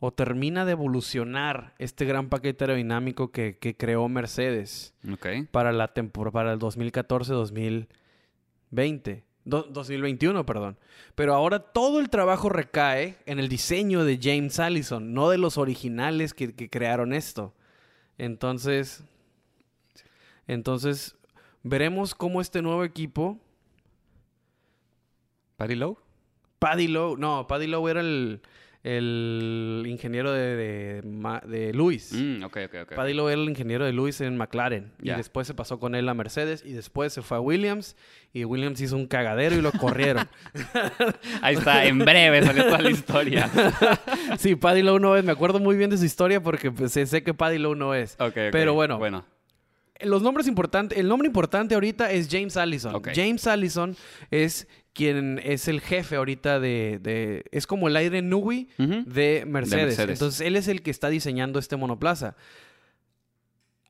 o 0.00 0.12
termina 0.12 0.64
de 0.64 0.72
evolucionar 0.72 1.74
este 1.78 2.04
gran 2.04 2.28
paquete 2.28 2.64
aerodinámico 2.64 3.30
que, 3.32 3.58
que 3.58 3.76
creó 3.76 4.08
Mercedes 4.08 4.94
para, 5.50 5.72
la 5.72 5.92
para 6.32 6.52
el 6.52 6.58
2014-2020. 6.60 7.88
Do- 9.44 9.62
2021, 9.70 10.44
perdón. 10.46 10.78
Pero 11.14 11.34
ahora 11.34 11.58
todo 11.60 12.00
el 12.00 12.10
trabajo 12.10 12.48
recae 12.48 13.16
en 13.26 13.38
el 13.38 13.48
diseño 13.48 14.04
de 14.04 14.18
James 14.22 14.60
Allison, 14.60 15.14
no 15.14 15.30
de 15.30 15.38
los 15.38 15.56
originales 15.58 16.34
que, 16.34 16.54
que 16.54 16.68
crearon 16.68 17.12
esto. 17.12 17.54
Entonces, 18.18 19.02
entonces, 20.46 21.16
veremos 21.62 22.14
cómo 22.14 22.40
este 22.40 22.62
nuevo 22.62 22.84
equipo, 22.84 23.38
¿Paddy 25.56 25.74
Lowe? 25.76 25.96
Paddy 26.58 26.88
Lowe, 26.88 27.16
no, 27.16 27.46
Paddy 27.46 27.66
Lowe 27.68 27.90
era 27.90 28.00
el, 28.00 28.42
el 28.84 29.84
ingeniero 29.86 30.32
de, 30.32 30.56
de, 30.56 31.40
de 31.46 31.72
Lewis. 31.72 32.12
Mm, 32.12 32.44
ok, 32.44 32.58
ok, 32.66 32.74
ok. 32.82 32.94
Paddy 32.94 33.12
Lowe 33.12 33.32
era 33.32 33.40
el 33.40 33.48
ingeniero 33.48 33.84
de 33.84 33.92
Lewis 33.92 34.20
en 34.20 34.36
McLaren. 34.36 34.92
Y 35.02 35.10
después 35.10 35.46
se 35.46 35.54
pasó 35.54 35.80
con 35.80 35.94
él 35.94 36.08
a 36.08 36.14
Mercedes. 36.14 36.62
Y 36.64 36.72
después 36.72 37.12
se 37.12 37.22
fue 37.22 37.38
a 37.38 37.40
Williams. 37.40 37.96
Y 38.32 38.44
Williams 38.44 38.80
hizo 38.80 38.96
un 38.96 39.06
cagadero 39.06 39.56
y 39.56 39.62
lo 39.62 39.72
corrieron. 39.72 40.28
Ahí 41.42 41.56
está, 41.56 41.86
en 41.86 41.98
breve 41.98 42.42
salió 42.42 42.64
toda 42.64 42.80
la 42.80 42.90
historia. 42.90 43.50
sí, 44.38 44.54
Paddy 44.54 44.82
Lowe 44.82 45.00
no 45.00 45.16
es. 45.16 45.24
Me 45.24 45.32
acuerdo 45.32 45.58
muy 45.58 45.76
bien 45.76 45.90
de 45.90 45.98
su 45.98 46.04
historia 46.04 46.40
porque 46.40 46.70
pues, 46.70 46.92
sé, 46.92 47.06
sé 47.06 47.22
que 47.22 47.34
Paddy 47.34 47.58
Lowe 47.58 47.74
no 47.74 47.94
es. 47.94 48.14
Ok, 48.14 48.28
ok. 48.28 48.36
Pero 48.52 48.74
bueno. 48.74 48.98
Bueno. 48.98 49.24
Los 50.00 50.22
nombres 50.22 50.46
importantes. 50.46 50.96
El 50.96 51.08
nombre 51.08 51.26
importante 51.26 51.74
ahorita 51.74 52.12
es 52.12 52.28
James 52.30 52.56
Allison. 52.56 52.94
Ok. 52.94 53.08
James 53.14 53.44
Allison 53.48 53.96
es 54.30 54.68
quien 54.98 55.40
es 55.44 55.68
el 55.68 55.80
jefe 55.80 56.16
ahorita 56.16 56.58
de. 56.58 56.98
de- 57.00 57.44
es 57.52 57.68
como 57.68 57.86
el 57.86 57.94
aire 57.96 58.20
Ujú. 58.20 59.04
de 59.06 59.44
Mercedes. 59.46 59.86
Mercedes. 59.86 60.10
Entonces, 60.18 60.40
él 60.40 60.56
es 60.56 60.66
el 60.66 60.82
que 60.82 60.90
está 60.90 61.08
diseñando 61.08 61.60
este 61.60 61.76
monoplaza. 61.76 62.34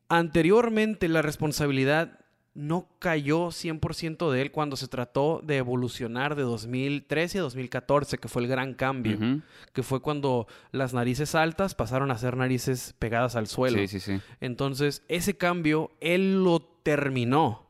Anteriormente, 0.07 1.07
la 1.07 1.21
responsabilidad 1.21 2.19
no 2.55 2.89
cayó 2.99 3.51
100% 3.51 4.31
de 4.31 4.41
él 4.41 4.51
cuando 4.51 4.75
se 4.75 4.87
trató 4.87 5.41
de 5.43 5.57
evolucionar 5.57 6.35
de 6.35 6.41
2013 6.43 7.39
a 7.39 7.41
2014, 7.41 8.17
que 8.17 8.27
fue 8.27 8.41
el 8.41 8.47
gran 8.47 8.73
cambio. 8.73 9.41
Que 9.73 9.81
fue 9.83 10.01
cuando 10.01 10.47
las 10.71 10.93
narices 10.93 11.35
altas 11.35 11.73
pasaron 11.75 12.11
a 12.11 12.17
ser 12.17 12.37
narices 12.37 12.93
pegadas 12.99 13.35
al 13.35 13.47
suelo. 13.47 13.77
Sí, 13.79 13.87
sí, 13.87 13.99
sí. 13.99 14.19
Entonces, 14.41 15.03
ese 15.07 15.37
cambio, 15.37 15.91
él 16.01 16.43
lo 16.43 16.59
terminó. 16.83 17.68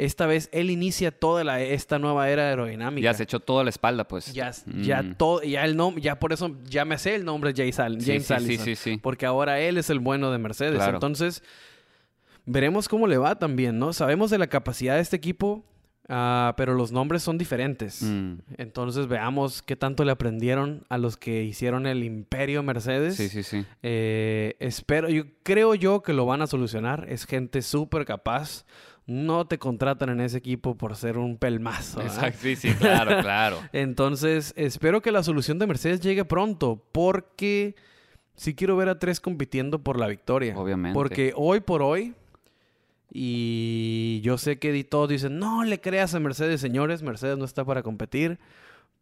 Esta 0.00 0.26
vez, 0.26 0.48
él 0.52 0.70
inicia 0.70 1.10
toda 1.10 1.44
la, 1.44 1.60
esta 1.60 1.98
nueva 1.98 2.28
era 2.30 2.48
aerodinámica. 2.48 3.04
Ya 3.04 3.14
se 3.14 3.24
echó 3.24 3.40
toda 3.40 3.64
la 3.64 3.70
espalda, 3.70 4.08
pues. 4.08 4.32
Ya, 4.32 4.50
ya 4.82 5.02
Mm. 5.02 5.14
todo, 5.16 5.42
ya 5.42 5.64
el 5.64 5.76
nombre, 5.76 6.02
ya 6.02 6.18
por 6.18 6.32
eso 6.32 6.56
ya 6.64 6.84
me 6.84 6.96
sé 6.98 7.14
el 7.16 7.24
nombre 7.24 7.52
James, 7.54 7.78
All- 7.78 8.00
Sí, 8.00 8.06
James 8.06 8.22
sí, 8.22 8.28
sí, 8.28 8.34
Allison, 8.34 8.64
sí, 8.64 8.76
sí. 8.76 8.96
porque 9.02 9.26
ahora 9.26 9.60
él 9.60 9.76
es 9.78 9.90
el 9.90 9.98
bueno 9.98 10.30
de 10.32 10.38
Mercedes. 10.38 10.76
Claro. 10.76 10.94
Entonces, 10.96 11.42
veremos 12.46 12.88
cómo 12.88 13.06
le 13.06 13.18
va 13.18 13.38
también, 13.38 13.78
¿no? 13.78 13.92
Sabemos 13.92 14.30
de 14.30 14.38
la 14.38 14.46
capacidad 14.46 14.94
de 14.96 15.00
este 15.02 15.16
equipo, 15.16 15.64
ah, 16.08 16.54
pero 16.56 16.74
los 16.74 16.92
nombres 16.92 17.22
son 17.22 17.38
diferentes. 17.38 18.02
Mm. 18.02 18.34
Entonces 18.56 19.06
veamos 19.06 19.62
qué 19.62 19.76
tanto 19.76 20.04
le 20.04 20.12
aprendieron 20.12 20.84
a 20.88 20.98
los 20.98 21.16
que 21.16 21.44
hicieron 21.44 21.86
el 21.86 22.02
imperio 22.04 22.62
Mercedes. 22.62 23.16
Sí, 23.16 23.28
sí, 23.28 23.42
sí. 23.42 23.64
Eh, 23.82 24.56
espero, 24.60 25.08
yo 25.08 25.24
creo 25.42 25.74
yo 25.74 26.02
que 26.02 26.12
lo 26.12 26.26
van 26.26 26.42
a 26.42 26.46
solucionar. 26.46 27.06
Es 27.08 27.26
gente 27.26 27.62
súper 27.62 28.04
capaz. 28.04 28.64
No 29.10 29.44
te 29.46 29.58
contratan 29.58 30.08
en 30.10 30.20
ese 30.20 30.38
equipo 30.38 30.76
por 30.76 30.94
ser 30.94 31.18
un 31.18 31.36
pelmazo. 31.36 32.00
Exacto, 32.00 32.38
sí, 32.42 32.54
sí, 32.54 32.72
claro, 32.74 33.20
claro. 33.22 33.58
Entonces, 33.72 34.52
espero 34.56 35.02
que 35.02 35.10
la 35.10 35.22
solución 35.24 35.58
de 35.58 35.66
Mercedes 35.66 36.00
llegue 36.00 36.24
pronto, 36.24 36.82
porque 36.92 37.74
sí 38.36 38.54
quiero 38.54 38.76
ver 38.76 38.88
a 38.88 38.98
tres 39.00 39.20
compitiendo 39.20 39.80
por 39.82 39.98
la 39.98 40.06
victoria. 40.06 40.56
Obviamente. 40.56 40.94
Porque 40.94 41.32
hoy 41.34 41.60
por 41.60 41.82
hoy, 41.82 42.14
y 43.12 44.20
yo 44.22 44.38
sé 44.38 44.58
que 44.58 44.84
todos 44.84 45.08
dicen, 45.08 45.38
no 45.38 45.64
le 45.64 45.80
creas 45.80 46.14
a 46.14 46.20
Mercedes, 46.20 46.60
señores, 46.60 47.02
Mercedes 47.02 47.36
no 47.38 47.44
está 47.44 47.64
para 47.64 47.82
competir, 47.82 48.38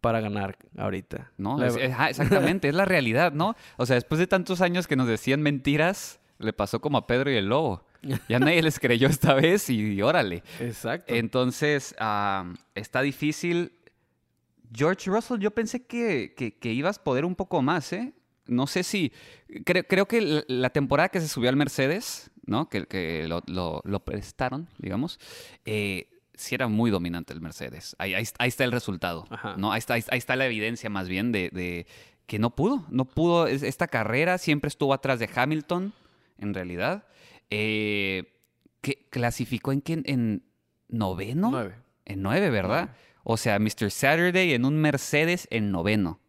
para 0.00 0.20
ganar 0.20 0.56
ahorita. 0.78 1.30
No, 1.36 1.58
La- 1.58 1.66
es- 1.66 1.76
es- 1.76 1.92
ajá, 1.92 2.08
exactamente, 2.10 2.68
es 2.68 2.74
la 2.74 2.84
realidad, 2.84 3.32
¿no? 3.32 3.54
O 3.76 3.84
sea, 3.84 3.94
después 3.94 4.18
de 4.18 4.26
tantos 4.26 4.60
años 4.60 4.86
que 4.86 4.96
nos 4.96 5.06
decían 5.08 5.42
mentiras, 5.42 6.20
le 6.38 6.52
pasó 6.52 6.80
como 6.80 6.96
a 6.98 7.06
Pedro 7.06 7.30
y 7.30 7.36
el 7.36 7.48
Lobo. 7.48 7.84
Ya 8.28 8.38
nadie 8.38 8.62
les 8.62 8.78
creyó 8.78 9.08
esta 9.08 9.34
vez 9.34 9.68
y, 9.70 10.00
órale. 10.02 10.42
Exacto. 10.60 11.14
Entonces, 11.14 11.94
ah, 11.98 12.52
está 12.74 13.02
difícil. 13.02 13.72
George 14.72 15.10
Russell, 15.10 15.38
yo 15.40 15.50
pensé 15.50 15.84
que, 15.86 16.34
que, 16.36 16.56
que 16.58 16.72
ibas 16.72 16.98
a 16.98 17.04
poder 17.04 17.24
un 17.24 17.34
poco 17.34 17.62
más, 17.62 17.92
¿eh? 17.92 18.12
No 18.46 18.66
sé 18.66 18.82
si... 18.82 19.12
Creo, 19.64 19.84
creo 19.84 20.06
que 20.06 20.44
la- 20.46 20.70
temporada 20.70 21.08
que 21.08 21.20
se 21.20 21.28
subió 21.28 21.48
al 21.48 21.56
Mercedes, 21.56 22.30
¿no? 22.46 22.68
Que, 22.68 22.86
que 22.86 23.26
lo, 23.28 23.42
lo- 23.46 23.80
lo 23.84 24.04
prestaron, 24.04 24.68
digamos, 24.78 25.18
eh, 25.64 26.08
sí 26.34 26.54
era 26.54 26.68
muy 26.68 26.90
dominante 26.90 27.32
el 27.32 27.40
Mercedes. 27.40 27.96
Ahí, 27.98 28.14
ahí, 28.14 28.24
ahí 28.38 28.48
está 28.48 28.64
el 28.64 28.72
resultado, 28.72 29.26
Ajá. 29.30 29.54
¿no? 29.56 29.72
Ahí 29.72 29.78
está, 29.78 29.94
ahí, 29.94 30.04
ahí 30.10 30.18
está 30.18 30.36
la 30.36 30.46
evidencia 30.46 30.88
más 30.90 31.08
bien 31.08 31.32
de, 31.32 31.50
de 31.50 31.86
que 32.26 32.38
no 32.38 32.50
pudo. 32.54 32.84
No 32.90 33.06
pudo. 33.06 33.46
Es- 33.46 33.62
Esta 33.62 33.88
carrera 33.88 34.36
siempre 34.38 34.68
estuvo 34.68 34.92
atrás 34.92 35.18
de 35.18 35.28
Hamilton, 35.34 35.92
en 36.38 36.52
realidad. 36.54 37.04
Eh, 37.50 38.24
que 38.80 39.06
clasificó 39.10 39.72
en, 39.72 39.80
qué? 39.80 40.02
en 40.04 40.42
noveno. 40.88 41.50
Nueve. 41.50 41.74
En 42.04 42.22
nueve, 42.22 42.50
¿verdad? 42.50 42.86
Nueve. 42.90 42.98
O 43.24 43.36
sea, 43.36 43.58
Mr. 43.58 43.90
Saturday 43.90 44.54
en 44.54 44.64
un 44.64 44.76
Mercedes 44.76 45.46
en 45.50 45.70
noveno. 45.70 46.20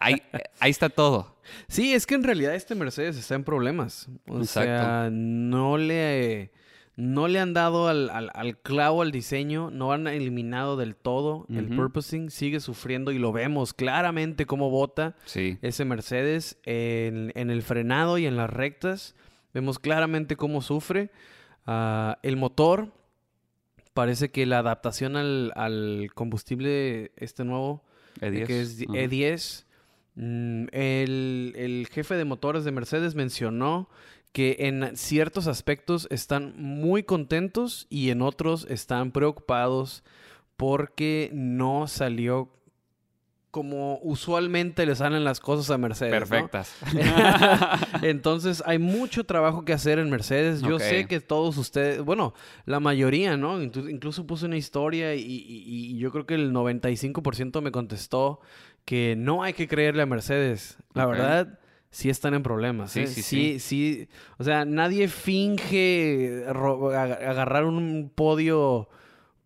Ahí, 0.00 0.22
ahí 0.60 0.70
está 0.70 0.88
todo. 0.88 1.36
Sí, 1.68 1.92
es 1.92 2.06
que 2.06 2.14
en 2.14 2.22
realidad 2.24 2.54
este 2.54 2.74
Mercedes 2.74 3.16
está 3.16 3.34
en 3.34 3.44
problemas. 3.44 4.08
O 4.28 4.38
Exacto. 4.38 4.70
sea, 4.70 5.08
no 5.12 5.76
le, 5.76 6.52
no 6.96 7.28
le 7.28 7.38
han 7.40 7.52
dado 7.52 7.88
al, 7.88 8.08
al- 8.10 8.30
al 8.32 8.56
clavo 8.58 9.02
al 9.02 9.12
diseño, 9.12 9.70
no 9.70 9.92
han 9.92 10.06
eliminado 10.06 10.76
del 10.76 10.94
todo 10.96 11.46
el 11.50 11.68
purposing, 11.68 12.30
sigue 12.30 12.60
sufriendo 12.60 13.10
y 13.12 13.18
lo 13.18 13.32
vemos 13.32 13.74
claramente 13.74 14.46
cómo 14.46 14.70
bota 14.70 15.16
Sí. 15.26 15.58
ese 15.60 15.84
Mercedes 15.84 16.56
en, 16.64 17.32
en 17.34 17.50
el 17.50 17.62
frenado 17.62 18.16
y 18.18 18.26
en 18.26 18.36
las 18.36 18.48
rectas. 18.48 19.14
Vemos 19.54 19.78
claramente 19.78 20.36
cómo 20.36 20.60
sufre. 20.60 21.10
Ah, 21.66 22.18
el 22.22 22.36
motor, 22.36 22.92
parece 23.94 24.30
que 24.30 24.44
la 24.46 24.58
adaptación 24.58 25.16
al, 25.16 25.52
al 25.54 26.10
combustible 26.14 27.12
este 27.16 27.44
nuevo 27.44 27.82
E10. 28.20 28.46
que 28.46 28.60
es 28.60 28.76
di- 28.76 28.84
Ajá. 28.86 28.94
E10. 28.98 29.64
Mm, 30.16 30.66
el, 30.72 31.52
el 31.56 31.88
jefe 31.90 32.14
de 32.16 32.24
motores 32.24 32.64
de 32.64 32.72
Mercedes 32.72 33.14
mencionó 33.14 33.88
que 34.32 34.56
en 34.60 34.96
ciertos 34.96 35.46
aspectos 35.46 36.08
están 36.10 36.54
muy 36.56 37.04
contentos 37.04 37.86
y 37.88 38.10
en 38.10 38.20
otros 38.22 38.66
están 38.68 39.12
preocupados 39.12 40.02
porque 40.56 41.30
no 41.32 41.86
salió 41.86 42.48
como 43.54 44.00
usualmente 44.02 44.84
le 44.84 44.96
salen 44.96 45.22
las 45.22 45.38
cosas 45.38 45.70
a 45.70 45.78
Mercedes. 45.78 46.12
¿no? 46.12 46.18
Perfectas. 46.18 46.74
Entonces 48.02 48.64
hay 48.66 48.80
mucho 48.80 49.22
trabajo 49.22 49.64
que 49.64 49.72
hacer 49.72 50.00
en 50.00 50.10
Mercedes. 50.10 50.60
Yo 50.60 50.80
sé 50.80 51.06
que 51.06 51.20
todos 51.20 51.56
ustedes, 51.56 52.00
bueno, 52.02 52.34
la 52.66 52.80
mayoría, 52.80 53.36
¿no? 53.36 53.62
Inclu- 53.62 53.88
Incluso 53.88 54.26
puse 54.26 54.46
una 54.46 54.56
historia 54.56 55.14
y, 55.14 55.20
y- 55.22 55.92
y 55.92 55.98
yo 55.98 56.10
creo 56.10 56.26
que 56.26 56.34
el 56.34 56.52
95% 56.52 57.62
me 57.62 57.70
contestó 57.70 58.40
que 58.84 59.14
no 59.16 59.44
hay 59.44 59.52
que 59.52 59.68
creerle 59.68 60.02
a 60.02 60.06
Mercedes. 60.06 60.76
La 60.92 61.06
verdad, 61.06 61.60
sí 61.92 62.10
están 62.10 62.34
en 62.34 62.42
problemas. 62.42 62.90
Sí, 62.90 63.02
¿eh? 63.02 63.06
sí, 63.06 63.22
sí, 63.22 63.58
sí. 63.60 64.08
O 64.38 64.42
sea, 64.42 64.64
nadie 64.64 65.06
finge 65.06 66.44
agarrar 66.48 67.66
un 67.66 68.10
podio 68.12 68.88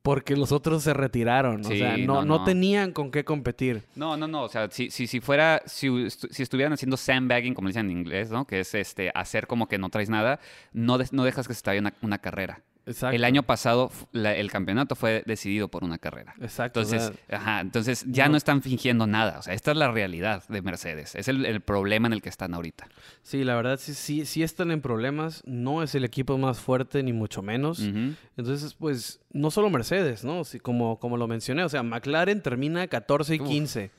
porque 0.09 0.37
los 0.37 0.53
otros 0.53 0.83
se 0.85 0.95
retiraron. 0.95 1.61
o 1.61 1.69
sea, 1.69 1.99
no, 1.99 2.15
no, 2.15 2.25
no 2.25 2.39
no. 2.39 2.45
tenían 2.45 2.93
con 2.93 3.11
qué 3.11 3.25
competir. 3.27 3.83
No, 3.95 4.17
no, 4.17 4.27
no. 4.27 4.45
O 4.45 4.49
sea, 4.49 4.71
si, 4.71 4.91
si, 4.91 5.07
si 5.07 5.21
fuera, 5.21 5.61
si, 5.67 6.09
si 6.09 6.43
estuvieran 6.43 6.73
haciendo 6.73 6.97
sandbagging, 6.97 7.53
como 7.53 7.69
dicen 7.69 7.91
en 7.91 7.99
inglés, 7.99 8.31
¿no? 8.31 8.47
Que 8.47 8.61
es 8.61 8.75
este 8.75 9.11
hacer 9.15 9.47
como 9.47 9.69
que 9.69 9.77
no 9.77 9.91
traes 9.91 10.09
nada, 10.09 10.41
no, 10.73 10.97
de- 10.97 11.09
no 11.13 11.25
dejas 11.25 11.47
que 11.47 11.53
se 11.53 11.61
te 11.61 11.69
vaya 11.69 11.81
una, 11.83 11.93
una 12.01 12.17
carrera. 12.17 12.63
Exacto. 12.89 13.15
El 13.15 13.23
año 13.25 13.43
pasado 13.45 13.91
la- 14.13 14.35
el 14.35 14.51
campeonato 14.51 14.97
fue 14.97 15.23
decidido 15.27 15.69
por 15.69 15.85
una 15.85 15.99
carrera. 15.99 16.35
Exacto. 16.41 16.81
o 16.81 16.83
Entonces, 16.83 17.13
sea, 17.29 17.39
ajá, 17.39 17.61
entonces 17.61 18.05
ya 18.09 18.25
no- 18.27 18.33
no. 18.33 18.37
están 18.39 18.63
fingiendo 18.63 19.07
nada. 19.07 19.39
O 19.39 19.43
sea, 19.43 19.55
esta 19.55 19.71
es 19.73 19.77
la 19.77 19.91
realidad 19.93 20.43
de 20.49 20.63
Mercedes. 20.63 21.15
Es 21.15 21.29
el, 21.29 21.45
el 21.47 21.61
problema 21.61 22.07
en 22.09 22.15
el 22.15 22.23
que 22.23 22.29
están 22.29 22.55
ahorita. 22.55 22.89
Sí, 23.23 23.45
la 23.45 23.55
verdad 23.57 23.79
sí, 23.79 23.95
sí, 23.95 24.25
sí 24.27 24.43
están 24.43 24.71
en 24.71 24.81
problemas. 24.81 25.43
No 25.47 25.83
es 25.83 25.95
el 25.95 26.05
equipo 26.05 26.39
más 26.39 26.59
fuerte, 26.61 27.03
ni 27.03 27.13
mucho 27.13 27.43
menos. 27.43 27.81
Entonces, 28.37 28.75
pues, 28.75 29.21
no 29.33 29.51
solo 29.51 29.71
Mercedes, 29.71 30.25
¿no? 30.25 30.45
Sí, 30.45 30.59
como, 30.59 30.99
como 30.99 31.17
lo 31.17 31.27
mencioné, 31.29 31.65
o 31.65 31.69
sea, 31.69 31.83
McLaren 31.83 32.43
termina 32.43 32.87
14 32.87 33.37
y 33.37 33.41
Uf. 33.41 33.49
15. 33.49 33.91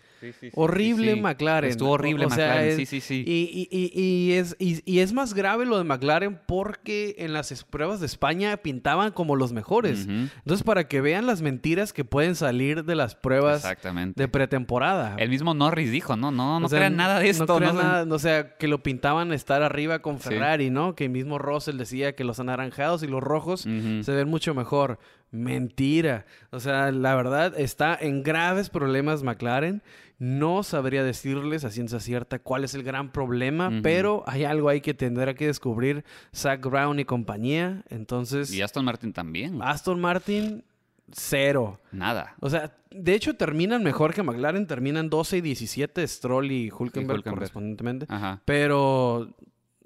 Horrible 0.53 1.15
McLaren. 1.15 1.70
Estuvo 1.70 1.91
horrible 1.91 2.26
O- 2.26 2.28
o 2.28 2.32
sea, 2.32 2.47
McLaren, 2.47 2.70
es- 2.70 2.76
sí, 2.76 2.86
sí, 2.86 3.01
sí. 3.01 3.24
Y, 3.26 3.67
y- 3.72 3.80
y- 3.80 4.30
y 4.30 4.34
es, 4.34 4.55
y, 4.59 4.99
es 4.99 5.13
más 5.13 5.34
grave 5.34 5.65
lo 5.65 5.78
de 5.78 5.84
McLaren 5.84 6.39
porque 6.45 7.15
en 7.20 7.34
las 7.34 7.63
pruebas 7.63 7.99
de 7.99 8.05
España 8.05 8.57
pintaban 8.57 9.11
como 9.11 9.36
los 9.36 9.53
mejores. 9.53 10.07
Entonces, 10.07 10.63
para 10.63 10.88
que 10.88 11.01
vean 11.01 11.26
las 11.26 11.41
mentiras 11.41 11.93
que 11.93 12.05
pueden 12.05 12.36
salir 12.36 12.84
de 12.86 12.95
las 12.95 13.15
pruebas 13.15 13.57
Exactamente. 13.57 14.22
de 14.22 14.28
pretemporada. 14.28 15.15
El 15.17 15.30
mismo 15.30 15.53
Norris 15.53 15.91
dijo, 15.91 16.15
no, 16.15 16.32
no, 16.32 16.59
no 16.59 16.65
O 16.65 16.70
sea, 16.70 16.80
crean 16.80 16.95
nada 16.95 17.20
de 17.20 17.30
esto. 17.30 17.45
No 17.45 17.57
crean 17.57 17.76
no- 17.76 17.82
nada, 17.84 18.15
o 18.15 18.20
sea, 18.20 18.55
que 18.57 18.67
lo 18.67 18.84
pintaban 18.84 19.32
estar 19.34 19.63
arriba 19.63 19.99
con. 19.99 20.20
Ferrari, 20.20 20.70
¿no? 20.70 20.95
Que 20.95 21.07
mismo 21.09 21.38
Russell 21.39 21.78
decía 21.78 22.13
que 22.15 22.24
los 22.24 22.39
anaranjados 22.39 23.03
y 23.03 23.07
los 23.07 23.22
rojos 23.24 23.61
se 23.61 24.11
ven 24.11 24.28
mucho 24.30 24.53
mejor. 24.53 24.99
Mentira. 25.32 26.25
O 26.51 26.59
sea, 26.59 26.91
la 26.91 27.15
verdad 27.15 27.53
está 27.59 27.97
en 27.99 28.23
graves 28.23 28.69
problemas 28.69 29.23
McLaren. 29.23 29.82
No 30.17 30.63
sabría 30.63 31.01
decirles 31.03 31.63
a 31.63 31.69
ciencia 31.69 31.99
cierta 32.01 32.39
cuál 32.39 32.65
es 32.65 32.73
el 32.73 32.84
gran 32.84 33.09
problema, 33.11 33.80
pero 33.82 34.23
hay 34.27 34.43
algo 34.43 34.67
ahí 34.67 34.82
que 34.82 34.93
tendrá 34.93 35.34
que 35.34 35.45
descubrir 35.47 36.03
Zach 36.36 36.59
Brown 36.61 36.99
y 36.99 37.05
compañía. 37.05 37.84
Entonces, 37.89 38.51
Y 38.53 38.61
Aston 38.61 38.84
Martin 38.84 39.13
también. 39.13 39.61
Aston 39.61 40.01
Martin, 40.01 40.65
cero. 41.11 41.80
Nada. 41.93 42.36
O 42.41 42.49
sea, 42.49 42.75
de 42.91 43.13
hecho 43.13 43.36
terminan 43.36 43.82
mejor 43.82 44.13
que 44.13 44.21
McLaren, 44.21 44.67
terminan 44.67 45.09
12 45.09 45.38
y 45.38 45.41
17, 45.41 46.05
Stroll 46.05 46.51
y 46.51 46.69
Hulkenberg, 46.69 47.19
Hulkenberg. 47.19 47.23
correspondientemente. 47.36 48.05
Ajá. 48.09 48.41
Pero, 48.43 49.30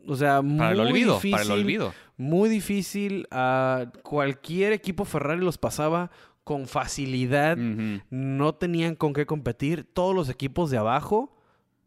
o 0.08 0.16
sea, 0.16 0.42
Para 0.42 0.72
el 0.72 0.78
muy 0.80 0.88
olvido, 0.90 1.14
difícil, 1.14 1.32
para 1.32 1.44
el 1.44 1.52
olvido. 1.52 1.94
Muy 2.18 2.50
difícil. 2.50 3.28
a 3.32 3.92
cualquier 4.04 4.74
equipo 4.74 5.06
Ferrari 5.06 5.42
los 5.42 5.58
pasaba 5.58 6.12
con 6.44 6.68
facilidad. 6.68 7.58
No 7.58 8.56
tenían 8.56 8.96
con 8.96 9.14
qué 9.14 9.26
competir. 9.26 9.84
Todos 9.94 10.14
los 10.16 10.30
equipos 10.30 10.70
de 10.72 10.78
abajo 10.78 11.36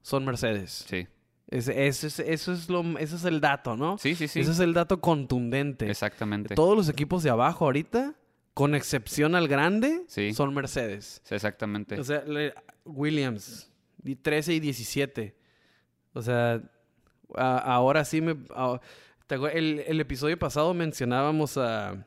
son 0.02 0.24
Mercedes. 0.24 0.84
Sí. 0.88 1.06
Ese 1.48 1.86
es- 1.86 2.18
eso, 2.18 2.52
es 2.52 2.68
lo, 2.68 2.82
ese 2.98 3.16
es 3.16 3.24
el 3.24 3.40
dato, 3.40 3.76
¿no? 3.76 3.98
Sí, 3.98 4.14
sí, 4.16 4.26
sí. 4.26 4.40
Ese 4.40 4.50
es 4.50 4.58
el 4.58 4.72
dato 4.74 5.00
contundente. 5.00 5.88
Exactamente. 5.88 6.54
Todos 6.56 6.76
los 6.76 6.88
equipos 6.88 7.22
de 7.22 7.30
abajo 7.30 7.66
ahorita, 7.66 8.14
con 8.52 8.74
excepción 8.74 9.34
al 9.36 9.46
grande, 9.46 10.02
Sí. 10.08 10.32
son 10.32 10.52
Mercedes. 10.54 11.20
Sí, 11.22 11.34
exactamente. 11.36 12.00
O 12.00 12.04
sea, 12.04 12.24
Williams, 12.84 13.70
di- 13.98 14.16
13 14.16 14.54
y 14.54 14.60
17. 14.60 15.36
O 16.14 16.22
sea, 16.22 16.62
a- 17.34 17.58
ahora 17.58 18.04
sí 18.04 18.20
me... 18.20 18.32
a- 18.32 18.34
¿te 18.40 18.44
acuer- 18.54 18.80
el, 19.28 19.84
el 19.86 20.00
episodio 20.00 20.38
pasado 20.38 20.72
mencionábamos 20.74 21.56
a 21.58 22.06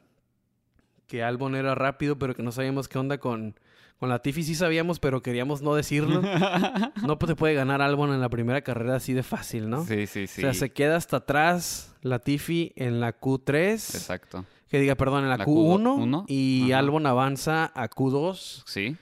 que 1.08 1.24
Albon 1.24 1.56
era 1.56 1.76
rápido, 1.76 2.18
pero 2.18 2.36
que 2.36 2.44
no 2.44 2.52
sabíamos 2.52 2.88
qué 2.88 2.98
onda 2.98 3.18
con, 3.18 3.56
con 3.98 4.10
Latifi. 4.10 4.44
Sí 4.44 4.56
sabíamos, 4.56 5.00
pero 5.00 5.22
queríamos 5.22 5.62
no 5.62 5.76
decirlo. 5.76 6.22
no 7.06 7.18
te 7.18 7.36
puede 7.36 7.56
ganar 7.56 7.82
Albon 7.82 8.14
en 8.14 8.22
la 8.22 8.30
primera 8.30 8.62
carrera 8.62 8.96
así 8.96 9.14
de 9.14 9.24
fácil, 9.24 9.70
¿no? 9.70 9.84
Sí, 9.86 10.08
sí, 10.08 10.28
sí. 10.28 10.42
O 10.42 10.44
sea, 10.44 10.54
se 10.54 10.70
queda 10.70 10.96
hasta 10.96 11.18
atrás 11.18 11.96
Latifi 12.02 12.72
en 12.76 13.02
la 13.02 13.20
Q3. 13.20 13.74
Exacto. 13.74 14.46
Que 14.70 14.80
diga, 14.80 14.94
perdón, 14.96 15.24
en 15.24 15.30
la, 15.30 15.38
La 15.38 15.46
Q1. 15.46 15.82
Q1, 15.82 16.26
y 16.28 16.72
ajá. 16.72 16.80
Albon 16.80 17.08
avanza 17.08 17.72
a 17.74 17.90
Q2. 17.90 18.64
Sí. 18.66 18.96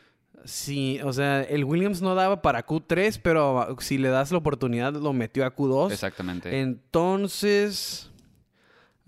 Sí, 0.45 0.99
o 1.03 1.11
sea, 1.13 1.41
el 1.41 1.65
Williams 1.65 2.01
no 2.01 2.15
daba 2.15 2.41
para 2.41 2.65
Q3, 2.65 3.19
pero 3.21 3.75
si 3.79 3.97
le 3.97 4.09
das 4.09 4.31
la 4.31 4.37
oportunidad 4.37 4.93
lo 4.93 5.13
metió 5.13 5.45
a 5.45 5.55
Q2. 5.55 5.91
Exactamente. 5.91 6.59
Entonces, 6.59 8.11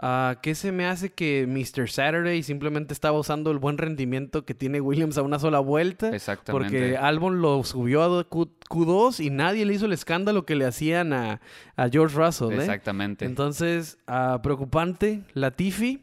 Ah, 0.02 0.38
¿Qué 0.42 0.56
se 0.56 0.72
me 0.72 0.86
hace 0.86 1.10
que 1.12 1.46
Mr. 1.46 1.90
Saturday 1.90 2.42
simplemente 2.42 2.94
estaba 2.94 3.20
usando 3.20 3.52
el 3.52 3.58
buen 3.58 3.78
rendimiento 3.78 4.46
que 4.46 4.54
tiene 4.54 4.80
Williams 4.80 5.18
a 5.18 5.24
una 5.24 5.40
sola 5.40 5.60
vuelta? 5.60 6.16
Exactamente. 6.16 6.68
Porque 6.80 6.98
Albon 6.98 7.42
lo 7.42 7.62
subió 7.66 8.04
a 8.04 8.24
Q, 8.24 8.50
2 8.70 9.20
y 9.20 9.30
nadie 9.30 9.66
le 9.66 9.74
hizo 9.74 9.88
el 9.88 9.92
escándalo 9.94 10.46
que 10.46 10.56
le 10.56 10.66
hacían 10.66 11.12
a, 11.12 11.42
a 11.76 11.90
George 11.90 12.16
Russell. 12.16 12.54
¿eh? 12.54 12.62
Exactamente. 12.62 13.26
Entonces, 13.26 13.98
ah, 14.08 14.40
preocupante, 14.42 15.24
Latifi. 15.34 16.02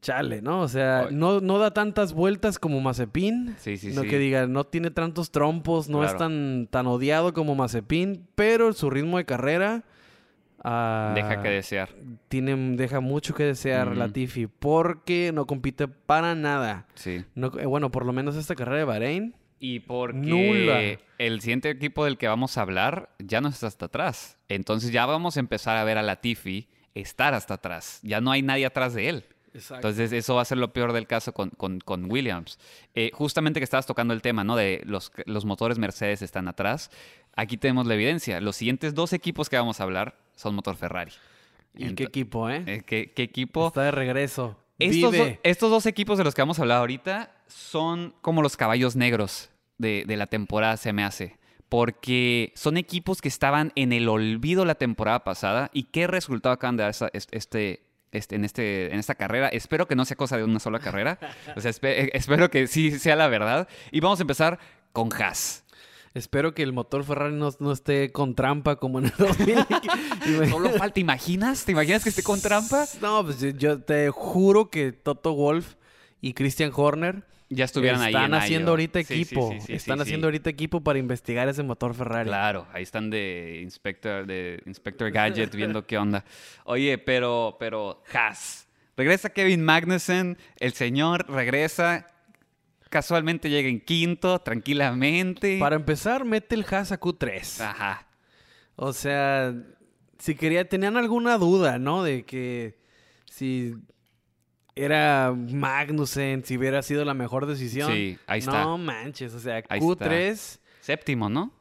Chale, 0.00 0.42
¿no? 0.42 0.60
O 0.60 0.68
sea, 0.68 1.08
no, 1.10 1.40
no 1.40 1.58
da 1.58 1.72
tantas 1.72 2.12
vueltas 2.12 2.58
como 2.58 2.80
Mazepin. 2.80 3.56
Sí, 3.58 3.76
sí, 3.76 3.92
no 3.92 4.02
sí. 4.02 4.08
que 4.08 4.18
diga, 4.18 4.46
no 4.46 4.64
tiene 4.64 4.90
tantos 4.90 5.30
trompos, 5.30 5.88
no 5.88 6.04
es 6.04 6.16
tan, 6.16 6.68
tan 6.70 6.86
odiado 6.86 7.32
como 7.32 7.54
Mazepin, 7.54 8.26
pero 8.34 8.72
su 8.72 8.90
ritmo 8.90 9.18
de 9.18 9.24
carrera 9.24 9.84
ah, 10.62 11.12
Deja 11.14 11.42
que 11.42 11.48
desear. 11.48 11.90
tiene, 12.28 12.76
deja 12.76 13.00
mucho 13.00 13.34
que 13.34 13.44
desear. 13.44 13.96
Latifi 13.96 14.46
porque 14.46 15.32
no 15.34 15.46
compite 15.46 15.88
para 15.88 16.34
nada. 16.34 16.86
Sí. 16.94 17.24
No, 17.34 17.52
eh, 17.58 17.66
bueno, 17.66 17.90
por 17.90 18.06
lo 18.06 18.12
menos 18.12 18.36
esta 18.36 18.54
carrera 18.54 18.78
de 18.78 18.84
Bahrein. 18.84 19.34
Y 19.60 19.80
porque 19.80 20.16
Nula. 20.16 20.98
el 21.18 21.40
siguiente 21.40 21.68
equipo 21.70 22.04
del 22.04 22.16
que 22.16 22.28
vamos 22.28 22.56
a 22.56 22.62
hablar 22.62 23.10
ya 23.18 23.40
no 23.40 23.48
está 23.48 23.66
hasta 23.66 23.86
atrás. 23.86 24.38
Entonces 24.48 24.92
ya 24.92 25.04
vamos 25.06 25.36
a 25.36 25.40
empezar 25.40 25.76
a 25.76 25.82
ver 25.82 25.98
a 25.98 26.02
Latifi 26.02 26.68
estar 26.94 27.34
hasta 27.34 27.54
atrás. 27.54 27.98
Ya 28.04 28.20
no 28.20 28.30
hay 28.30 28.42
nadie 28.42 28.66
atrás 28.66 28.94
de 28.94 29.08
él. 29.08 29.24
Entonces 29.52 30.12
eso 30.12 30.34
va 30.34 30.42
a 30.42 30.44
ser 30.44 30.58
lo 30.58 30.72
peor 30.72 30.92
del 30.92 31.06
caso 31.06 31.32
con, 31.32 31.50
con- 31.50 31.80
con 31.80 32.10
Williams. 32.10 32.58
Eh, 32.94 33.10
justamente 33.14 33.60
que 33.60 33.64
estabas 33.64 33.86
tocando 33.86 34.14
el 34.14 34.22
tema, 34.22 34.44
¿no? 34.44 34.56
De 34.56 34.82
los, 34.84 35.12
los 35.26 35.44
motores 35.44 35.78
Mercedes 35.78 36.22
están 36.22 36.48
atrás. 36.48 36.90
Aquí 37.36 37.56
tenemos 37.56 37.86
la 37.86 37.94
evidencia. 37.94 38.40
Los 38.40 38.56
siguientes 38.56 38.94
dos 38.94 39.12
equipos 39.12 39.48
que 39.48 39.56
vamos 39.56 39.80
a 39.80 39.84
hablar 39.84 40.18
son 40.34 40.54
motor 40.54 40.76
Ferrari. 40.76 41.12
¿Y 41.74 41.94
qué 41.94 42.04
equipo, 42.04 42.50
eh? 42.50 42.64
eh, 42.66 42.82
¿qué, 42.84 43.12
qué 43.14 43.22
equipo? 43.22 43.68
Está 43.68 43.82
de 43.82 43.90
regreso. 43.92 44.56
Estos, 44.78 45.12
Vive. 45.12 45.30
do- 45.34 45.38
estos 45.42 45.70
dos 45.70 45.86
equipos 45.86 46.18
de 46.18 46.24
los 46.24 46.34
que 46.34 46.42
vamos 46.42 46.58
a 46.58 46.62
hablar 46.62 46.78
ahorita 46.78 47.34
son 47.46 48.14
como 48.20 48.42
los 48.42 48.56
caballos 48.56 48.96
negros 48.96 49.50
de, 49.78 50.04
de 50.06 50.16
la 50.16 50.26
temporada, 50.26 50.76
se 50.76 50.92
me 50.92 51.04
hace. 51.04 51.36
Porque 51.68 52.52
son 52.56 52.76
equipos 52.78 53.20
que 53.20 53.28
estaban 53.28 53.72
en 53.74 53.92
el 53.92 54.08
olvido 54.08 54.64
la 54.64 54.74
temporada 54.76 55.22
pasada. 55.24 55.70
¿Y 55.72 55.84
qué 55.84 56.06
resultado 56.06 56.52
acaban 56.54 56.76
de 56.76 56.84
dar 56.84 56.94
este, 57.30 57.82
este, 58.12 58.36
en, 58.36 58.44
este, 58.44 58.92
en 58.92 58.98
esta 58.98 59.14
carrera? 59.14 59.48
Espero 59.48 59.86
que 59.88 59.94
no 59.96 60.04
sea 60.04 60.16
cosa 60.16 60.36
de 60.36 60.44
una 60.44 60.60
sola 60.60 60.78
carrera. 60.78 61.18
O 61.56 61.60
sea, 61.60 61.70
espe- 61.70 62.10
espero 62.12 62.50
que 62.50 62.66
sí 62.66 62.98
sea 62.98 63.16
la 63.16 63.28
verdad. 63.28 63.68
Y 63.90 64.00
vamos 64.00 64.18
a 64.20 64.22
empezar 64.22 64.58
con 64.92 65.10
Haas. 65.12 65.64
Espero 66.14 66.54
que 66.54 66.62
el 66.62 66.72
motor 66.72 67.04
Ferrari 67.04 67.34
no, 67.34 67.50
no 67.60 67.70
esté 67.70 68.10
con 68.12 68.34
trampa 68.34 68.76
como 68.76 68.98
en 68.98 69.06
el 69.06 69.12
2000. 69.18 69.56
Solo 70.50 70.70
falta, 70.70 70.94
¿te 70.94 71.00
imaginas? 71.00 71.64
¿Te 71.64 71.72
imaginas 71.72 72.02
que 72.02 72.08
esté 72.08 72.22
con 72.22 72.40
trampa? 72.40 72.86
No, 73.00 73.24
pues 73.24 73.38
yo 73.58 73.80
te 73.82 74.08
juro 74.10 74.70
que 74.70 74.92
Toto 74.92 75.34
Wolf 75.34 75.74
y 76.20 76.32
Christian 76.34 76.72
Horner 76.74 77.22
Ya 77.50 77.64
estuvieran 77.64 78.00
ahí. 78.02 78.08
están 78.08 78.34
en 78.34 78.34
haciendo 78.34 78.70
ahorita 78.72 79.02
sí, 79.02 79.14
equipo. 79.14 79.52
sí, 79.52 79.60
sí, 79.60 79.72
están 79.72 80.00
haciendo 80.00 80.26
ahorita 80.26 80.50
equipo 80.50 80.82
para 80.82 80.98
investigar 80.98 81.48
ese 81.48 81.62
motor 81.62 81.94
Ferrari. 81.94 82.28
Claro, 82.28 82.66
ahí 82.72 82.82
están 82.82 83.08
de 83.08 83.60
Inspector, 83.62 84.26
de 84.26 84.62
Inspector 84.66 85.10
Gadget 85.10 85.54
viendo 85.54 85.86
qué 85.86 85.96
onda. 85.96 86.24
Oye, 86.64 86.98
pero, 86.98 87.56
pero, 87.58 88.02
Haas. 88.12 88.68
Regresa 88.96 89.30
Kevin 89.30 89.64
Magnussen, 89.64 90.36
el 90.58 90.72
señor 90.72 91.30
regresa, 91.30 92.08
casualmente 92.90 93.48
llega 93.48 93.68
en 93.68 93.80
quinto, 93.80 94.40
tranquilamente. 94.40 95.58
Para 95.58 95.76
empezar, 95.76 96.24
mete 96.24 96.54
el 96.54 96.66
Haas 96.70 96.92
a 96.92 97.00
Q3. 97.00 97.60
Ajá. 97.60 98.06
O 98.76 98.92
sea, 98.92 99.54
si 100.18 100.34
quería, 100.34 100.68
tenían 100.68 100.96
alguna 100.96 101.38
duda, 101.38 101.78
¿no? 101.78 102.02
De 102.02 102.24
que 102.24 102.78
si 103.30 103.74
era 104.78 105.34
Magnussen, 105.36 106.44
si 106.44 106.56
hubiera 106.56 106.82
sido 106.82 107.04
la 107.04 107.14
mejor 107.14 107.46
decisión. 107.46 107.92
Sí, 107.92 108.16
ahí 108.26 108.38
está. 108.40 108.62
No 108.64 108.78
manches, 108.78 109.34
o 109.34 109.40
sea, 109.40 109.62
Ahí 109.68 109.80
Q3, 109.80 110.58
Séptimo, 110.80 111.28
¿no? 111.28 111.52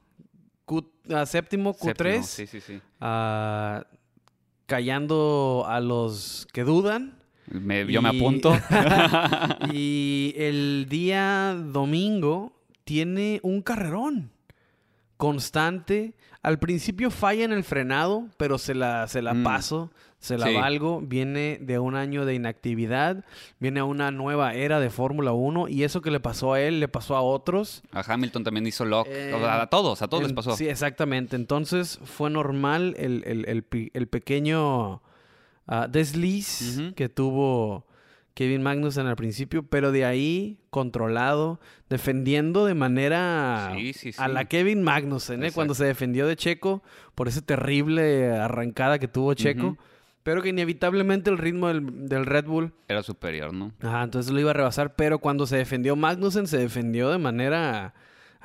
Q, 0.65 0.89
ah, 1.13 1.26
séptimo, 1.26 1.74
Q3, 1.76 1.95
Séptimo, 1.95 2.24
Sí, 2.24 2.47
sí, 2.47 2.61
sí. 2.61 2.82
ah, 3.01 3.86
callando 4.65 5.65
a 5.68 5.80
los 5.80 6.47
que 6.53 6.63
dudan. 6.63 7.18
Me- 7.49 7.86
yo 7.91 8.01
me 8.01 8.09
apunto. 8.09 8.53
y 9.74 10.34
el 10.38 10.88
día 10.89 11.55
domingo 11.57 12.51
tiene 12.84 13.39
un 13.43 13.61
carrerón 13.61 14.32
constante. 15.18 16.13
Al 16.43 16.59
principio 16.59 17.11
falla 17.11 17.43
en 17.43 17.51
el 17.51 17.63
frenado, 17.63 18.28
pero 18.38 18.57
se 18.57 18.74
la, 18.76 19.07
se 19.07 19.22
la 19.22 19.34
Mm. 19.34 19.43
paso, 19.43 19.91
se 20.20 20.38
la 20.38 20.47
Sí. 20.47 20.53
valgo. 20.53 21.01
Viene 21.01 21.57
de 21.61 21.80
un 21.80 21.95
año 21.95 22.26
de 22.26 22.36
inactividad, 22.36 23.26
viene 23.59 23.80
a 23.82 23.84
una 23.84 24.11
nueva 24.11 24.53
era 24.53 24.80
de 24.80 24.89
Fórmula 24.89 25.34
1 25.34 25.68
y 25.68 25.84
eso 25.84 26.01
que 26.01 26.11
le 26.11 26.20
pasó 26.20 26.53
a 26.53 26.61
él 26.61 26.80
le 26.80 26.88
pasó 26.88 27.15
a 27.18 27.22
otros. 27.22 27.82
A 27.91 28.01
Hamilton 28.13 28.43
también 28.43 28.65
hizo 28.68 28.86
lock. 28.86 29.07
Eh, 29.09 29.34
O 29.36 29.39
sea, 29.39 29.61
a 29.63 29.68
todos, 29.68 30.01
a 30.01 30.07
todos 30.07 30.24
les 30.24 30.34
pasó. 30.34 30.55
Sí, 30.55 30.70
exactamente. 30.70 31.36
Entonces 31.36 31.99
fue 32.05 32.30
normal 32.30 32.95
el, 32.97 33.24
el- 33.26 33.65
el 33.93 34.07
pequeño 34.07 35.01
ah, 35.68 35.88
desliz 35.89 36.80
que 36.95 37.09
tuvo 37.09 37.87
Kevin 38.38 38.62
Magnussen 38.62 39.08
al 39.08 39.16
principio, 39.16 39.64
pero 39.64 39.92
de 39.92 40.06
ahí 40.06 40.60
controlado, 40.70 41.60
defendiendo 41.90 42.68
de 42.68 42.76
manera 42.76 43.72
Sí, 43.76 43.94
sí, 43.94 44.10
a 44.16 44.28
sí. 44.28 44.32
la 44.32 44.46
Kevin 44.46 44.84
Magnussen, 44.84 45.44
¿eh? 45.44 45.52
Cuando 45.52 45.74
se 45.74 45.86
defendió 45.86 46.28
de 46.28 46.36
Checo 46.36 46.84
por 47.16 47.28
esa 47.28 47.42
terrible 47.42 48.30
arrancada 48.32 49.00
que 49.00 49.08
tuvo 49.08 49.34
Checo, 49.34 49.76
pero 50.22 50.44
que 50.44 50.50
inevitablemente 50.50 51.32
el 51.32 51.40
ritmo 51.40 51.68
del, 51.70 52.08
del 52.08 52.28
Red 52.28 52.46
Bull 52.46 52.74
Era 52.88 53.02
superior, 53.02 53.56
¿no? 53.56 53.72
Ajá, 53.82 54.04
entonces 54.04 54.32
lo 54.32 54.40
iba 54.40 54.52
a 54.52 54.54
rebasar, 54.54 54.94
pero 54.96 55.18
cuando 55.18 55.48
se 55.48 55.58
defendió 55.58 55.96
Magnussen, 55.96 56.46
se 56.46 56.60
defendió 56.60 57.10
de 57.10 57.18
manera 57.18 57.96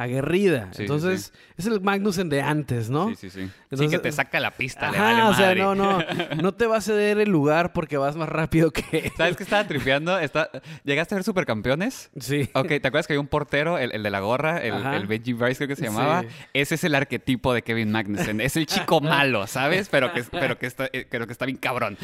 aguerrida. 0.02 0.68
Sí, 0.72 0.76
sí, 0.78 0.82
entonces, 0.82 1.32
es 1.56 1.66
el 1.66 1.80
Magnussen 1.80 2.28
de 2.28 2.42
antes, 2.42 2.90
¿no? 2.90 3.08
Sí, 3.10 3.16
sí, 3.16 3.30
sí. 3.30 3.40
sí, 3.46 3.50
Entonces- 3.70 3.90
que 3.90 3.98
te 3.98 4.12
saca 4.12 4.40
la 4.40 4.50
pista, 4.52 4.90
le 4.90 4.96
Ajá, 4.98 5.04
vale 5.04 5.22
o 5.22 5.34
sea, 5.34 5.46
madre. 5.46 5.60
no, 5.60 5.74
no, 5.74 5.98
no 6.42 6.52
te 6.54 6.66
va 6.66 6.76
a 6.78 6.80
ceder 6.80 7.18
el 7.18 7.30
lugar 7.30 7.72
porque 7.72 7.96
vas 7.96 8.16
más 8.16 8.28
rápido 8.28 8.70
que... 8.70 9.10
¿Sabes 9.16 9.36
qué 9.36 9.42
estaba 9.42 9.66
tripeando? 9.66 10.18
Está... 10.18 10.50
¿Llegaste 10.84 11.14
a 11.14 11.16
ver 11.16 11.24
Supercampeones? 11.24 12.10
Sí. 12.18 12.48
Ok, 12.54 12.68
¿te 12.68 12.76
acuerdas 12.88 13.06
que 13.06 13.12
había 13.14 13.20
un 13.20 13.28
portero, 13.28 13.78
el, 13.78 13.92
el 13.92 14.02
de 14.02 14.10
la 14.10 14.20
gorra, 14.20 14.58
el, 14.58 15.06
Benji 15.06 15.32
Bryce 15.32 15.56
creo 15.56 15.68
que 15.68 15.76
se 15.76 15.82
Sí. 15.82 15.88
llamaba? 15.88 16.24
Ese 16.54 16.74
es 16.76 16.84
el 16.84 16.94
arquetipo 16.94 17.52
de 17.54 17.62
Kevin 17.62 17.90
Magnussen. 17.92 18.40
Es 18.40 18.56
el 18.56 18.66
chico 18.66 19.00
malo, 19.00 19.46
¿sabes? 19.46 19.88
Pero 19.88 20.12
que, 20.12 20.22
pero 20.24 20.58
que, 20.58 20.66
está, 20.66 20.88
eh, 20.92 21.06
pero 21.10 21.26
que 21.26 21.32
está 21.32 21.44
bien 21.46 21.56
cabrón. 21.58 21.96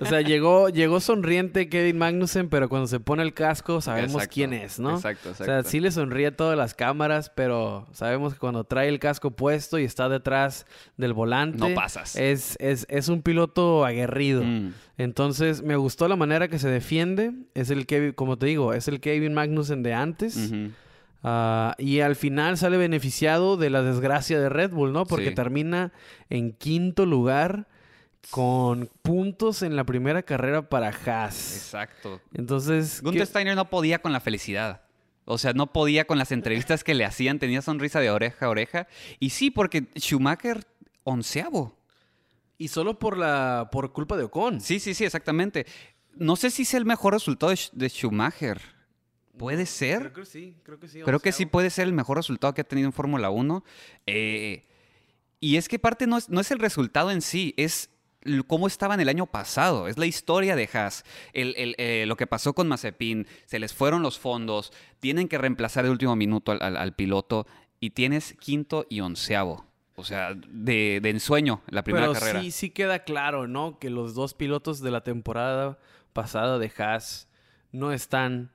O 0.00 0.06
sea, 0.06 0.20
llegó, 0.22 0.68
llegó 0.68 1.00
sonriente 1.00 1.68
Kevin 1.68 1.98
Magnussen, 1.98 2.48
pero 2.48 2.68
cuando 2.68 2.86
se 2.86 3.00
pone 3.00 3.22
el 3.22 3.34
casco 3.34 3.80
sabemos 3.80 4.12
Exacto, 4.14 4.34
quién 4.34 4.52
es, 4.52 4.78
¿no? 4.78 4.96
Exacto, 4.96 5.28
O 5.28 5.32
exacto. 5.32 5.44
sea, 5.62 5.62
sí 5.70 5.80
le 5.80 5.90
sonríe 5.90 6.28
a 6.28 6.36
todas 6.36 6.56
las 6.56 6.74
cámaras, 6.74 7.30
pero 7.38 7.86
sabemos 7.92 8.32
que 8.32 8.40
cuando 8.40 8.64
trae 8.64 8.88
el 8.88 8.98
casco 8.98 9.30
puesto 9.30 9.78
y 9.78 9.84
está 9.84 10.08
detrás 10.08 10.66
del 10.96 11.12
volante... 11.12 11.56
No 11.58 11.72
pasas. 11.72 12.16
Es, 12.16 12.56
es, 12.58 12.84
es 12.90 13.08
un 13.08 13.22
piloto 13.22 13.84
aguerrido. 13.84 14.42
Mm. 14.42 14.72
Entonces, 14.96 15.62
me 15.62 15.76
gustó 15.76 16.08
la 16.08 16.16
manera 16.16 16.48
que 16.48 16.58
se 16.58 16.68
defiende. 16.68 17.30
Es 17.54 17.70
el 17.70 17.86
Kevin, 17.86 18.10
como 18.12 18.38
te 18.38 18.46
digo, 18.46 18.72
es 18.72 18.88
el 18.88 18.98
Kevin 18.98 19.34
Magnussen 19.34 19.84
de 19.84 19.94
antes. 19.94 20.50
Ah, 21.22 21.76
y 21.78 22.00
al 22.00 22.16
final 22.16 22.58
sale 22.58 22.76
beneficiado 22.76 23.56
de 23.56 23.70
la 23.70 23.82
desgracia 23.82 24.40
de 24.40 24.48
Red 24.48 24.72
Bull, 24.72 24.92
¿no? 24.92 25.06
Porque 25.06 25.28
Sí. 25.28 25.34
termina 25.36 25.92
en 26.30 26.50
quinto 26.54 27.06
lugar 27.06 27.68
con 28.32 28.90
puntos 29.02 29.62
en 29.62 29.76
la 29.76 29.84
primera 29.84 30.24
carrera 30.24 30.68
para 30.68 30.88
Haas. 30.88 31.54
Exacto. 31.56 32.20
Entonces, 32.34 33.00
Gunther 33.00 33.22
¿qué- 33.22 33.26
Steiner 33.26 33.54
no 33.54 33.70
podía 33.70 34.00
con 34.00 34.12
la 34.12 34.18
felicidad. 34.18 34.82
O 35.30 35.36
sea, 35.38 35.52
no 35.52 35.72
podía 35.72 36.06
con 36.06 36.16
las 36.18 36.32
entrevistas 36.32 36.82
que 36.84 36.94
le 36.94 37.04
hacían. 37.04 37.38
Tenía 37.38 37.60
sonrisa 37.62 38.00
de 38.00 38.10
oreja 38.10 38.46
a 38.46 38.48
oreja. 38.48 38.88
Y 39.20 39.30
sí, 39.30 39.50
porque 39.50 39.86
Schumacher, 39.96 40.64
onceavo. 41.04 41.76
y 42.56 42.68
solo 42.68 42.98
por 42.98 43.16
la 43.18 43.68
por 43.70 43.92
culpa 43.92 44.16
de 44.16 44.24
Ocon. 44.24 44.60
Sí, 44.60 44.80
sí, 44.80 44.94
sí, 44.94 45.04
exactamente. 45.04 45.66
No 46.16 46.34
sé 46.36 46.50
si 46.50 46.62
es 46.62 46.74
el 46.74 46.84
mejor 46.84 47.12
resultado 47.12 47.50
de, 47.50 47.56
Sch- 47.56 47.70
de 47.72 47.88
Schumacher. 47.88 48.60
¿Puede 49.36 49.66
ser? 49.66 49.98
Creo 50.12 50.12
que 50.12 50.24
sí, 50.24 50.56
creo 50.64 50.80
que 50.80 50.88
sí. 50.88 51.00
Creo 51.02 51.20
que 51.20 51.30
sí 51.32 51.46
puede 51.46 51.70
ser 51.70 51.86
el 51.86 51.92
mejor 51.92 52.16
resultado 52.16 52.54
que 52.54 52.62
ha 52.62 52.64
tenido 52.64 52.86
en 52.86 52.92
Fórmula 52.92 53.30
1. 53.30 53.64
Eh, 54.06 54.64
y 55.40 55.56
es 55.56 55.68
que 55.68 55.78
parte 55.78 56.06
no 56.08 56.16
es, 56.18 56.28
no 56.28 56.40
es 56.40 56.50
el 56.50 56.58
resultado 56.58 57.12
en 57.12 57.22
sí, 57.22 57.54
es 57.56 57.90
cómo 58.46 58.66
estaban 58.66 59.00
el 59.00 59.08
año 59.08 59.26
pasado. 59.26 59.88
Es 59.88 59.98
la 59.98 60.06
historia 60.06 60.56
de 60.56 60.68
Haas. 60.72 61.04
El- 61.32 61.54
el, 61.56 61.74
eh, 61.78 62.04
lo 62.06 62.16
que 62.16 62.26
pasó 62.26 62.54
con 62.54 62.68
Mazepin. 62.68 63.26
Se 63.46 63.58
les 63.58 63.72
fueron 63.74 64.02
los 64.02 64.18
fondos. 64.18 64.72
Tienen 65.00 65.28
que 65.28 65.38
reemplazar 65.38 65.84
de 65.84 65.90
último 65.90 66.16
minuto 66.16 66.52
al, 66.52 66.62
al- 66.62 66.76
al 66.76 66.94
piloto. 66.94 67.46
Y 67.80 67.90
tienes 67.90 68.34
quinto 68.40 68.86
y 68.88 69.00
onceavo. 69.00 69.66
O 69.96 70.04
sea, 70.04 70.34
de, 70.48 71.00
de 71.02 71.10
ensueño 71.10 71.62
la 71.68 71.82
primera 71.82 72.06
Pero 72.06 72.18
carrera. 72.20 72.40
sí, 72.40 72.50
sí 72.52 72.70
queda 72.70 73.00
claro, 73.00 73.48
¿no? 73.48 73.78
Que 73.80 73.90
los 73.90 74.14
dos 74.14 74.34
pilotos 74.34 74.80
de 74.80 74.90
la 74.92 75.02
temporada 75.02 75.78
pasada 76.12 76.58
de 76.58 76.70
Haas 76.78 77.28
no 77.72 77.92
están 77.92 78.52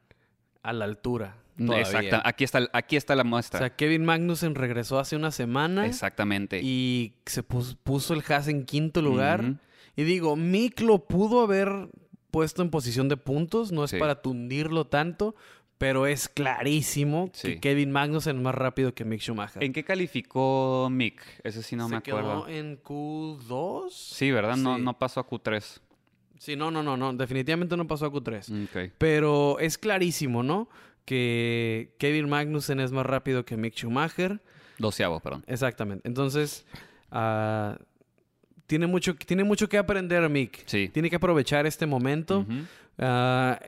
a 0.61 0.71
la 0.73 0.85
altura. 0.85 1.35
Todavía. 1.57 1.81
Exacta. 1.81 2.21
Aquí 2.25 2.43
está, 2.43 2.69
aquí 2.73 2.95
está 2.95 3.15
la 3.15 3.23
O 3.23 3.25
muestra. 3.25 3.59
sea, 3.59 3.75
Kevin 3.75 4.05
Magnussen 4.05 4.55
regresó 4.55 4.99
hace 4.99 5.15
una 5.15 5.31
semana 5.31 5.85
Exactamente. 5.85 6.61
y 6.63 7.13
se 7.25 7.43
pus- 7.43 7.75
puso 7.81 8.13
el 8.13 8.23
Haas 8.27 8.47
en 8.47 8.65
quinto 8.65 9.01
lugar. 9.01 9.55
Y 9.95 10.03
digo, 10.03 10.35
Mick 10.35 10.81
lo 10.81 11.05
pudo 11.05 11.41
haber 11.41 11.89
puesto 12.31 12.61
en 12.63 12.69
posición 12.71 13.09
de 13.09 13.17
puntos, 13.17 13.71
no 13.71 13.83
es 13.83 13.91
Sí. 13.91 13.97
para 13.99 14.21
tundirlo 14.23 14.85
tanto, 14.87 15.35
pero 15.77 16.07
es 16.07 16.29
clarísimo 16.29 17.29
Sí. 17.33 17.49
que 17.55 17.59
Kevin 17.59 17.91
Magnussen 17.91 18.37
es 18.37 18.41
más 18.41 18.55
rápido 18.55 18.93
que 18.95 19.05
Mick 19.05 19.21
Schumacher. 19.21 19.63
¿En 19.63 19.71
qué 19.73 19.83
calificó 19.83 20.87
Mick? 20.89 21.21
Ese 21.43 21.61
sí 21.61 21.75
no 21.75 21.87
Se 21.89 21.95
me 21.95 22.01
quedó 22.01 22.17
acuerdo. 22.19 22.47
en 22.47 22.77
Q2. 22.81 23.89
Sí, 23.91 24.31
¿verdad? 24.31 24.55
No, 24.57 24.77
Sí. 24.77 24.81
no 24.81 24.97
pasó 24.97 25.19
a 25.19 25.27
Q3. 25.27 25.81
Sí, 26.39 26.55
no, 26.55 26.71
no, 26.71 26.83
no, 26.83 26.97
no, 26.97 27.13
definitivamente 27.13 27.77
no 27.77 27.87
pasó 27.87 28.05
a 28.07 28.11
Q3. 28.11 28.49
Ok. 28.65 28.93
Pero 28.97 29.59
es 29.59 29.77
clarísimo, 29.77 30.43
¿no? 30.43 30.67
Que 31.05 31.95
Kevin 31.99 32.29
Magnussen 32.29 32.79
es 32.79 32.91
más 32.91 33.05
rápido 33.05 33.45
que 33.45 33.57
Mick 33.57 33.75
Schumacher. 33.75 34.41
Doceavo, 34.77 35.19
perdón. 35.19 35.43
Exactamente. 35.47 36.07
Entonces, 36.07 36.65
ah, 37.11 37.77
tiene, 38.67 38.87
mucho, 38.87 39.15
tiene 39.15 39.43
mucho 39.43 39.67
que 39.69 39.77
aprender 39.77 40.27
Mick. 40.29 40.63
Sí. 40.65 40.89
Tiene 40.89 41.09
que 41.09 41.17
aprovechar 41.17 41.65
este 41.65 41.85
momento. 41.85 42.45
Ah, 42.97 43.59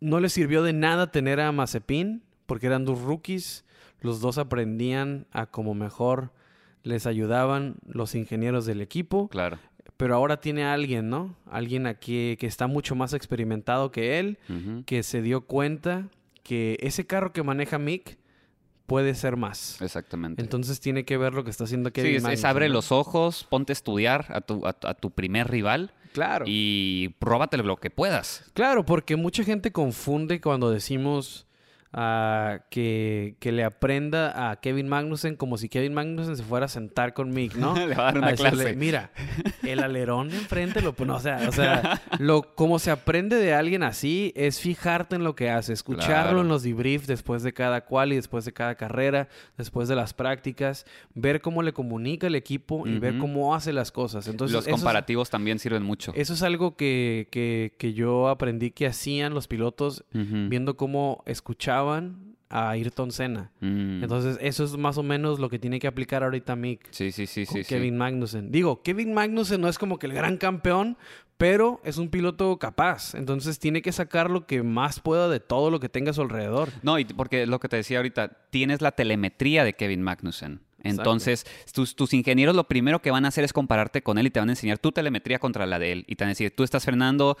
no 0.00 0.20
le 0.20 0.28
sirvió 0.28 0.62
de 0.62 0.72
nada 0.72 1.10
tener 1.10 1.40
a 1.40 1.52
Mazepin, 1.52 2.22
porque 2.46 2.66
eran 2.66 2.84
dos 2.84 3.00
rookies. 3.00 3.64
Los 4.00 4.20
dos 4.20 4.36
aprendían 4.38 5.26
a 5.30 5.46
como 5.46 5.74
mejor 5.74 6.32
les 6.82 7.06
ayudaban 7.06 7.76
los 7.86 8.14
ingenieros 8.14 8.66
del 8.66 8.80
equipo. 8.80 9.28
Claro. 9.28 9.58
Pero 9.96 10.16
ahora 10.16 10.40
tiene 10.40 10.64
a 10.64 10.72
alguien, 10.72 11.08
¿no? 11.08 11.36
Alguien 11.48 11.86
aquí 11.86 12.36
que 12.38 12.46
está 12.46 12.66
mucho 12.66 12.96
más 12.96 13.12
experimentado 13.12 13.92
que 13.92 14.18
él, 14.18 14.38
que 14.84 15.04
se 15.04 15.22
dio 15.22 15.42
cuenta 15.42 16.08
que 16.42 16.76
ese 16.80 17.06
carro 17.06 17.32
que 17.32 17.42
maneja 17.42 17.78
Mick 17.78 18.18
puede 18.86 19.14
ser 19.14 19.36
más. 19.36 19.80
Exactamente. 19.80 20.42
Entonces 20.42 20.80
tiene 20.80 21.04
que 21.04 21.16
ver 21.16 21.32
lo 21.34 21.44
que 21.44 21.50
está 21.50 21.64
haciendo 21.64 21.92
Kevin 21.92 22.20
sí, 22.20 22.32
es, 22.32 22.44
abre 22.44 22.68
¿no? 22.68 22.74
los 22.74 22.92
ojos, 22.92 23.46
ponte 23.48 23.72
a 23.72 23.74
estudiar 23.74 24.26
a 24.30 24.40
tu, 24.40 24.66
a, 24.66 24.72
tu- 24.72 24.86
a 24.88 24.94
tu 24.94 25.10
primer 25.10 25.48
rival 25.50 25.92
Claro. 26.12 26.44
y 26.48 27.10
próbatelo 27.18 27.62
lo 27.62 27.76
que 27.78 27.90
puedas. 27.90 28.44
Claro, 28.54 28.84
porque 28.84 29.16
mucha 29.16 29.44
gente 29.44 29.72
confunde 29.72 30.40
cuando 30.40 30.70
decimos 30.70 31.46
ah, 31.92 32.60
que, 32.70 33.36
que 33.40 33.52
le 33.52 33.64
aprenda 33.64 34.50
a 34.50 34.56
Kevin 34.60 34.88
Magnussen 34.88 35.36
como 35.36 35.58
si 35.58 35.68
Kevin 35.68 35.94
Magnussen 35.94 36.36
se 36.36 36.42
fuera 36.42 36.66
a 36.66 36.68
sentar 36.68 37.12
con 37.14 37.30
Mick, 37.30 37.54
¿no? 37.56 37.74
Le 37.86 37.94
va 37.94 38.02
a 38.02 38.12
dar 38.12 38.18
una 38.18 38.26
A 38.28 38.30
decirle, 38.32 38.50
clase. 38.64 38.76
Mira, 38.76 39.10
el 39.62 39.80
alerón 39.82 40.28
de 40.30 40.36
enfrente 40.38 40.80
lo 40.80 40.94
no, 41.04 41.16
o 41.16 41.20
sea, 41.20 41.46
o 41.48 41.52
sea, 41.52 42.00
lo 42.18 42.54
como 42.54 42.78
se 42.78 42.90
aprende 42.90 43.36
de 43.36 43.54
alguien 43.54 43.82
así 43.82 44.32
es 44.36 44.60
fijarte 44.60 45.16
en 45.16 45.24
lo 45.24 45.34
que 45.34 45.50
hace, 45.50 45.72
escucharlo 45.72 46.22
Claro. 46.22 46.40
en 46.42 46.48
los 46.48 46.62
debriefs 46.62 47.06
después 47.06 47.42
de 47.42 47.52
cada 47.52 47.84
cual 47.84 48.12
y 48.12 48.16
después 48.16 48.44
de 48.44 48.52
cada 48.52 48.74
carrera, 48.76 49.28
después 49.58 49.88
de 49.88 49.96
las 49.96 50.14
prácticas, 50.14 50.86
ver 51.14 51.40
cómo 51.40 51.62
le 51.62 51.72
comunica 51.72 52.26
el 52.28 52.34
equipo 52.36 52.86
y 52.86 52.98
ver 52.98 53.18
cómo 53.18 53.54
hace 53.54 53.72
las 53.72 53.90
cosas. 53.90 54.28
Entonces, 54.28 54.54
Los 54.54 54.66
eso 54.66 54.76
es- 54.76 54.80
comparativos 54.80 55.28
también 55.30 55.58
sirven 55.58 55.82
mucho. 55.82 56.12
eso 56.14 56.34
es 56.34 56.42
algo 56.42 56.76
que, 56.76 57.28
que- 57.30 57.74
que 57.78 57.92
yo 57.94 58.28
aprendí 58.28 58.70
que 58.70 58.86
hacían 58.86 59.34
los 59.34 59.48
pilotos 59.48 60.04
Ujú. 60.14 60.48
viendo 60.48 60.76
cómo 60.76 61.22
escuchaban 61.26 61.81
a 62.52 62.70
Ayrton 62.70 63.10
Senna. 63.10 63.50
Mm. 63.60 64.02
Entonces, 64.02 64.38
eso 64.40 64.64
es 64.64 64.76
más 64.76 64.98
o 64.98 65.02
menos 65.02 65.40
lo 65.40 65.48
que 65.48 65.58
tiene 65.58 65.80
que 65.80 65.86
aplicar 65.86 66.22
ahorita 66.22 66.54
Mick 66.54 66.86
sí, 66.90 67.10
sí, 67.10 67.26
sí, 67.26 67.46
con 67.46 67.56
sí. 67.56 67.64
sí. 67.64 67.68
Kevin 67.68 67.96
Magnussen. 67.96 68.52
Digo, 68.52 68.82
Kevin 68.82 69.14
Magnussen 69.14 69.60
no 69.60 69.68
es 69.68 69.78
como 69.78 69.98
que 69.98 70.06
el 70.06 70.12
gran 70.12 70.36
campeón, 70.36 70.98
pero 71.38 71.80
es 71.82 71.96
un 71.96 72.10
piloto 72.10 72.58
capaz. 72.58 73.14
Entonces, 73.14 73.58
tiene 73.58 73.80
que 73.80 73.90
sacar 73.90 74.30
lo 74.30 74.46
que 74.46 74.62
más 74.62 75.00
pueda 75.00 75.28
de 75.28 75.40
todo 75.40 75.70
lo 75.70 75.80
que 75.80 75.88
tenga 75.88 76.10
a 76.10 76.14
su 76.14 76.20
alrededor. 76.20 76.68
No, 76.82 76.98
y 76.98 77.04
porque 77.06 77.46
lo 77.46 77.58
que 77.58 77.68
te 77.68 77.76
decía 77.76 77.98
ahorita, 77.98 78.28
tienes 78.50 78.82
la 78.82 78.92
telemetría 78.92 79.64
de 79.64 79.72
Kevin 79.72 80.02
Magnussen. 80.02 80.60
Entonces, 80.84 81.46
tus, 81.72 81.94
tus 81.94 82.12
ingenieros 82.12 82.56
lo 82.56 82.64
primero 82.64 83.00
que 83.00 83.10
van 83.10 83.24
a 83.24 83.28
hacer 83.28 83.44
es 83.44 83.52
compararte 83.52 84.02
con 84.02 84.18
él 84.18 84.26
y 84.26 84.30
te 84.30 84.40
van 84.40 84.48
a 84.48 84.52
enseñar 84.52 84.78
tu 84.78 84.92
telemetría 84.92 85.38
contra 85.38 85.64
la 85.64 85.78
de 85.78 85.92
él. 85.92 86.04
Y 86.08 86.16
te 86.16 86.24
van 86.24 86.30
a 86.30 86.32
decir, 86.32 86.54
tú 86.54 86.64
estás 86.64 86.84
frenando 86.84 87.38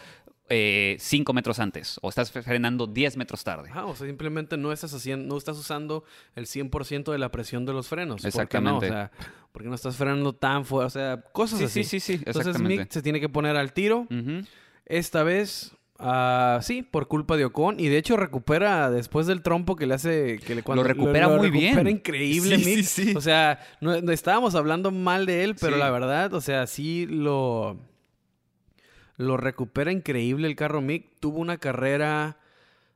5 0.48 1.32
metros 1.32 1.58
antes 1.60 1.98
o 2.02 2.08
estás 2.10 2.30
frenando 2.30 2.86
10 2.86 3.16
metros 3.16 3.42
tarde. 3.44 3.70
Ajá, 3.70 3.86
o 3.86 3.96
sea, 3.96 4.06
simplemente 4.06 4.56
no 4.56 4.70
estás 4.72 4.92
haciendo, 4.92 5.26
no 5.26 5.38
estás 5.38 5.56
usando 5.58 6.04
el 6.34 6.46
100% 6.46 7.10
de 7.10 7.18
la 7.18 7.30
presión 7.30 7.64
de 7.64 7.72
los 7.72 7.88
frenos. 7.88 8.16
¿Por 8.16 8.22
qué 8.22 8.28
Exactamente. 8.28 8.86
no? 8.88 8.92
O 8.94 8.96
sea, 8.98 9.10
porque 9.52 9.68
no 9.68 9.74
estás 9.74 9.96
frenando 9.96 10.34
tan 10.34 10.64
fuerte, 10.64 10.86
o 10.86 10.90
sea, 10.90 11.22
cosas 11.32 11.58
Sí, 11.60 11.64
así. 11.66 11.84
sí, 11.84 12.00
sí, 12.00 12.00
sí, 12.00 12.12
Entonces 12.14 12.46
exactamente. 12.48 12.82
Mick 12.84 12.92
se 12.92 13.02
tiene 13.02 13.20
que 13.20 13.28
poner 13.28 13.56
al 13.56 13.72
tiro. 13.72 14.06
Esta 14.84 15.22
vez, 15.22 15.74
ah, 15.98 16.58
sí, 16.62 16.82
por 16.82 17.06
culpa 17.08 17.36
de 17.36 17.44
Ocon. 17.46 17.78
Y 17.80 17.88
de 17.88 17.96
hecho 17.96 18.16
recupera 18.18 18.90
después 18.90 19.26
del 19.26 19.42
trompo 19.42 19.76
que 19.76 19.86
le 19.86 19.94
hace... 19.94 20.38
Que 20.44 20.54
le, 20.54 20.62
Lo 20.66 20.82
recupera 20.82 21.28
muy 21.28 21.50
bien. 21.50 21.72
recupera 21.76 21.90
increíble, 21.90 22.58
Sí, 22.58 22.64
Mick. 22.76 22.84
sí. 22.84 23.14
O 23.16 23.20
sea, 23.22 23.58
no, 23.80 24.00
no 24.02 24.12
estábamos 24.12 24.54
hablando 24.54 24.90
mal 24.90 25.24
de 25.24 25.44
él, 25.44 25.54
pero 25.58 25.76
la 25.78 25.90
verdad, 25.90 26.34
o 26.34 26.40
sea, 26.42 26.66
sí 26.66 27.06
lo... 27.06 27.78
Lo 29.22 29.36
recupera 29.36 29.92
increíble 29.92 30.48
el 30.48 30.56
carro 30.56 30.80
Mick. 30.80 31.18
Tuvo 31.20 31.38
una 31.38 31.58
carrera... 31.58 32.38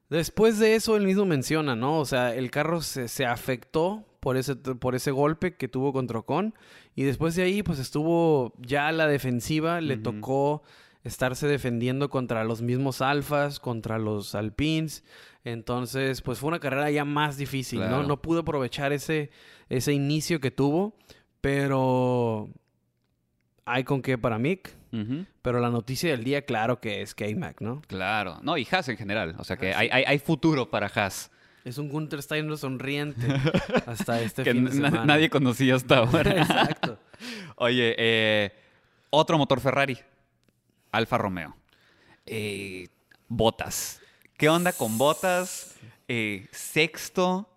Después 0.08 0.60
de 0.60 0.76
eso, 0.76 0.96
él 0.96 1.04
mismo 1.04 1.24
menciona, 1.24 1.74
¿no? 1.74 1.98
O 1.98 2.04
sea, 2.04 2.32
el 2.34 2.52
carro 2.52 2.80
se, 2.80 3.08
se 3.08 3.26
afectó 3.26 4.04
por 4.20 4.36
ese, 4.36 4.54
por 4.54 4.94
ese 4.94 5.10
golpe 5.10 5.56
que 5.56 5.66
tuvo 5.66 5.92
contra 5.92 6.20
Ocon. 6.20 6.54
Y 6.94 7.02
después 7.02 7.34
de 7.34 7.42
ahí, 7.42 7.62
pues 7.64 7.80
estuvo 7.80 8.52
ya 8.58 8.86
a 8.86 8.92
la 8.92 9.08
defensiva. 9.08 9.80
Le 9.80 9.96
tocó 9.96 10.62
estarse 11.02 11.48
defendiendo 11.48 12.08
contra 12.08 12.44
los 12.44 12.62
mismos 12.62 13.00
alfas, 13.02 13.58
contra 13.58 13.98
los 13.98 14.34
alpines. 14.34 15.04
Entonces, 15.44 16.22
pues 16.22 16.38
fue 16.38 16.48
una 16.48 16.60
carrera 16.60 16.90
ya 16.90 17.04
más 17.04 17.36
difícil, 17.36 17.80
¿no? 17.80 18.02
No 18.02 18.22
pudo 18.22 18.40
aprovechar 18.40 18.92
ese, 18.92 19.30
ese 19.68 19.92
inicio 19.92 20.40
que 20.40 20.50
tuvo. 20.50 20.96
Pero 21.40 22.48
hay 23.64 23.84
con 23.84 24.02
qué 24.02 24.18
para 24.18 24.38
Mick. 24.38 24.74
Pero 25.42 25.61
la 25.61 25.70
noticia 25.70 26.11
del 26.11 26.24
día, 26.24 26.42
claro 26.42 26.80
que 26.80 27.03
es 27.03 27.14
K-Mac, 27.14 27.61
¿no? 27.61 27.82
Claro. 27.86 28.38
No, 28.42 28.57
y 28.57 28.66
Haas 28.70 28.88
en 28.88 28.97
general. 28.97 29.34
O 29.38 29.44
sea 29.44 29.57
que 29.57 29.72
Ah, 29.74 29.78
hay, 29.80 29.88
hay, 29.92 30.05
hay 30.07 30.18
futuro 30.18 30.70
para 30.70 30.86
Haas. 30.88 31.30
Es 31.64 31.78
un 31.78 31.88
Gunter 31.88 32.22
Steiner 32.22 32.57
sonriente 32.57 33.26
hasta 33.86 34.20
este 34.22 34.44
que 34.44 34.53
fin 34.53 34.64
de 34.66 34.70
na- 34.80 34.90
semana. 34.90 35.05
nadie 35.07 35.28
conocía 35.30 35.74
hasta 35.74 35.99
ahora. 35.99 36.30
Exacto. 36.42 36.99
Oye, 37.57 37.94
eh, 37.99 38.53
otro 39.11 39.36
motor 39.38 39.61
Ferrari. 39.61 39.99
Alfa 40.92 41.18
Romeo. 41.18 41.57
Eh, 42.24 42.88
Botas. 43.28 44.01
¿Qué 44.36 44.49
onda 44.49 44.72
con 44.72 44.97
Botas? 44.99 45.74
Eh, 46.09 46.47
sexto. 46.53 47.49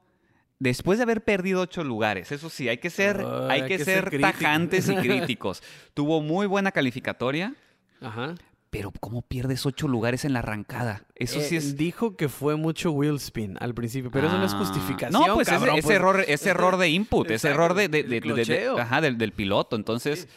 Después 0.59 0.99
de 0.99 1.03
haber 1.03 1.23
perdido 1.23 1.61
ocho 1.61 1.83
lugares, 1.85 2.31
eso 2.33 2.49
sí, 2.49 2.67
hay 2.67 2.77
que 2.79 2.89
ser, 2.89 3.25
Ay, 3.49 3.61
hay 3.61 3.67
que 3.69 3.79
ser, 3.83 4.19
tajantes 4.19 4.89
y 4.89 4.95
críticos. 5.37 5.63
Tuvo 5.93 6.21
muy 6.21 6.47
buena 6.47 6.71
calificatoria, 6.73 7.55
Ajá. 8.01 8.35
pero 8.69 8.91
¿cómo 8.99 9.21
pierdes 9.21 9.65
ocho 9.65 9.87
lugares 9.87 10.25
en 10.25 10.33
la 10.33 10.39
arrancada? 10.39 11.05
Eso 11.15 11.39
sí 11.39 11.55
Eh, 11.55 11.59
es. 11.59 11.77
Dijo 11.77 12.17
que 12.17 12.27
fue 12.27 12.57
mucho 12.57 12.91
wheel 12.91 13.15
spin 13.15 13.55
al 13.61 13.73
principio, 13.73 14.11
pero 14.11 14.27
eso 14.27 14.37
no 14.37 14.45
es 14.45 14.53
Ah. 14.53 14.57
justificación. 14.57 15.25
No, 15.27 15.33
pues 15.33 15.47
cabrón, 15.47 15.75
ese, 15.77 15.81
pues. 15.87 15.95
error, 15.95 16.25
ese 16.27 16.49
error 16.49 16.75
de 16.77 16.89
input, 16.89 17.31
ese 17.31 17.49
error 17.49 17.73
de, 17.73 17.87
de- 17.87 17.99
el 18.01 18.09
de- 18.09 18.09
de- 18.09 18.27
de- 18.27 18.33
clocheo. 18.43 18.77
ajá, 18.79 18.99
del, 18.99 19.17
del 19.17 19.31
piloto. 19.31 19.77
Entonces, 19.77 20.27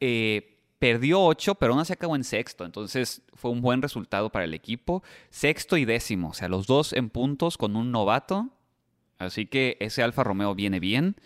eh, 0.00 0.58
perdió 0.78 1.20
ocho, 1.22 1.54
pero 1.54 1.72
aún 1.72 1.80
así 1.80 1.92
acabó 1.94 2.14
en 2.16 2.24
sexto. 2.24 2.64
Entonces, 2.66 3.22
fue 3.34 3.50
un 3.50 3.62
buen 3.62 3.80
resultado 3.80 4.30
para 4.30 4.44
el 4.44 4.52
equipo. 4.52 5.02
Sexto 5.30 5.76
y 5.78 5.84
décimo, 5.86 6.28
o 6.30 6.34
sea, 6.34 6.48
los 6.48 6.66
dos 6.66 6.92
en 6.92 7.08
puntos 7.08 7.56
con 7.56 7.74
un 7.76 7.90
novato. 7.90 8.50
Así 9.24 9.46
que 9.46 9.76
ese 9.80 10.02
Alfa 10.02 10.24
Romeo 10.24 10.54
viene 10.54 10.80
bien. 10.80 11.16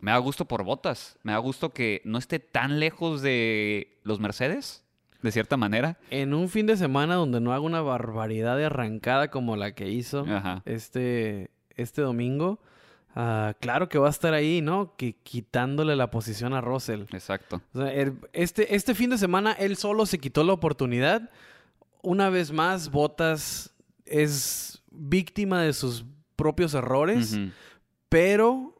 Me 0.00 0.10
da 0.10 0.18
gusto 0.18 0.46
por 0.46 0.64
botas. 0.64 1.18
Me 1.22 1.32
da 1.32 1.38
gusto 1.38 1.70
que 1.70 2.02
no 2.04 2.18
esté 2.18 2.38
tan 2.40 2.80
lejos 2.80 3.22
de 3.22 3.98
los 4.02 4.18
Mercedes, 4.18 4.84
de 5.22 5.30
cierta 5.30 5.56
manera. 5.56 5.98
En 6.10 6.34
un 6.34 6.48
fin 6.48 6.66
de 6.66 6.76
semana 6.76 7.14
donde 7.14 7.40
no 7.40 7.52
haga 7.52 7.60
una 7.64 7.80
barbaridad 7.82 8.56
de 8.56 8.64
arrancada 8.66 9.30
como 9.30 9.56
la 9.56 9.74
que 9.74 9.88
hizo 9.90 10.26
Ajá. 10.28 10.62
este, 10.64 11.50
este 11.76 12.02
domingo, 12.02 12.58
ah, 13.14 13.54
claro 13.60 13.88
que 13.88 13.98
va 13.98 14.08
a 14.08 14.10
estar 14.10 14.34
ahí, 14.34 14.60
¿no? 14.60 14.96
Que 14.96 15.14
quitándole 15.22 15.94
la 15.94 16.10
posición 16.10 16.52
a 16.54 16.60
Russell. 16.60 17.02
Exacto. 17.12 17.62
O 17.72 17.78
sea, 17.78 17.92
el- 17.92 18.16
este, 18.32 18.74
este 18.74 18.94
fin 18.96 19.10
de 19.10 19.18
semana 19.18 19.52
él 19.52 19.76
solo 19.76 20.06
se 20.06 20.18
quitó 20.18 20.42
la 20.42 20.52
oportunidad. 20.54 21.30
Una 22.02 22.28
vez 22.30 22.50
más, 22.50 22.90
Bottas 22.90 23.72
es 24.04 24.82
víctima 24.90 25.62
de 25.62 25.72
sus 25.72 26.04
propios 26.42 26.74
errores, 26.74 27.38
pero 28.08 28.74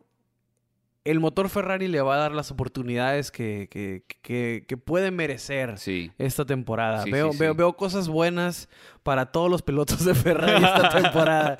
el 1.04 1.18
motor 1.18 1.48
Ferrari 1.48 1.88
le 1.88 2.00
va 2.00 2.14
a 2.14 2.18
dar 2.18 2.32
las 2.32 2.50
oportunidades 2.52 3.30
que, 3.32 3.68
que, 3.70 4.04
que, 4.22 4.64
que 4.68 4.76
puede 4.76 5.10
merecer 5.10 5.76
Sí. 5.78 6.12
esta 6.18 6.44
temporada. 6.44 7.02
Sí, 7.02 7.10
veo, 7.10 7.32
sí, 7.32 7.38
veo, 7.38 7.54
veo 7.56 7.72
cosas 7.76 8.08
buenas 8.08 8.68
para 9.02 9.26
todos 9.26 9.50
los 9.50 9.62
pilotos 9.62 10.04
de 10.04 10.14
Ferrari 10.14 10.64
esta 10.64 10.88
temporada. 11.02 11.58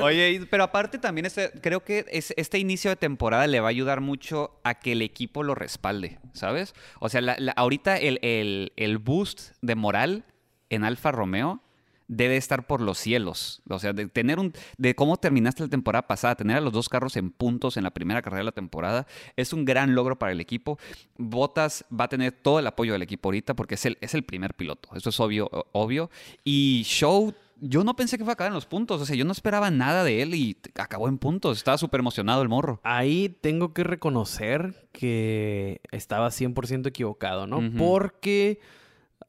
Oye, 0.00 0.46
pero 0.48 0.62
aparte 0.62 0.98
también 0.98 1.26
este- 1.26 1.50
creo 1.60 1.82
que 1.84 2.04
es- 2.10 2.34
este 2.36 2.58
inicio 2.58 2.90
de 2.90 2.96
temporada 2.96 3.46
le 3.48 3.58
va 3.58 3.66
a 3.66 3.70
ayudar 3.70 4.00
mucho 4.00 4.60
a 4.62 4.74
que 4.74 4.92
el 4.92 5.02
equipo 5.02 5.42
lo 5.42 5.56
respalde, 5.56 6.20
¿sabes? 6.32 6.72
O 7.00 7.08
sea, 7.08 7.20
la- 7.20 7.36
la- 7.38 7.52
ahorita 7.52 7.96
el, 7.96 8.20
el- 8.22 8.72
el 8.76 8.98
boost 8.98 9.54
de 9.60 9.74
moral 9.74 10.24
en 10.70 10.84
Alfa 10.84 11.10
Romeo 11.10 11.60
debe 12.08 12.36
estar 12.36 12.66
por 12.66 12.80
los 12.80 12.98
cielos. 12.98 13.62
O 13.68 13.78
sea, 13.78 13.92
de 13.92 14.06
tener 14.06 14.38
un. 14.38 14.52
de 14.78 14.94
cómo 14.94 15.16
terminaste 15.16 15.62
la 15.62 15.68
temporada 15.68 16.06
pasada, 16.06 16.34
tener 16.34 16.56
a 16.56 16.60
los 16.60 16.72
dos 16.72 16.88
carros 16.88 17.16
en 17.16 17.30
puntos 17.30 17.76
en 17.76 17.84
la 17.84 17.90
primera 17.90 18.22
carrera 18.22 18.40
de 18.40 18.44
la 18.44 18.52
temporada, 18.52 19.06
es 19.36 19.52
un 19.52 19.64
gran 19.64 19.94
logro 19.94 20.18
para 20.18 20.32
el 20.32 20.40
equipo. 20.40 20.78
Bottas 21.16 21.84
va 21.92 22.04
a 22.04 22.08
tener 22.08 22.32
todo 22.32 22.58
el 22.58 22.66
apoyo 22.66 22.92
del 22.92 23.02
equipo 23.02 23.28
ahorita 23.28 23.54
porque 23.54 23.74
es 23.74 23.86
el, 23.86 23.98
es 24.00 24.14
el 24.14 24.24
primer 24.24 24.54
piloto. 24.54 24.90
Eso 24.94 25.10
es 25.10 25.20
obvio, 25.20 25.48
obvio. 25.72 26.10
Y 26.44 26.82
Show. 26.84 27.34
Yo 27.60 27.84
no 27.84 27.94
pensé 27.94 28.18
que 28.18 28.24
fuera 28.24 28.32
a 28.32 28.34
acabar 28.34 28.50
en 28.50 28.56
los 28.56 28.66
puntos. 28.66 29.00
O 29.00 29.06
sea, 29.06 29.16
yo 29.16 29.24
no 29.24 29.32
esperaba 29.32 29.70
nada 29.70 30.04
de 30.04 30.20
él 30.20 30.34
y 30.34 30.58
acabó 30.74 31.08
en 31.08 31.18
puntos. 31.18 31.56
Estaba 31.56 31.78
súper 31.78 32.00
emocionado 32.00 32.42
el 32.42 32.48
morro. 32.48 32.80
Ahí 32.82 33.38
tengo 33.40 33.72
que 33.72 33.84
reconocer 33.84 34.88
que 34.92 35.80
estaba 35.92 36.28
100% 36.28 36.88
equivocado, 36.88 37.46
¿no? 37.46 37.62
Porque 37.78 38.60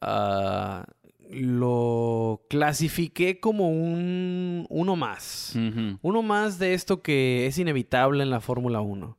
ah, 0.02 0.86
lo 1.32 2.42
clasifiqué 2.50 3.40
como 3.40 3.70
un 3.70 4.66
uno 4.70 4.96
más. 4.96 5.56
Uno 6.02 6.22
más 6.22 6.60
de 6.60 6.74
esto 6.74 7.02
que 7.02 7.48
es 7.48 7.58
inevitable 7.58 8.24
en 8.24 8.30
la 8.30 8.42
Fórmula 8.42 8.82
1. 8.82 9.18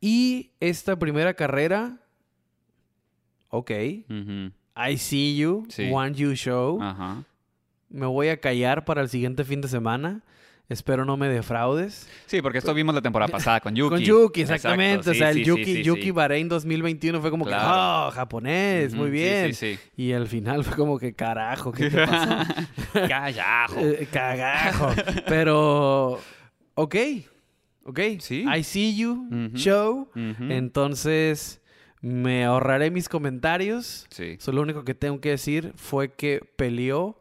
Y 0.00 0.50
esta 0.60 0.96
primera 0.98 1.34
carrera, 1.34 1.98
ok. 3.48 3.70
I 4.78 4.98
see 4.98 5.36
you, 5.36 5.64
Sí. 5.68 5.88
want 5.90 6.16
you 6.16 6.32
show. 6.34 6.78
Me 7.88 8.06
voy 8.06 8.28
a 8.28 8.40
callar 8.40 8.84
para 8.84 9.00
el 9.00 9.08
siguiente 9.08 9.44
fin 9.44 9.60
de 9.60 9.68
semana. 9.68 10.22
Espero 10.68 11.04
no 11.04 11.16
me 11.16 11.28
defraudes. 11.28 12.08
Sí, 12.26 12.42
porque 12.42 12.58
esto 12.58 12.74
vimos 12.74 12.92
la 12.92 13.00
temporada 13.00 13.30
pasada 13.30 13.60
con 13.60 13.74
Yuki. 13.76 13.88
Con 13.88 14.00
Yuki, 14.00 14.40
Exacto, 14.40 14.68
exactamente. 14.68 15.10
o 15.10 15.14
sea, 15.14 15.30
el 15.30 15.36
sí, 15.36 15.44
Yuki, 15.44 15.64
sí, 15.64 15.82
Yuki. 15.84 16.10
Bahrein 16.10 16.48
2021 16.48 17.20
fue 17.20 17.30
como 17.30 17.44
que, 17.44 17.54
oh, 17.54 18.10
japonés, 18.12 18.92
muy 18.94 19.10
bien. 19.10 19.54
Sí, 19.54 19.76
sí, 19.76 19.78
Y 19.96 20.12
al 20.12 20.26
final 20.26 20.64
fue 20.64 20.74
como 20.76 20.98
que, 20.98 21.14
carajo, 21.14 21.70
¿qué 21.70 21.88
te 21.88 22.04
pasó? 22.04 22.52
Callajo. 23.08 23.76
Eh, 23.80 24.08
cagajo. 24.10 24.90
Pero, 25.28 26.20
ok, 26.74 26.96
ok. 27.84 28.00
Sí. 28.18 28.44
I 28.52 28.64
see 28.64 28.96
you, 28.96 29.28
show. 29.54 30.10
Entonces, 30.14 31.60
me 32.00 32.44
ahorraré 32.44 32.90
mis 32.90 33.08
comentarios. 33.08 34.06
Sí. 34.10 34.36
So, 34.40 34.50
lo 34.50 34.62
único 34.62 34.84
que 34.84 34.94
tengo 34.94 35.20
que 35.20 35.30
decir 35.30 35.72
fue 35.76 36.12
que 36.12 36.40
peleó 36.56 37.20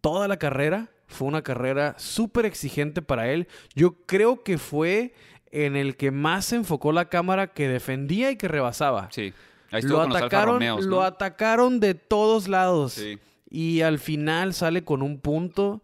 toda 0.00 0.26
la 0.28 0.38
carrera. 0.38 0.88
Fue 1.10 1.28
una 1.28 1.42
carrera 1.42 1.94
súper 1.98 2.46
exigente 2.46 3.02
para 3.02 3.30
él. 3.30 3.48
Yo 3.74 3.94
creo 4.06 4.42
que 4.42 4.56
fue 4.58 5.12
en 5.52 5.76
el 5.76 5.96
que 5.96 6.10
más 6.10 6.46
se 6.46 6.56
enfocó 6.56 6.92
la 6.92 7.08
cámara 7.08 7.48
que 7.52 7.68
defendía 7.68 8.30
y 8.30 8.36
que 8.36 8.48
rebasaba. 8.48 9.08
Sí. 9.10 9.32
Ahí 9.72 9.82
Lo 9.82 10.00
atacaron, 10.00 10.54
Romeos, 10.54 10.84
lo 10.84 11.02
atacaron 11.02 11.78
de 11.80 11.94
todos 11.94 12.48
lados. 12.48 12.94
Sí. 12.94 13.18
Y 13.50 13.82
al 13.82 13.98
final 13.98 14.54
sale 14.54 14.84
con 14.84 15.02
un 15.02 15.18
punto 15.20 15.82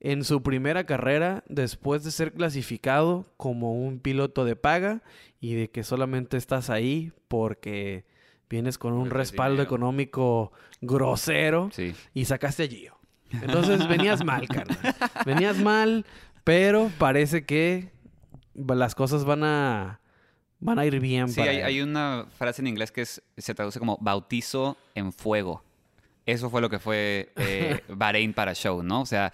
en 0.00 0.24
su 0.24 0.42
primera 0.42 0.84
carrera 0.84 1.44
después 1.48 2.04
de 2.04 2.10
ser 2.10 2.32
clasificado 2.32 3.24
como 3.36 3.72
un 3.74 4.00
piloto 4.00 4.44
de 4.44 4.54
paga 4.56 5.02
y 5.40 5.54
de 5.54 5.70
que 5.70 5.82
solamente 5.84 6.36
estás 6.36 6.68
ahí 6.70 7.12
porque 7.28 8.04
vienes 8.50 8.78
con 8.78 8.92
un 8.92 9.04
Porque 9.04 9.18
respaldo 9.18 9.62
económico 9.62 10.52
grosero 10.80 11.70
Sí. 11.72 11.94
y 12.12 12.24
sacaste 12.26 12.64
a 12.64 12.68
Gio. 12.68 12.93
Entonces 13.42 13.86
venías 13.88 14.24
mal, 14.24 14.46
carnal. 14.48 14.78
Venías 15.26 15.58
mal, 15.58 16.04
pero 16.44 16.90
parece 16.98 17.44
que 17.44 17.90
las 18.54 18.94
cosas 18.94 19.24
van 19.24 19.44
a 19.44 20.00
van 20.60 20.78
a 20.78 20.86
ir 20.86 20.98
bien 21.00 21.28
Sí, 21.28 21.40
para 21.40 21.50
hay, 21.50 21.58
hay 21.60 21.80
una 21.82 22.26
frase 22.38 22.62
en 22.62 22.68
inglés 22.68 22.90
que 22.90 23.02
es- 23.02 23.22
se 23.36 23.54
traduce 23.54 23.78
como 23.78 23.98
bautizo 24.00 24.76
en 24.94 25.12
fuego. 25.12 25.62
Eso 26.26 26.48
fue 26.48 26.60
lo 26.62 26.70
que 26.70 26.78
fue 26.78 27.32
eh, 27.36 27.80
Bahrein 27.88 28.32
para 28.32 28.54
Show, 28.54 28.82
¿no? 28.82 29.02
O 29.02 29.06
sea, 29.06 29.30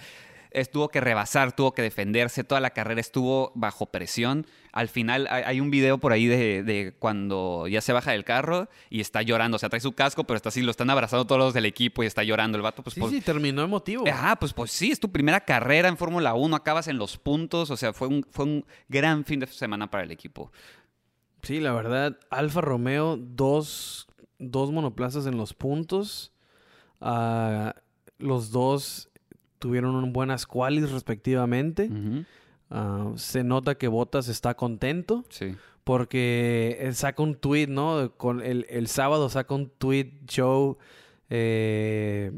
es- 0.51 0.71
tuvo 0.71 0.89
que 0.89 1.01
rebasar, 1.01 1.53
tuvo 1.53 1.73
que 1.75 1.83
defenderse, 1.83 2.45
toda 2.45 2.61
la 2.61 2.71
carrera 2.71 3.01
estuvo 3.01 3.53
bajo 3.55 3.87
presión. 3.87 4.47
Al 4.73 4.89
final 4.89 5.27
hay, 5.31 5.43
hay 5.45 5.61
un 5.61 5.71
video 5.71 5.99
por 5.99 6.13
ahí 6.13 6.27
de, 6.27 6.63
de 6.63 6.95
cuando 6.99 7.67
ya 7.69 7.81
se 7.81 7.93
baja 7.93 8.13
del 8.13 8.25
carro 8.25 8.69
y 8.89 9.01
está 9.01 9.23
llorando. 9.23 9.57
O 9.57 9.59
sea, 9.59 9.69
trae 9.69 9.81
su 9.81 9.93
casco, 9.93 10.25
pero 10.25 10.37
está 10.37 10.49
así, 10.51 10.63
lo 10.63 10.71
están 10.71 10.91
abrazando 10.91 11.27
todos 11.27 11.39
los 11.41 11.55
del 11.55 11.67
equipo 11.67 12.03
y 12.03 12.07
está 12.07 12.23
llorando 12.23 12.57
el 12.57 12.63
vato. 12.63 12.83
Pues, 12.83 12.95
Sí, 12.95 13.01
sí, 13.11 13.21
terminó 13.21 13.63
emotivo. 13.63 14.05
Ah, 14.13 14.37
pues, 14.39 14.53
pues 14.53 14.71
sí, 14.71 14.91
es 14.93 15.01
tu 15.01 15.11
primera 15.11 15.41
carrera 15.41 15.89
en 15.89 15.97
Fórmula 15.97 16.35
1, 16.35 16.55
acabas 16.57 16.87
en 16.89 16.99
los 16.99 17.17
puntos, 17.19 17.71
o 17.71 17.77
sea, 17.77 17.93
fue 17.93 18.07
un, 18.09 18.25
fue 18.31 18.45
un 18.45 18.65
gran 18.89 19.25
fin 19.25 19.41
de 19.41 19.47
semana 19.49 19.91
para 19.91 20.05
el 20.05 20.11
equipo. 20.13 20.53
Sí, 21.43 21.59
la 21.59 21.73
verdad, 21.73 22.19
Alfa 22.31 22.61
Romeo, 22.61 23.17
dos, 23.19 24.07
dos 24.39 24.71
monoplazas 24.71 25.27
en 25.27 25.37
los 25.37 25.55
puntos. 25.55 26.33
Ah, 27.01 27.75
los 28.19 28.51
dos 28.51 29.10
tuvieron 29.61 30.13
buenas 30.13 30.47
qualis 30.47 30.91
respectivamente. 30.91 31.89
Ah, 32.71 33.13
se 33.17 33.45
nota 33.45 33.77
que 33.77 33.87
Bottas 33.89 34.27
está 34.29 34.55
contento 34.55 35.25
Sí. 35.29 35.55
porque 35.85 36.79
él 36.81 36.95
saca 36.95 37.23
un 37.23 37.35
tweet, 37.37 37.67
¿no? 37.69 38.13
Con 38.17 38.43
el, 38.43 38.67
el 38.69 38.87
sábado 38.89 39.29
saca 39.29 39.55
un 39.55 39.69
tweet 39.71 40.11
show, 40.27 40.79
eh, 41.31 42.33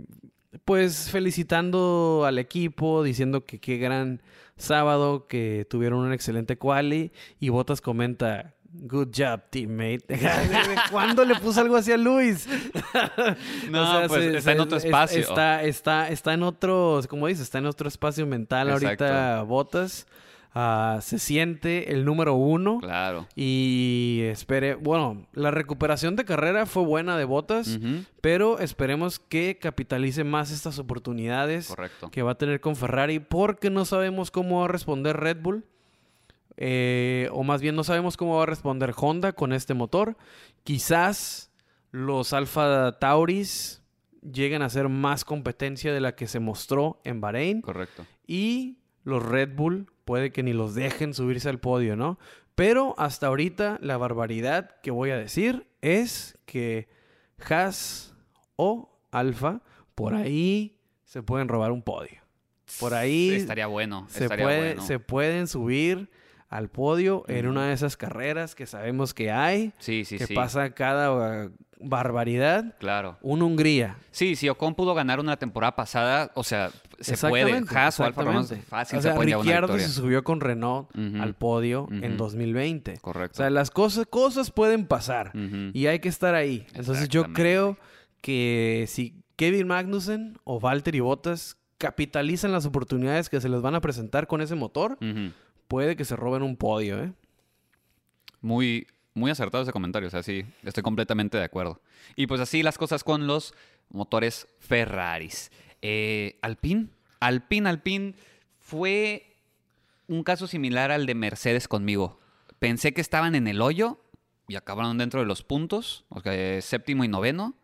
pues 0.65 1.11
felicitando 1.11 2.25
al 2.27 2.39
equipo, 2.39 3.03
diciendo 3.03 3.45
que 3.45 3.59
qué 3.59 3.79
gran 3.79 4.23
sábado, 4.57 5.27
que 5.27 5.67
tuvieron 5.69 6.01
un 6.01 6.13
excelente 6.13 6.57
quali. 6.57 7.13
Y 7.41 7.49
Bottas 7.49 7.81
comenta, 7.81 8.55
good 8.73 9.09
job, 9.15 9.41
teammate. 9.51 10.05
¿Cuándo 10.91 11.25
le 11.25 11.37
puso 11.37 11.61
algo 11.61 11.77
así 11.77 11.93
a 11.93 11.97
Luis? 11.97 12.49
No, 13.71 14.03
pues, 14.09 14.35
está 14.37 14.53
en 14.53 14.61
otro 14.61 14.77
espacio. 14.77 15.21
Está, 15.21 15.63
está, 15.63 16.09
está 16.11 16.35
en 16.35 16.43
otro, 16.43 17.01
como 17.09 17.27
dices, 17.27 17.45
está 17.45 17.59
en 17.59 17.67
otro 17.67 17.89
espacio 17.89 18.27
mental 18.27 18.71
ahorita. 18.71 19.43
Bottas. 19.43 20.07
Ah, 20.55 20.99
se 21.01 21.19
siente 21.19 21.93
el 21.93 22.05
número 22.05 22.35
uno. 22.35 22.79
Claro. 22.81 23.27
Y 23.35 24.21
espere, 24.25 24.75
bueno, 24.75 25.27
la 25.33 25.51
recuperación 25.51 26.15
de 26.15 26.27
carrera 26.27 26.67
fue 26.67 26.85
buena 26.85 27.17
de 27.17 27.25
Botas, 27.25 27.79
pero 28.21 28.59
esperemos 28.59 29.19
que 29.19 29.59
capitalice 29.59 30.25
más 30.25 30.51
estas 30.51 30.79
oportunidades 30.79 31.69
Correcto. 31.69 32.11
que 32.11 32.23
va 32.23 32.33
a 32.33 32.39
tener 32.39 32.61
con 32.61 32.77
Ferrari, 32.77 33.19
porque 33.19 33.71
no 33.71 33.87
sabemos 33.87 34.31
cómo 34.31 34.59
va 34.59 34.67
a 34.67 34.69
responder 34.69 35.17
Red 35.17 35.39
Bull, 35.41 35.65
eh, 36.57 37.29
o 37.33 37.43
más 37.45 37.61
bien 37.63 37.75
no 37.77 37.85
sabemos 37.85 38.17
cómo 38.17 38.37
va 38.37 38.43
a 38.45 38.47
responder 38.47 38.93
Honda 38.97 39.33
con 39.33 39.53
este 39.53 39.75
motor. 39.75 40.17
Quizás 40.65 41.51
los 41.91 42.33
Alfa 42.33 42.99
Tauris 42.99 43.83
lleguen 44.23 44.63
a 44.63 44.69
ser 44.71 44.89
más 44.89 45.25
competencia 45.25 45.93
de 45.93 46.01
la 46.01 46.15
que 46.15 46.27
se 46.27 46.41
mostró 46.41 47.01
en 47.05 47.21
Bahrein. 47.21 47.61
Correcto. 47.63 48.07
Y 48.27 48.79
los 49.05 49.23
Red 49.25 49.55
Bull 49.57 49.91
puede 50.05 50.31
que 50.33 50.43
ni 50.43 50.53
los 50.53 50.75
dejen 50.75 51.13
subirse 51.15 51.49
al 51.49 51.59
podio, 51.59 51.97
¿no? 51.97 52.19
Pero 52.55 52.95
hasta 52.99 53.27
ahorita 53.29 53.79
la 53.81 53.97
barbaridad 53.97 54.77
que 54.83 54.91
voy 54.91 55.11
a 55.11 55.17
decir 55.17 55.67
es 55.81 56.39
que 56.45 56.89
Haas 57.49 58.15
o 58.57 58.99
Alfa 59.11 59.63
por 59.95 60.15
ahí 60.15 60.79
se 61.05 61.23
pueden 61.23 61.49
robar 61.49 61.73
un 61.73 61.83
podio. 61.83 62.21
Por 62.79 62.95
ahí 62.95 63.31
Estaría 63.31 63.67
bueno. 63.67 64.07
se, 64.09 64.25
estaría 64.25 64.45
puede- 64.47 64.67
bueno. 64.75 64.83
se 64.83 64.99
pueden 64.99 65.47
subir 65.47 66.11
al 66.53 66.69
podio 66.69 67.25
en 67.29 67.47
una 67.49 67.67
de 67.69 67.73
esas 67.75 67.97
carreras 67.97 68.55
que 68.55 68.67
sabemos 68.67 69.15
que 69.15 69.31
hay, 69.31 69.73
Sí, 69.79 70.05
sí, 70.05 70.19
que 70.19 70.27
sí. 70.27 70.35
pasa 70.35 70.71
cada 70.71 71.45
uh, 71.47 71.51
barbaridad. 71.81 72.75
Claro. 72.79 73.19
Un 73.23 73.43
Hungría. 73.43 73.97
Sí, 74.11 74.37
si 74.37 74.49
Ocon 74.49 74.75
pudo 74.75 74.95
ganar 74.95 75.19
una 75.21 75.37
temporada 75.37 75.75
pasada, 75.75 76.31
o 76.35 76.45
sea, 76.45 76.71
se 77.01 77.17
puede. 77.29 77.65
Haas 77.75 77.99
o 78.01 78.05
Alfa 78.05 78.23
Romeo 78.23 78.45
fácil 78.69 78.99
O 78.99 79.03
sea, 79.03 79.13
se 79.13 79.17
pueden 79.17 79.29
llevar 79.31 79.41
una 79.41 79.43
Ricciardo 79.43 79.67
victoria. 79.69 79.89
se 79.89 79.95
subió 79.95 80.25
con 80.25 80.41
Renault 80.41 80.89
al 81.21 81.35
podio 81.35 81.89
en 81.91 82.13
Ujú. 82.13 82.17
2020. 82.19 82.95
O 82.99 83.01
Correcto. 83.01 83.39
sea, 83.39 83.51
las 83.51 83.71
cosas, 83.71 84.07
cosas 84.09 84.51
pueden 84.51 84.87
pasar 84.87 85.33
y 85.73 85.87
hay 85.87 85.99
que 85.99 86.09
estar 86.09 86.35
ahí. 86.35 86.67
Entonces 86.75 87.09
yo 87.09 87.33
creo 87.33 87.77
que 88.21 88.85
si 88.89 89.17
Kevin 89.37 89.67
Magnussen 89.67 90.39
o 90.45 90.61
Valtteri 90.61 91.01
Bottas 91.01 91.57
capitalizan 91.79 92.53
las 92.53 92.65
oportunidades 92.65 93.29
que 93.29 93.41
se 93.41 93.49
les 93.49 93.61
van 93.61 93.75
a 93.75 93.81
presentar 93.81 94.29
con 94.29 94.41
ese 94.41 94.55
motor. 94.55 94.99
Puede 95.73 95.97
que 95.97 96.05
se 96.05 96.17
roben 96.17 96.43
un 96.43 96.59
podio, 96.59 97.03
¿eh? 97.03 97.15
Muy, 98.43 98.87
muy 99.15 99.31
acertado 99.31 99.63
ese 99.63 99.73
comentario, 99.73 100.07
o 100.07 100.11
sea, 100.11 100.23
sí, 100.23 100.45
estoy 100.65 100.83
completamente 100.83 101.39
de 101.39 101.45
acuerdo. 101.45 101.81
Y 102.15 102.27
pues 102.27 102.43
así 102.43 102.63
las 102.63 102.77
cosas 102.77 103.05
con 103.05 103.27
los 103.27 103.55
motores 103.89 104.49
Ferraris. 104.61 105.51
Eh, 105.81 106.39
Alpine, 106.43 106.89
Alpine, 107.21 107.71
Alpine 107.71 108.15
fue 108.59 109.35
un 110.09 110.23
caso 110.25 110.47
similar 110.47 110.91
al 110.91 111.07
de 111.07 111.15
Mercedes 111.15 111.69
conmigo. 111.69 112.21
Pensé 112.59 112.93
que 112.93 113.01
estaban 113.01 113.35
en 113.35 113.47
el 113.47 113.63
hoyo 113.63 113.99
y 114.49 114.57
acabaron 114.57 114.99
dentro 114.99 115.21
de 115.21 115.27
los 115.27 115.43
puntos, 115.43 116.05
o 116.11 116.21
sea, 116.21 116.61
séptimo 116.61 117.03
y 117.05 117.09
noveno. 117.09 117.55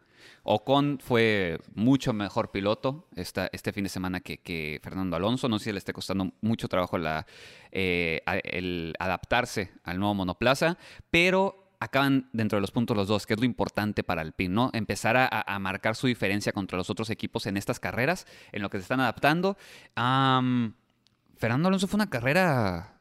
Ocon 0.51 0.99
fue 0.99 1.59
mucho 1.75 2.15
mejor 2.15 2.51
piloto 2.51 3.07
esta, 3.15 3.51
este 3.53 3.71
fin 3.73 3.85
de 3.85 3.91
semana 3.91 4.21
que, 4.21 4.39
que 4.39 4.81
Fernando 4.83 5.15
Alonso. 5.15 5.47
No 5.49 5.59
sé 5.59 5.67
si 5.67 5.73
le 5.73 5.79
esté 5.79 5.93
costando 5.93 6.33
mucho 6.41 6.69
trabajo 6.69 6.97
la, 6.97 7.27
eh, 7.71 8.23
el 8.45 8.95
adaptarse 8.99 9.73
al 9.85 9.99
nuevo 9.99 10.15
monoplaza, 10.15 10.79
pero 11.11 11.75
acaban 11.81 12.31
dentro 12.33 12.57
de 12.57 12.63
los 12.63 12.71
puntos 12.71 12.97
los 12.97 13.09
dos, 13.09 13.27
que 13.27 13.35
es 13.35 13.41
lo 13.41 13.45
importante 13.45 14.03
para 14.03 14.23
Alpine, 14.23 14.55
¿no? 14.55 14.71
Empezar 14.73 15.19
a, 15.19 15.29
a 15.29 15.59
marcar 15.59 15.95
su 15.97 16.07
diferencia 16.07 16.53
contra 16.53 16.79
los 16.79 16.89
otros 16.89 17.11
equipos 17.11 17.47
en 17.47 17.59
estas 17.59 17.79
carreras, 17.79 18.27
en 18.51 18.63
lo 18.63 18.71
que 18.71 18.79
se 18.79 18.83
están 18.83 19.01
adaptando. 19.01 19.57
Fernando 19.95 21.69
Alonso 21.69 21.87
fue 21.87 21.99
una 21.99 22.11
carrera... 22.11 23.01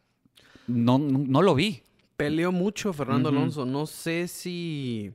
No, 0.68 1.00
no, 1.00 1.20
no 1.20 1.42
lo 1.42 1.56
vi. 1.56 1.82
Peleó 2.18 2.52
mucho 2.52 2.92
Fernando. 2.92 3.30
Alonso. 3.30 3.66
No 3.66 3.86
sé 3.86 4.28
si... 4.28 5.14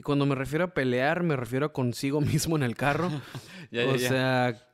Y 0.00 0.02
cuando 0.02 0.24
me 0.24 0.34
refiero 0.34 0.64
a 0.64 0.68
pelear, 0.72 1.22
me 1.22 1.36
refiero 1.36 1.66
a 1.66 1.72
consigo 1.74 2.20
mismo 2.22 2.56
en 2.56 2.62
el 2.62 2.74
carro. 2.74 3.10
Ya, 3.70 3.86
o 3.86 3.96
ya. 3.96 4.08
sea, 4.08 4.66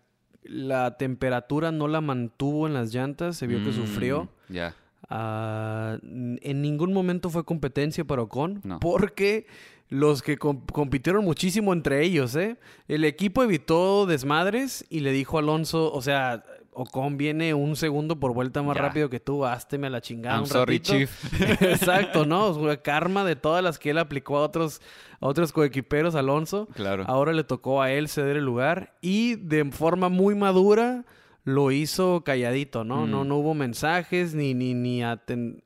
la 0.45 0.97
temperatura 0.99 1.73
no 1.73 1.89
la 1.89 2.01
mantuvo 2.01 2.69
en 2.69 2.75
las 2.75 2.95
llantas. 2.95 3.37
Se 3.37 3.49
vio 3.49 3.59
que 3.65 3.71
Mm, 3.71 3.75
sufrió. 3.75 4.29
Ya. 4.49 4.77
Ah, 5.11 5.99
en 6.03 6.63
ningún 6.63 6.93
momento 6.93 7.29
fue 7.29 7.45
competencia 7.45 8.05
para 8.05 8.23
Ocon. 8.23 8.61
No. 8.63 8.79
Porque 8.79 9.49
los 9.89 10.23
que 10.23 10.39
com- 10.39 10.65
compitieron 10.73 11.25
muchísimo 11.25 11.73
entre 11.73 12.05
ellos, 12.05 12.37
¿eh? 12.37 12.57
El 12.87 13.05
equipo 13.05 13.43
evitó 13.43 14.07
desmadres 14.07 14.87
y 14.89 15.01
le 15.01 15.11
dijo 15.11 15.39
a 15.39 15.41
Alonso, 15.41 15.93
o 15.93 16.01
sea, 16.01 16.45
Ocon 16.79 17.17
viene 17.17 17.55
un 17.55 17.75
segundo 17.75 18.21
por 18.21 18.35
vuelta 18.35 18.63
más 18.63 18.77
Ya. 18.77 18.83
rápido 18.83 19.09
que 19.09 19.19
tú, 19.19 19.45
hásteme 19.47 19.87
a 19.87 19.91
la 19.91 20.01
chingada 20.03 20.37
I'm 20.37 20.43
un 20.43 20.49
sorry, 20.49 20.77
ratito". 20.79 20.93
chief. 20.93 21.43
Exacto, 21.63 22.27
¿no? 22.27 22.55
Karma 22.83 23.25
de 23.25 23.35
todas 23.37 23.65
las 23.65 23.79
que 23.79 23.91
él 23.91 23.99
aplicó 23.99 24.37
a 24.39 24.43
otros, 24.43 24.83
a 25.21 25.27
otros 25.27 25.53
coequiperos, 25.53 26.15
Alonso. 26.15 26.69
Claro. 26.75 27.05
Ahora 27.07 27.33
le 27.33 27.45
tocó 27.45 27.81
a 27.83 27.91
él 27.93 28.09
ceder 28.09 28.37
el 28.37 28.45
lugar 28.45 28.95
y 29.01 29.37
de 29.37 29.65
forma 29.73 30.09
muy 30.11 30.35
madura 30.35 31.05
lo 31.45 31.71
hizo 31.71 32.23
calladito, 32.25 32.85
¿no? 32.85 33.07
Mm. 33.07 33.11
No, 33.11 33.25
no 33.25 33.37
hubo 33.37 33.55
mensajes 33.55 34.35
ni, 34.35 34.53
ni, 34.53 34.75
ni 34.75 35.01
aten- 35.03 35.63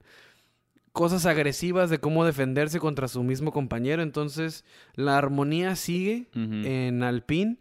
cosas 0.93 1.25
agresivas 1.25 1.89
de 1.89 1.99
cómo 1.99 2.25
defenderse 2.25 2.79
contra 2.81 3.09
su 3.09 3.23
mismo 3.23 3.53
compañero. 3.53 4.03
Entonces, 4.03 4.65
la 4.95 5.17
armonía 5.17 5.77
sigue 5.77 6.27
en 6.35 7.03
Alpine, 7.03 7.57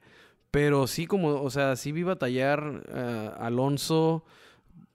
pero 0.51 0.87
sí 0.87 1.05
como, 1.07 1.41
o 1.41 1.49
sea, 1.49 1.75
sí 1.75 1.91
vi 1.91 2.03
batallar 2.03 2.83
eh, 2.93 3.31
Alonso 3.39 4.23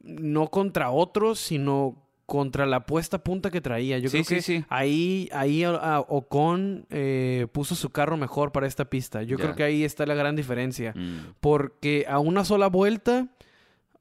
no 0.01 0.49
contra 0.49 0.91
otros, 0.91 1.39
sino 1.39 2.01
contra 2.27 2.65
la 2.67 2.87
puesta 2.87 3.23
punta 3.23 3.51
que 3.51 3.61
traía. 3.61 3.99
Yo 3.99 4.09
Sí, 4.09 4.19
creo 4.19 4.25
sí, 4.25 4.35
que 4.37 4.43
sí. 4.43 4.65
ahí, 4.71 5.29
ahí 5.33 5.63
a- 5.65 5.71
a 5.77 6.01
Ocon 6.01 6.87
eh, 6.91 7.47
puso 7.53 7.75
su 7.75 7.91
carro 7.91 8.17
mejor 8.17 8.51
para 8.51 8.67
esta 8.67 8.87
pista. 8.89 9.23
Yo 9.23 9.37
creo 9.39 9.55
que 9.55 9.63
ahí 9.63 9.85
está 9.85 10.07
la 10.07 10.15
gran 10.15 10.35
diferencia. 10.35 10.93
Mm. 10.97 11.35
Porque 11.41 12.07
a 12.09 12.19
una 12.21 12.45
sola 12.45 12.69
vuelta, 12.69 13.29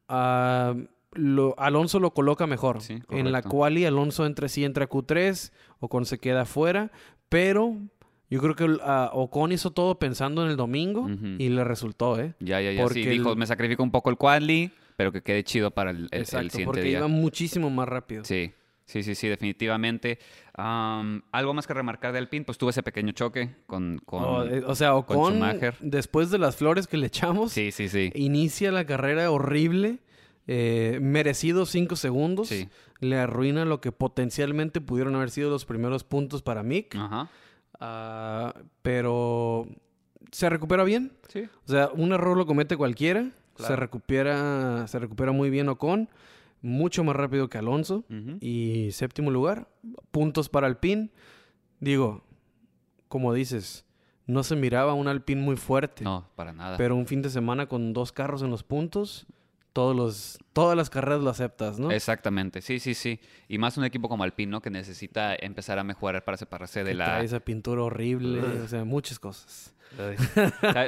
ah, 0.07 0.73
lo- 1.13 1.53
Alonso 1.57 1.99
lo 1.99 2.13
coloca 2.13 2.47
mejor. 2.47 2.81
Sí, 2.81 2.93
en 3.09 3.31
la 3.31 3.41
correcto. 3.41 3.49
quali, 3.49 3.85
Alonso 3.85 4.25
entre 4.25 4.49
sí 4.49 4.63
entra 4.65 4.85
a 4.85 4.89
Q3, 4.89 5.51
Ocon 5.79 6.05
se 6.05 6.17
queda 6.17 6.41
afuera, 6.41 6.91
pero 7.29 7.75
yo 8.33 8.39
creo 8.41 8.55
que 8.55 8.77
ah, 8.83 9.11
Ocon 9.13 9.51
hizo 9.51 9.71
todo 9.71 9.99
pensando 9.99 10.43
en 10.43 10.49
el 10.51 10.57
domingo 10.57 11.07
y 11.37 11.49
le 11.49 11.63
resultó, 11.63 12.19
¿eh? 12.19 12.33
Ya, 12.39 12.59
ya, 12.61 12.71
ya. 12.71 12.81
Porque 12.83 13.03
sí, 13.03 13.09
dijo, 13.09 13.31
el- 13.33 13.37
me 13.37 13.45
sacrifico 13.45 13.83
un 13.83 13.91
poco 13.91 14.09
el 14.09 14.17
quadli, 14.17 14.71
pero 14.97 15.11
que 15.11 15.21
quede 15.21 15.43
chido 15.43 15.71
para 15.71 15.91
el, 15.91 16.07
el- 16.11 16.25
siguiente 16.25 16.65
porque 16.65 16.81
día. 16.81 16.97
iba 16.99 17.07
muchísimo 17.07 17.69
más 17.69 17.87
rápido. 17.87 18.23
Sí, 18.25 18.51
sí, 18.85 19.03
sí, 19.03 19.15
sí, 19.15 19.27
definitivamente. 19.27 20.19
Am, 20.55 21.21
Algo 21.31 21.53
más 21.53 21.67
que 21.67 21.73
remarcar 21.73 22.11
de 22.13 22.19
Alpine, 22.19 22.45
pues 22.45 22.57
tuvo 22.57 22.69
ese 22.71 22.83
pequeño 22.83 23.11
choque 23.11 23.55
con... 23.67 23.99
con... 24.05 24.23
O, 24.23 24.43
eh, 24.45 24.63
o 24.65 24.75
sea, 24.75 24.91
con 25.03 25.17
Ocon, 25.41 25.41
después 25.81 26.29
de 26.31 26.37
las 26.39 26.55
flores 26.55 26.87
que 26.87 26.97
le 26.97 27.07
echamos, 27.07 27.51
sí, 27.51 27.71
sí, 27.71 27.87
sí. 27.89 28.11
inicia 28.15 28.71
la 28.71 28.85
carrera 28.85 29.29
horrible, 29.31 29.99
eh, 30.47 30.99
merecido 31.01 31.65
cinco 31.65 31.95
segundos. 31.95 32.47
Sí. 32.49 32.67
Le 32.99 33.17
arruina 33.17 33.65
lo 33.65 33.81
que 33.81 33.91
potencialmente 33.91 34.79
pudieron 34.79 35.15
haber 35.15 35.29
sido 35.29 35.49
los 35.49 35.65
primeros 35.65 36.03
puntos 36.03 36.41
para 36.41 36.63
Mick. 36.63 36.95
Ajá. 36.95 37.29
Ah, 37.85 38.53
pero 38.81 39.67
se 40.31 40.49
recupera 40.49 40.85
bien. 40.85 41.11
Sí. 41.27 41.49
O 41.67 41.69
sea, 41.69 41.89
un 41.93 42.13
error 42.13 42.37
lo 42.37 42.45
comete 42.45 42.77
cualquiera. 42.77 43.29
Se 43.57 43.75
recupera, 43.75 44.87
se 44.87 44.99
recupera 44.99 45.33
muy 45.33 45.49
bien 45.49 45.67
Ocon. 45.67 46.09
Mucho 46.61 47.03
más 47.03 47.15
rápido 47.15 47.49
que 47.49 47.57
Alonso. 47.57 48.05
Y 48.39 48.89
séptimo 48.93 49.31
lugar, 49.31 49.67
puntos 50.11 50.47
para 50.47 50.67
Alpine. 50.67 51.09
Digo, 51.81 52.23
como 53.09 53.33
dices, 53.33 53.85
no 54.27 54.43
se 54.43 54.55
miraba 54.55 54.93
un 54.93 55.09
Alpine 55.09 55.41
muy 55.41 55.57
fuerte. 55.57 56.05
No, 56.05 56.29
para 56.35 56.53
nada. 56.53 56.77
Pero 56.77 56.95
un 56.95 57.05
fin 57.05 57.21
de 57.21 57.29
semana 57.29 57.67
con 57.67 57.91
dos 57.91 58.13
carros 58.13 58.41
en 58.43 58.49
los 58.49 58.63
puntos, 58.63 59.27
todos 59.73 59.95
los, 59.95 60.39
todas 60.53 60.77
las 60.77 60.89
carreras 60.89 61.21
lo 61.21 61.29
aceptas, 61.29 61.79
¿no? 61.79 61.91
Exactamente, 61.91 62.61
sí, 62.61 62.79
sí, 62.79 62.93
sí. 62.93 63.19
Y 63.47 63.57
más 63.57 63.77
un 63.77 63.83
equipo 63.83 64.07
como 64.07 64.23
Alpine, 64.23 64.51
¿no? 64.51 64.61
Que 64.61 64.69
necesita 64.69 65.35
empezar 65.35 65.79
a 65.79 65.83
mejorar 65.83 66.23
para 66.23 66.37
separarse 66.37 66.83
de 66.83 66.91
Que 66.91 66.97
la... 66.97 67.05
trae 67.05 67.25
esa 67.25 67.39
pintura 67.39 67.81
horrible, 67.81 68.39
o 68.39 68.67
sea, 68.67 68.85
muchas 68.85 69.19
cosas. 69.19 69.73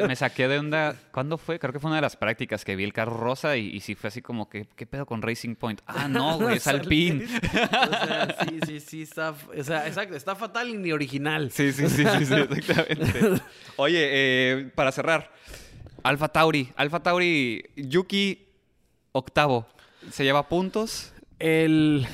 Me 0.07 0.15
saqué 0.15 0.47
de 0.47 0.57
onda. 0.59 0.95
¿Cuándo 1.11 1.37
fue? 1.37 1.59
Creo 1.59 1.71
que 1.71 1.79
fue 1.79 1.89
una 1.89 1.97
de 1.97 2.01
las 2.01 2.15
prácticas 2.15 2.65
que 2.65 2.75
vi 2.75 2.83
el 2.83 2.93
carro 2.93 3.17
rosa 3.17 3.55
y, 3.55 3.67
y 3.67 3.79
sí 3.81 3.93
fue 3.95 4.07
así 4.07 4.21
como 4.21 4.49
que, 4.49 4.67
¿qué 4.75 4.85
pedo 4.85 5.05
con 5.05 5.21
Racing 5.21 5.55
Point? 5.55 5.81
Ah, 5.85 6.07
no, 6.07 6.37
güey, 6.39 6.57
es 6.57 6.67
Alpine. 6.67 7.25
o 7.25 7.27
sea, 7.27 8.37
sí, 8.47 8.59
sí, 8.65 8.79
sí, 8.79 9.01
está, 9.03 9.31
o 9.31 9.63
sea, 9.63 9.87
exacto, 9.87 10.15
está 10.15 10.35
fatal 10.35 10.69
y 10.69 10.77
ni 10.77 10.91
original. 10.91 11.51
Sí, 11.51 11.71
sí, 11.71 11.87
sí, 11.87 12.03
sí, 12.03 12.25
sí, 12.25 12.33
exactamente. 12.33 13.41
Oye, 13.77 14.09
eh, 14.11 14.71
para 14.73 14.91
cerrar, 14.91 15.31
Alfa 16.03 16.27
Tauri. 16.27 16.71
Alfa 16.75 17.01
Tauri, 17.01 17.65
Yuki, 17.75 18.44
octavo. 19.17 19.65
Se 20.11 20.23
lleva 20.23 20.47
puntos. 20.49 21.13
El, 21.39 22.05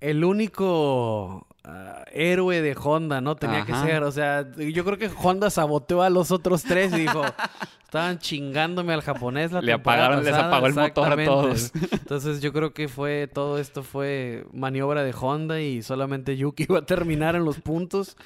el 0.00 0.24
único 0.24 1.46
ah, 1.64 2.04
héroe 2.12 2.62
de 2.62 2.76
Honda, 2.80 3.20
¿no? 3.20 3.36
Tenía 3.36 3.62
Ajá. 3.62 3.66
que 3.82 3.88
ser, 3.90 4.02
o 4.02 4.12
sea, 4.12 4.46
yo 4.56 4.84
creo 4.84 4.98
que 4.98 5.10
Honda 5.22 5.50
saboteó 5.50 6.02
a 6.02 6.10
los 6.10 6.30
otros 6.30 6.62
tres 6.62 6.92
y 6.92 7.00
dijo, 7.00 7.22
estaban 7.84 8.18
chingándome 8.18 8.92
al 8.92 9.02
japonés 9.02 9.52
la 9.52 9.60
Le 9.60 9.72
apagaron- 9.74 10.22
les 10.22 10.30
pasada". 10.30 10.48
apagó 10.48 10.66
el 10.66 10.74
motor 10.74 11.20
a 11.20 11.24
todos. 11.24 11.72
Entonces 11.92 12.40
yo 12.40 12.52
creo 12.52 12.72
que 12.74 12.88
fue, 12.88 13.28
todo 13.32 13.58
esto 13.58 13.82
fue 13.82 14.46
maniobra 14.52 15.02
de 15.04 15.14
Honda 15.18 15.60
y 15.60 15.82
solamente 15.82 16.36
Yuki 16.36 16.64
iba 16.68 16.78
a 16.78 16.86
terminar 16.86 17.36
en 17.36 17.44
los 17.44 17.58
puntos. 17.60 18.16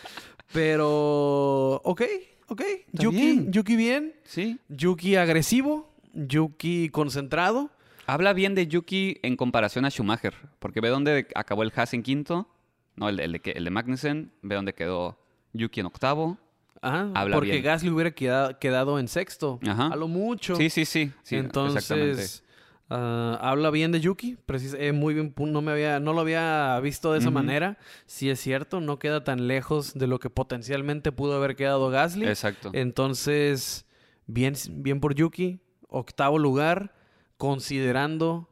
Pero, 0.53 1.77
ok, 1.85 2.03
ok. 2.49 2.63
Yuki. 2.93 3.47
Yuki 3.51 3.77
bien, 3.77 4.15
Sí. 4.25 4.59
Yuki 4.69 5.17
agresivo, 5.17 5.89
Yuki 6.13 6.89
concentrado. 6.91 7.71
Habla 8.11 8.33
bien 8.33 8.57
de 8.57 8.67
Yuki 8.67 9.19
en 9.23 9.37
comparación 9.37 9.85
a 9.85 9.89
Schumacher, 9.91 10.35
porque 10.59 10.81
ve 10.81 10.89
dónde 10.89 11.29
acabó 11.37 11.63
el 11.63 11.73
Haas 11.77 11.95
en 11.95 12.03
quinto, 12.03 12.49
no, 12.97 13.09
el 13.09 13.17
de, 13.19 13.25
el 13.25 13.33
de, 13.35 13.41
el 13.55 13.63
de 13.65 13.71
Magnussen, 13.71 14.33
ve 14.43 14.57
dónde 14.57 14.75
quedó 14.75 15.17
Yuki 15.53 15.79
en 15.79 15.87
octavo. 15.87 16.37
Ah, 16.83 17.13
Habla 17.15 17.37
porque 17.37 17.53
bien. 17.53 17.63
Gasly 17.63 17.89
hubiera 17.89 18.11
quedado, 18.11 18.59
quedado 18.59 18.99
en 18.99 19.07
sexto. 19.07 19.61
Ajá. 19.65 19.87
A 19.93 19.95
lo 19.95 20.09
mucho. 20.09 20.57
Sí, 20.57 20.71
sí, 20.71 20.87
sí. 20.87 21.13
sí. 21.23 21.37
Entonces, 21.37 22.43
ah, 22.89 23.39
habla 23.41 23.71
bien 23.71 23.93
de 23.93 24.01
Yuki. 24.01 24.37
precis- 24.45 24.75
eh, 24.77 24.91
muy 24.91 25.15
bien, 25.15 25.33
no, 25.37 25.63
me 25.63 25.71
había, 25.71 26.01
no 26.01 26.13
lo 26.13 26.23
había 26.23 26.81
visto 26.81 27.13
de 27.13 27.21
esa 27.21 27.31
manera. 27.31 27.79
Sí 28.07 28.29
es 28.29 28.41
cierto, 28.41 28.81
no 28.81 28.99
queda 28.99 29.23
tan 29.23 29.47
lejos 29.47 29.95
de 29.95 30.09
lo 30.09 30.19
que 30.19 30.31
potencialmente 30.31 31.13
pudo 31.13 31.37
haber 31.37 31.55
quedado 31.55 31.89
Gasly. 31.91 32.27
Exacto. 32.27 32.71
Entonces, 32.73 33.87
bien, 34.27 34.55
bien 34.73 34.99
por 34.99 35.15
Yuki. 35.15 35.61
Octavo 35.87 36.41
lugar, 36.41 36.93
considerando 37.41 38.49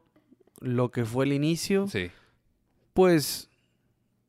lo 0.61 0.91
que 0.91 1.05
fue 1.05 1.27
el 1.27 1.35
inicio, 1.35 1.87
Sí. 1.89 2.11
pues 2.95 3.51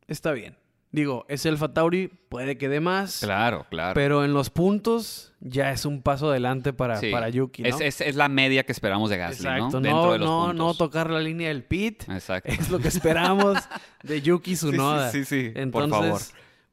está 0.07 0.33
bien. 0.33 0.57
Digo, 0.91 1.25
es 1.29 1.45
el 1.45 1.57
Tauri, 1.59 2.07
puede 2.29 2.57
que 2.57 2.67
dé 2.67 2.79
más. 2.81 3.19
Claro, 3.21 3.65
claro. 3.69 3.93
Pero 3.93 4.25
en 4.25 4.33
los 4.33 4.49
puntos 4.49 5.33
ya 5.39 5.71
es 5.71 5.85
un 5.85 6.01
paso 6.01 6.29
adelante 6.31 6.73
para, 6.73 6.97
Sí. 6.99 7.09
para 7.11 7.29
Yuki, 7.29 7.61
¿no? 7.63 7.69
es, 7.69 7.79
es- 7.79 8.01
es 8.01 8.15
la 8.15 8.27
media 8.27 8.63
que 8.65 8.71
esperamos 8.73 9.09
de 9.11 9.17
Gasly, 9.17 9.45
Exacto, 9.47 9.79
¿no? 9.79 9.81
Dentro 9.81 10.05
no, 10.07 10.11
de 10.13 10.19
los 10.19 10.27
no, 10.27 10.39
puntos. 10.47 10.55
no 10.57 10.73
tocar 10.73 11.09
la 11.09 11.19
línea 11.21 11.47
del 11.49 11.63
pit. 11.63 12.03
Exacto. 12.09 12.51
Es 12.51 12.69
lo 12.69 12.79
que 12.79 12.87
esperamos 12.89 13.57
de 14.03 14.21
Yuki 14.21 14.53
Tsunoda. 14.55 15.09
sí, 15.11 15.23
sí, 15.25 15.45
sí, 15.45 15.49
por 15.51 15.61
Entonces, 15.61 15.89
favor. 15.91 16.21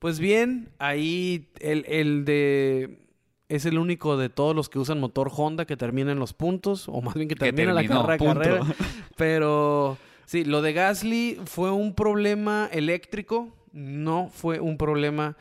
pues 0.00 0.18
bien, 0.18 0.70
ahí 0.78 1.50
el, 1.60 1.84
el 1.86 2.24
de... 2.24 3.05
Es 3.48 3.64
el 3.64 3.78
único 3.78 4.16
de 4.16 4.28
todos 4.28 4.56
los 4.56 4.68
que 4.68 4.78
usan 4.78 4.98
motor 4.98 5.30
Honda 5.34 5.66
que 5.66 5.76
termina 5.76 6.10
en 6.12 6.18
los 6.18 6.32
puntos, 6.32 6.88
o 6.88 7.00
más 7.00 7.14
bien 7.14 7.28
que 7.28 7.36
Que 7.36 7.52
termina 7.52 7.72
la 7.72 7.86
carrera, 7.86 8.18
carrera. 8.18 8.60
Pero 9.16 9.98
sí, 10.24 10.44
lo 10.44 10.62
de 10.62 10.72
Gasly 10.72 11.40
fue 11.44 11.70
un 11.70 11.94
problema 11.94 12.68
eléctrico, 12.72 13.54
no 13.72 14.28
fue 14.32 14.58
un 14.58 14.76
problema 14.76 15.36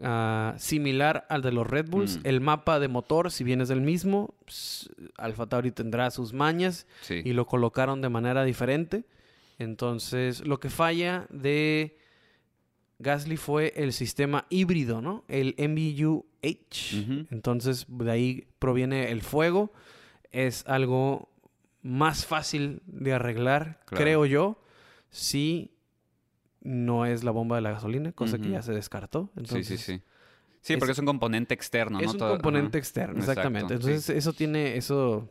ah, 0.00 0.54
similar 0.58 1.26
al 1.28 1.42
de 1.42 1.50
los 1.50 1.66
Red 1.66 1.88
Bulls. 1.88 2.18
Mm. 2.18 2.20
El 2.24 2.40
mapa 2.40 2.78
de 2.78 2.86
motor, 2.86 3.32
si 3.32 3.42
bien 3.42 3.60
es 3.60 3.70
el 3.70 3.80
mismo, 3.80 4.34
pues, 4.44 4.88
Alfa 5.16 5.46
Tauri 5.46 5.72
tendrá 5.72 6.12
sus 6.12 6.32
mañas 6.32 6.86
Sí. 7.00 7.22
y 7.24 7.32
lo 7.32 7.46
colocaron 7.46 8.00
de 8.00 8.08
manera 8.08 8.44
diferente. 8.44 9.04
Entonces, 9.58 10.46
lo 10.46 10.60
que 10.60 10.70
falla 10.70 11.26
de 11.30 11.97
Gasly 12.98 13.36
fue 13.36 13.72
el 13.76 13.92
sistema 13.92 14.46
híbrido, 14.50 15.00
¿no? 15.00 15.24
El 15.28 15.54
MBUH. 15.56 17.26
Entonces, 17.30 17.86
de 17.88 18.10
ahí 18.10 18.46
proviene 18.58 19.10
el 19.12 19.22
fuego. 19.22 19.72
Es 20.32 20.64
algo 20.66 21.28
más 21.82 22.26
fácil 22.26 22.82
de 22.86 23.12
arreglar, 23.14 23.80
Claro. 23.86 24.04
creo 24.04 24.26
yo, 24.26 24.60
si 25.10 25.70
no 26.60 27.06
es 27.06 27.22
la 27.24 27.30
bomba 27.30 27.56
de 27.56 27.62
la 27.62 27.70
gasolina, 27.70 28.12
cosa 28.12 28.38
que 28.38 28.50
ya 28.50 28.62
se 28.62 28.72
descartó. 28.72 29.30
Entonces, 29.36 29.66
sí, 29.66 29.76
sí, 29.78 29.92
sí. 29.98 30.02
Sí, 30.60 30.72
es- 30.74 30.78
porque 30.80 30.92
es 30.92 30.98
un 30.98 31.06
componente 31.06 31.54
externo, 31.54 32.00
Es 32.00 32.06
¿no? 32.06 32.12
un 32.12 32.18
Todo- 32.18 32.30
componente 32.32 32.78
externo, 32.78 33.14
Exacto, 33.20 33.30
exactamente. 33.42 33.68
sí. 33.68 33.74
Entonces, 33.74 34.10
eso 34.16 34.32
tiene, 34.32 34.76
eso... 34.76 35.28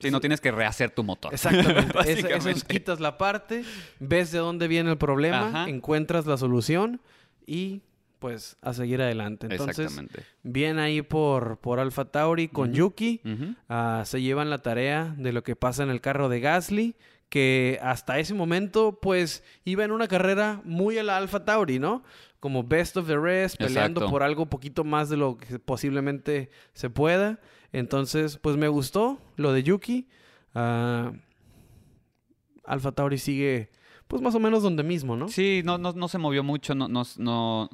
Sí, 0.00 0.10
no 0.10 0.20
tienes 0.20 0.40
que 0.40 0.50
rehacer 0.50 0.90
tu 0.90 1.02
motor. 1.04 1.32
Exactamente. 1.34 1.98
Eso- 2.06 2.28
eso, 2.28 2.66
quitas 2.66 3.00
la 3.00 3.18
parte, 3.18 3.64
ves 3.98 4.30
de 4.32 4.38
dónde 4.38 4.68
viene 4.68 4.90
el 4.90 4.98
problema, 4.98 5.48
Ajá. 5.48 5.68
encuentras 5.68 6.26
la 6.26 6.36
solución 6.36 7.00
y 7.46 7.82
pues 8.18 8.56
a 8.62 8.74
seguir 8.74 9.00
adelante. 9.00 9.46
Entonces, 9.50 9.78
Exactamente. 9.78 10.22
bien 10.42 10.78
ahí 10.80 11.02
por, 11.02 11.58
por 11.58 11.78
Alpha 11.78 12.04
Tauri 12.06 12.48
con. 12.48 12.72
Yuki. 12.74 13.20
Ah, 13.68 14.02
se 14.06 14.20
llevan 14.20 14.50
la 14.50 14.58
tarea 14.58 15.14
de 15.16 15.32
lo 15.32 15.42
que 15.44 15.54
pasa 15.54 15.82
en 15.84 15.90
el 15.90 16.00
carro 16.00 16.28
de 16.28 16.40
Gasly, 16.40 16.96
que 17.28 17.78
hasta 17.82 18.18
ese 18.18 18.34
momento, 18.34 18.98
pues, 19.00 19.44
iba 19.64 19.84
en 19.84 19.92
una 19.92 20.08
carrera 20.08 20.60
muy 20.64 20.98
a 20.98 21.02
la 21.04 21.16
Alpha 21.16 21.44
Tauri, 21.44 21.78
¿no? 21.78 22.02
Como 22.40 22.64
best 22.64 22.96
of 22.96 23.06
the 23.06 23.16
rest, 23.18 23.56
peleando 23.56 24.00
Exacto. 24.00 24.10
por 24.10 24.22
algo 24.22 24.46
poquito 24.46 24.82
más 24.82 25.08
de 25.10 25.16
lo 25.16 25.36
que 25.36 25.58
posiblemente 25.60 26.50
se 26.72 26.90
pueda. 26.90 27.38
Entonces, 27.72 28.38
pues 28.38 28.56
me 28.56 28.68
gustó 28.68 29.18
lo 29.36 29.52
de 29.52 29.62
Yuki. 29.62 30.08
Ah, 30.54 31.12
Alpha 32.64 32.92
Tauri 32.92 33.18
sigue, 33.18 33.70
pues, 34.06 34.22
más 34.22 34.34
o 34.34 34.40
menos 34.40 34.62
donde 34.62 34.82
mismo, 34.82 35.16
¿no? 35.16 35.28
Sí, 35.28 35.62
no, 35.64 35.78
no, 35.78 35.92
no 35.92 36.08
se 36.08 36.18
movió 36.18 36.42
mucho, 36.42 36.74
no, 36.74 36.88
no, 36.88 37.02
no, 37.16 37.70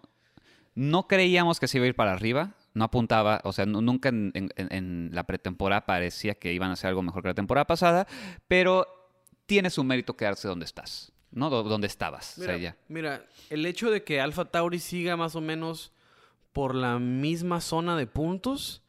no 0.74 1.08
creíamos 1.08 1.58
que 1.60 1.68
se 1.68 1.78
iba 1.78 1.84
a 1.84 1.88
ir 1.88 1.96
para 1.96 2.12
arriba, 2.12 2.54
no 2.74 2.84
apuntaba, 2.84 3.40
o 3.44 3.52
sea, 3.52 3.66
nu- 3.66 3.80
nunca 3.80 4.08
en, 4.10 4.30
en- 4.34 4.50
en 4.56 5.10
la 5.12 5.24
pretemporada 5.24 5.84
parecía 5.86 6.34
que 6.34 6.52
iban 6.52 6.70
a 6.70 6.74
hacer 6.74 6.88
algo 6.88 7.02
mejor 7.02 7.22
que 7.22 7.28
la 7.28 7.34
temporada 7.34 7.66
pasada, 7.66 8.06
pero 8.48 8.86
tiene 9.46 9.70
su 9.70 9.82
mérito 9.84 10.16
quedarse 10.16 10.46
donde 10.48 10.64
estás, 10.64 11.12
¿no? 11.32 11.50
Do- 11.50 11.64
Donde 11.64 11.86
estabas, 11.88 12.38
o 12.38 12.42
sea, 12.42 12.54
Mira, 12.56 12.58
ya. 12.58 12.76
mira, 12.88 13.26
el 13.50 13.66
hecho 13.66 13.90
de 13.90 14.04
que 14.04 14.20
Alpha 14.20 14.44
Tauri 14.44 14.78
siga 14.78 15.16
más 15.16 15.34
o 15.34 15.40
menos 15.40 15.92
por 16.52 16.74
la 16.76 17.00
misma 17.00 17.60
zona 17.60 17.96
de 17.96 18.06
puntos 18.06 18.82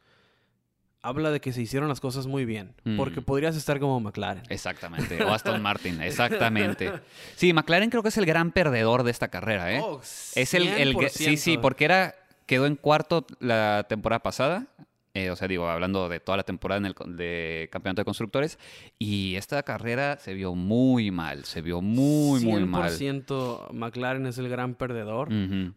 habla 1.06 1.32
de 1.32 1.40
que 1.40 1.54
se 1.54 1.62
hicieron 1.62 1.88
las 1.88 2.00
cosas 2.00 2.28
muy 2.28 2.46
bien. 2.46 2.74
Mm. 2.84 2.98
Porque 2.98 3.22
podrías 3.22 3.56
estar 3.56 3.80
como 3.80 4.00
McLaren. 4.00 4.44
Exactamente, 4.50 5.24
o 5.24 5.34
Aston 5.34 5.62
Martin, 5.62 6.02
exactamente. 6.02 6.92
Sí, 7.36 7.54
McLaren 7.54 7.90
creo 7.90 8.02
que 8.04 8.10
es 8.10 8.18
el 8.18 8.26
gran 8.26 8.52
perdedor 8.52 9.04
de 9.04 9.12
esta 9.12 9.28
carrera, 9.28 9.74
¿eh? 9.74 9.82
Oh, 9.84 10.02
Es 10.02 10.54
el, 10.54 10.68
el 10.68 10.96
sí, 11.10 11.38
sí, 11.38 11.58
100%. 11.58 11.62
porque 11.62 11.86
era 11.86 12.16
quedó 12.46 12.66
en 12.66 12.76
cuarto 12.76 13.26
la 13.40 13.86
temporada 13.88 14.22
pasada. 14.22 14.68
Eh, 15.16 15.32
o 15.32 15.36
sea, 15.38 15.48
digo, 15.48 15.68
hablando 15.70 16.10
de 16.10 16.20
toda 16.20 16.36
la 16.36 16.44
temporada 16.44 16.78
en 16.78 16.86
el 16.88 17.18
de 17.18 17.70
campeonato 17.72 18.02
de 18.02 18.06
constructores. 18.06 18.60
Y 19.00 19.36
esta 19.36 19.64
carrera 19.64 20.18
se 20.20 20.34
vio 20.34 20.54
muy 20.56 21.10
mal. 21.10 21.46
Se 21.46 21.62
vio 21.62 21.82
muy, 21.82 22.42
muy 22.44 22.66
mal. 22.66 22.92
100% 22.92 23.72
McLaren 23.72 24.26
es 24.28 24.38
el 24.38 24.50
gran 24.50 24.76
perdedor. 24.76 25.30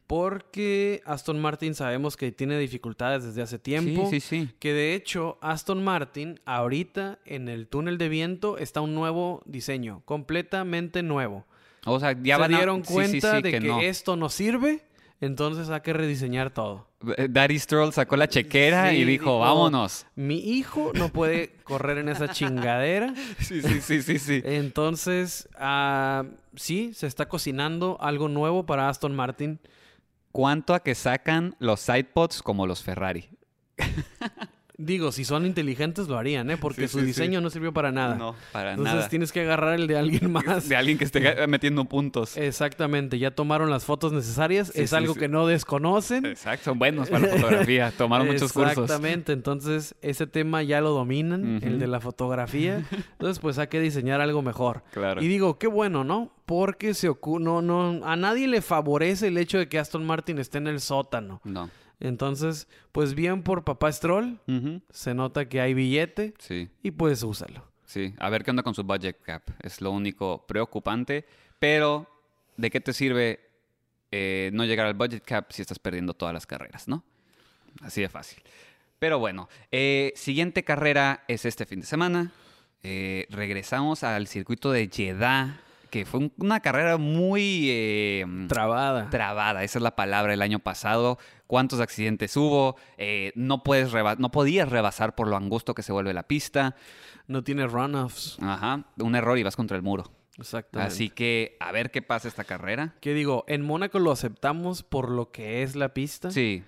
Porque 0.08 1.02
Aston 1.06 1.40
Martin 1.40 1.76
sabemos 1.76 2.16
que 2.16 2.32
tiene 2.32 2.58
dificultades 2.58 3.22
desde 3.22 3.42
hace 3.42 3.60
tiempo. 3.60 4.08
Sí, 4.10 4.20
sí, 4.20 4.40
sí. 4.46 4.48
Que 4.58 4.72
de 4.72 4.94
hecho, 4.94 5.38
Aston 5.40 5.84
Martin, 5.84 6.40
ahorita 6.44 7.20
en 7.24 7.48
el 7.48 7.68
túnel 7.68 7.96
de 7.96 8.08
viento, 8.08 8.58
está 8.58 8.80
un 8.80 8.96
nuevo 8.96 9.42
diseño, 9.46 10.02
completamente 10.04 11.04
nuevo. 11.04 11.46
O 11.86 12.00
sea, 12.00 12.12
ya 12.20 12.34
se 12.34 12.40
van 12.40 12.54
a- 12.54 12.56
dieron 12.56 12.80
sí, 12.82 12.88
sí, 12.88 12.92
cuenta 12.94 13.36
sí, 13.36 13.42
de 13.42 13.50
que, 13.52 13.60
no. 13.60 13.80
esto 13.80 14.16
no 14.16 14.28
sirve, 14.30 14.80
entonces 15.20 15.70
hay 15.70 15.80
que 15.82 15.92
rediseñar 15.92 16.50
todo. 16.50 16.87
Eh, 17.16 17.28
Daddy 17.30 17.58
Stroll 17.58 17.92
sacó 17.92 18.16
la 18.16 18.28
chequera 18.28 18.90
Sí, 18.90 18.96
y 18.96 19.04
dijo, 19.04 19.24
dijo, 19.24 19.38
vámonos. 19.38 20.06
Mi 20.16 20.38
hijo 20.38 20.92
no 20.94 21.10
puede 21.10 21.50
correr 21.64 21.98
en 21.98 22.08
esa 22.08 22.28
chingadera. 22.28 23.14
Sí, 23.38 23.62
sí, 23.62 23.80
sí, 23.80 24.02
sí, 24.02 24.18
sí. 24.18 24.42
Entonces, 24.44 25.48
ah, 25.56 26.24
sí, 26.56 26.92
se 26.94 27.06
está 27.06 27.28
cocinando 27.28 27.98
algo 28.00 28.28
nuevo 28.28 28.66
para 28.66 28.88
Aston 28.88 29.14
Martin. 29.14 29.60
¿Cuánto 30.32 30.74
a 30.74 30.80
que 30.80 30.94
sacan 30.94 31.54
los 31.58 31.80
sidepods 31.80 32.42
como 32.42 32.66
los 32.66 32.82
Ferrari? 32.82 33.28
Digo, 34.80 35.10
si 35.10 35.24
son 35.24 35.44
inteligentes 35.44 36.06
lo 36.06 36.16
harían, 36.18 36.48
¿eh? 36.52 36.56
Porque 36.56 36.82
Sí, 36.82 36.92
su 36.92 36.98
sí, 36.98 37.00
sí. 37.00 37.06
diseño 37.08 37.40
no 37.40 37.50
sirvió 37.50 37.72
para 37.72 37.90
nada. 37.90 38.14
No, 38.14 38.36
para 38.52 38.70
Entonces 38.70 38.94
nada. 38.94 39.08
tienes 39.08 39.32
que 39.32 39.40
agarrar 39.40 39.74
el 39.74 39.88
de 39.88 39.98
alguien 39.98 40.30
más. 40.32 40.68
De 40.68 40.76
alguien 40.76 40.96
que 40.98 41.04
esté 41.04 41.20
metiendo 41.48 41.84
puntos. 41.86 42.36
Exactamente, 42.36 43.18
ya 43.18 43.32
tomaron 43.32 43.70
las 43.70 43.84
fotos 43.84 44.12
necesarias. 44.12 44.70
Es 44.76 44.92
algo 44.92 45.16
que 45.16 45.26
no 45.26 45.48
desconocen. 45.48 46.26
Exacto, 46.26 46.66
son 46.66 46.78
buenos 46.78 47.10
para 47.10 47.26
la 47.26 47.32
fotografía. 47.36 47.90
Tomaron 47.98 48.28
muchos 48.28 48.52
cursos. 48.52 48.78
Exactamente, 48.84 49.32
entonces 49.32 49.96
ese 50.00 50.28
tema 50.28 50.62
ya 50.62 50.80
lo 50.80 50.90
dominan, 50.90 51.60
el 51.60 51.80
de 51.80 51.86
la 51.88 51.98
fotografía. 51.98 52.84
Entonces, 53.12 53.40
pues 53.40 53.58
hay 53.58 53.66
que 53.66 53.80
diseñar 53.80 54.20
algo 54.20 54.42
mejor. 54.42 54.84
Claro. 54.92 55.20
Y 55.20 55.26
digo, 55.26 55.58
qué 55.58 55.66
bueno, 55.66 56.04
¿no? 56.04 56.32
Porque 56.46 56.94
se 56.94 57.10
ocu- 57.10 57.40
no, 57.40 57.62
no, 57.62 58.06
a 58.06 58.14
nadie 58.14 58.46
le 58.46 58.62
favorece 58.62 59.26
el 59.26 59.38
hecho 59.38 59.58
de 59.58 59.68
que 59.68 59.80
Aston 59.80 60.06
Martin 60.06 60.38
esté 60.38 60.58
en 60.58 60.68
el 60.68 60.80
sótano. 60.80 61.40
No. 61.42 61.68
Entonces, 62.00 62.68
pues 62.92 63.14
bien 63.14 63.42
por 63.42 63.64
papá 63.64 63.90
Stroll, 63.92 64.38
se 64.90 65.14
nota 65.14 65.48
que 65.48 65.60
hay 65.60 65.74
billete 65.74 66.34
Sí, 66.38 66.68
y 66.82 66.90
pues 66.92 67.22
úsalo. 67.22 67.64
sí. 67.84 68.14
A 68.18 68.30
ver 68.30 68.44
qué 68.44 68.50
onda 68.50 68.62
con 68.62 68.74
su 68.74 68.84
budget 68.84 69.20
cap. 69.22 69.42
Es 69.62 69.80
lo 69.80 69.90
único 69.90 70.46
preocupante. 70.46 71.24
Pero, 71.58 72.06
¿de 72.56 72.70
qué 72.70 72.80
te 72.80 72.92
sirve 72.92 73.40
eh, 74.12 74.50
no 74.52 74.64
llegar 74.64 74.86
al 74.86 74.94
budget 74.94 75.24
cap 75.24 75.50
si 75.50 75.60
estás 75.62 75.78
perdiendo 75.78 76.14
todas 76.14 76.32
las 76.32 76.46
carreras, 76.46 76.86
no? 76.86 77.02
Así 77.82 78.00
de 78.00 78.08
fácil. 78.08 78.42
Pero 79.00 79.18
bueno, 79.18 79.48
eh, 79.72 80.12
siguiente 80.16 80.64
carrera 80.64 81.24
es 81.28 81.44
este 81.44 81.66
fin 81.66 81.80
de 81.80 81.86
semana. 81.86 82.32
Eh, 82.84 83.26
regresamos 83.30 84.04
al 84.04 84.28
circuito 84.28 84.70
de 84.70 84.88
Jeddah, 84.88 85.60
que 85.90 86.04
fue 86.06 86.20
un- 86.20 86.32
una 86.38 86.60
carrera 86.60 86.96
muy... 86.96 87.66
eh, 87.70 88.24
Trabada. 88.48 89.10
trabada, 89.10 89.64
esa 89.64 89.78
es 89.78 89.82
la 89.82 89.96
palabra 89.96 90.32
el 90.34 90.42
año 90.42 90.58
pasado. 90.58 91.18
¿Cuántos 91.46 91.80
accidentes 91.80 92.36
hubo? 92.36 92.76
Eh, 92.98 93.32
no, 93.34 93.62
puedes 93.62 93.92
no 94.18 94.30
podías 94.30 94.68
rebasar 94.68 95.14
por 95.14 95.28
lo 95.28 95.36
angosto 95.36 95.74
que 95.74 95.82
se 95.82 95.92
vuelve 95.92 96.12
la 96.14 96.24
pista. 96.24 96.74
no 97.26 97.42
tiene 97.44 97.66
runoffs. 97.66 98.38
Ajá, 98.40 98.84
un 98.98 99.14
error 99.14 99.36
y 99.38 99.42
vas 99.42 99.56
contra 99.56 99.76
el 99.76 99.82
muro. 99.82 100.10
Exactamente. 100.38 100.92
Así 100.94 101.10
que 101.10 101.56
a 101.60 101.72
ver 101.72 101.90
qué 101.90 102.00
pasa 102.00 102.28
esta 102.28 102.44
carrera. 102.44 102.94
Que 103.00 103.12
digo, 103.12 103.44
en 103.48 103.62
Mónaco 103.62 103.98
lo 103.98 104.12
aceptamos 104.12 104.82
por 104.82 105.10
lo 105.10 105.30
que 105.32 105.62
es 105.62 105.74
la 105.74 105.92
pista. 105.94 106.30
Sí, 106.30 106.62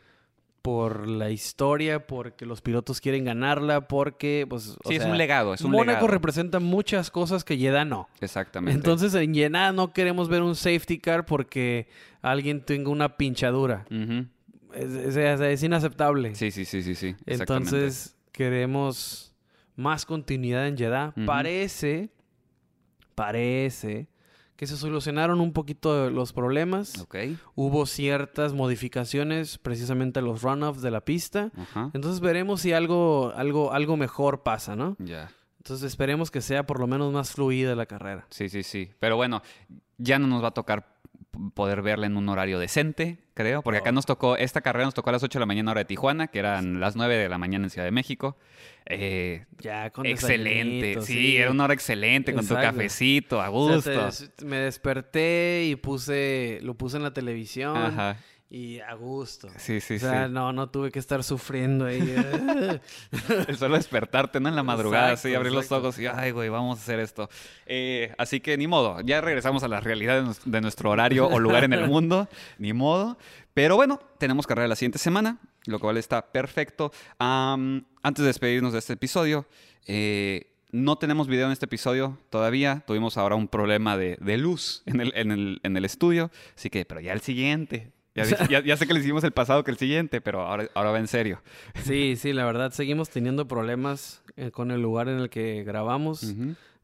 por 0.63 1.09
la 1.09 1.31
historia, 1.31 2.07
porque 2.07 2.45
los 2.47 2.61
pilotos 2.61 3.01
quieren 3.01 3.25
ganarla, 3.25 3.89
porque, 3.89 4.47
pues, 4.49 4.77
o 4.85 4.89
sí, 4.91 4.97
es 4.97 5.05
un 5.05 5.17
legado, 5.17 5.55
es 5.55 5.63
un 5.63 5.71
Mónaco 5.71 5.87
legado. 5.93 6.07
representa 6.09 6.61
muchas 6.61 7.11
cosas 7.11 7.45
que 7.45 7.57
Jeddah 7.57 7.85
no. 7.85 8.09
Exactamente. 8.21 8.77
Entonces, 8.77 9.15
en 9.15 9.35
Jeddah 9.35 9.73
no 9.73 9.93
queremos 9.93 10.29
ver 10.29 10.43
un 10.43 10.55
safety 10.55 10.99
car 10.99 11.25
porque 11.25 11.89
alguien 12.23 12.61
tenga 12.65 12.91
una 12.91 13.17
pinchadura. 13.17 13.87
Es, 14.75 15.17
es- 15.17 15.41
es 15.41 15.63
inaceptable. 15.63 16.35
Sí, 16.35 16.51
sí, 16.51 16.65
sí, 16.65 16.83
sí, 16.83 16.95
sí. 16.95 17.17
Entonces, 17.27 18.17
queremos 18.33 19.35
más 19.77 20.05
continuidad 20.05 20.69
en 20.69 20.77
Jeddah. 20.77 21.15
Parece, 21.27 22.11
parece 23.15 24.09
que 24.61 24.67
se 24.67 24.77
solucionaron 24.77 25.41
un 25.41 25.55
poquito 25.55 26.11
los 26.11 26.35
problemas. 26.35 26.99
Ok. 27.01 27.17
Hubo 27.55 27.87
ciertas 27.87 28.53
modificaciones 28.53 29.57
precisamente 29.57 30.19
a 30.19 30.23
los 30.23 30.43
runoffs 30.43 30.83
de 30.83 30.91
la 30.91 31.01
pista. 31.01 31.51
Ajá. 31.57 31.91
Entonces 31.95 32.21
veremos 32.21 32.61
si 32.61 32.75
algo, 32.75 33.33
algo, 33.37 33.73
algo 33.73 33.97
mejor 33.97 34.43
pasa, 34.43 34.77
¿no? 34.77 34.97
Ya. 34.99 35.33
Entonces 35.61 35.87
esperemos 35.87 36.31
que 36.31 36.43
sea 36.43 36.67
por 36.67 36.79
lo 36.79 36.87
menos 36.87 37.11
más 37.11 37.31
fluida 37.31 37.75
la 37.75 37.87
carrera. 37.87 38.27
Sí, 38.29 38.51
sí, 38.51 38.63
sí. 38.63 38.91
Pero 38.99 39.17
bueno, 39.17 39.41
ya 39.97 40.19
no 40.19 40.27
nos 40.27 40.45
va 40.45 40.49
a 40.49 40.51
tocar 40.51 41.00
poder 41.55 41.83
verla 41.83 42.07
en 42.07 42.17
un 42.17 42.29
horario 42.29 42.59
decente, 42.59 43.19
creo, 43.35 43.63
porque 43.63 43.79
acá 43.79 43.93
nos 43.93 44.07
tocó, 44.07 44.37
esta 44.37 44.61
carrera 44.61 44.85
nos 44.85 44.95
tocó 44.95 45.11
a 45.11 45.13
las 45.15 45.23
8 45.23 45.39
de 45.39 45.41
la 45.41 45.47
mañana 45.47 45.71
hora 45.71 45.81
de 45.81 45.85
Tijuana, 45.87 46.27
que 46.29 46.39
eran 46.39 46.81
las 46.81 46.97
9 46.97 47.17
de 47.17 47.29
la 47.29 47.39
mañana 47.39 47.65
en 47.67 47.71
Ciudad 47.71 47.87
de 47.87 47.91
México. 47.93 48.37
Eh, 48.87 49.45
Ya, 49.59 49.91
con 49.91 50.07
excelente, 50.07 51.01
sí, 51.03 51.37
era 51.37 51.51
una 51.51 51.65
hora 51.65 51.75
excelente 51.75 52.33
con 52.35 52.47
tu 52.47 52.55
cafecito, 52.55 53.41
a 53.41 53.51
O 53.51 53.81
sea, 53.81 53.95
gusto. 54.09 54.27
te- 54.37 54.45
me 54.45 54.57
desperté 54.59 55.65
y 55.67 55.77
puse, 55.77 56.59
lo 56.63 56.75
puse 56.75 56.97
en 56.97 57.03
la 57.05 57.13
televisión 57.13 57.77
Ajá. 57.77 58.17
Y 58.51 58.81
a 58.81 58.95
gusto. 58.95 59.49
Sí, 59.59 59.81
sí, 59.81 59.95
o 59.95 59.99
sea, 60.01 60.27
sí. 60.27 60.33
no, 60.33 60.53
no 60.53 60.69
tuve 60.69 60.91
que 60.91 60.99
estar 60.99 61.23
sufriendo 61.23 61.87
ahí. 61.87 62.01
El 63.49 63.57
solo 63.57 63.77
despertarte, 63.77 64.41
¿no? 64.41 64.49
En 64.49 64.57
la 64.57 64.65
madrugada, 64.65 65.11
Exacto, 65.11 65.29
así, 65.29 65.35
abrir 65.37 65.53
los 65.53 65.71
ojos 65.71 65.97
y, 66.01 66.09
ay, 66.09 66.33
güey, 66.33 66.49
vamos 66.49 66.81
a 66.81 66.83
hacer 66.83 66.99
esto. 66.99 67.31
Eh, 67.67 68.13
así 68.19 68.41
que 68.41 68.59
ni 68.59 68.67
modo, 68.67 69.01
ya 69.03 69.21
regresamos 69.21 69.63
a 69.63 69.69
la 69.69 69.79
realidad 69.79 70.25
de, 70.45 70.61
nuestro 70.61 70.91
horario 70.91 71.29
o 71.29 71.39
lugar 71.39 71.63
en 71.63 71.73
el 71.73 71.87
mundo, 71.89 72.29
ni 72.59 72.73
modo. 72.73 73.17
Pero 73.55 73.77
bueno, 73.77 74.01
tenemos 74.19 74.49
carrera 74.49 74.67
la 74.67 74.77
siguiente 74.77 74.99
semana, 74.99 75.39
lo 75.67 75.79
cual 75.79 75.97
está 75.97 76.33
perfecto. 76.33 76.91
Antes 77.19 78.19
de 78.19 78.27
despedirnos 78.27 78.73
de 78.73 78.81
este 78.81 78.95
episodio, 78.95 79.47
eh, 79.87 80.57
no 80.73 80.99
tenemos 80.99 81.29
video 81.29 81.47
en 81.47 81.53
este 81.53 81.67
episodio 81.67 82.19
todavía. 82.31 82.83
Tuvimos 82.85 83.17
ahora 83.17 83.37
un 83.37 83.47
problema 83.47 83.97
de, 83.97 84.17
de 84.21 84.39
luz 84.39 84.83
en 84.87 85.01
el, 85.01 85.13
en, 85.15 85.31
el, 85.31 85.61
en 85.63 85.77
el 85.77 85.85
estudio, 85.85 86.33
así 86.57 86.69
que, 86.69 86.85
pero 86.85 87.01
ya 87.01 87.13
el 87.13 87.21
siguiente. 87.21 87.93
Ya, 88.25 88.37
dije- 88.37 88.47
ya- 88.51 88.65
ya 88.65 88.77
sé 88.77 88.87
que 88.87 88.95
le 88.95 89.01
hicimos 89.01 89.25
el 89.25 89.33
pasado 89.33 89.65
que 89.65 89.71
el 89.71 89.77
siguiente, 89.77 90.21
pero 90.21 90.43
ahora, 90.43 90.69
ahora 90.75 90.91
va 90.93 90.99
en 90.99 91.09
serio. 91.09 91.41
sí, 91.85 92.17
sí, 92.17 92.33
la 92.33 92.45
verdad 92.45 92.71
seguimos 92.73 93.11
teniendo 93.11 93.47
problemas 93.49 94.23
eh, 94.37 94.51
con 94.51 94.71
el 94.71 94.81
lugar 94.81 95.09
en 95.09 95.19
el 95.19 95.31
que 95.31 95.63
grabamos. 95.65 96.35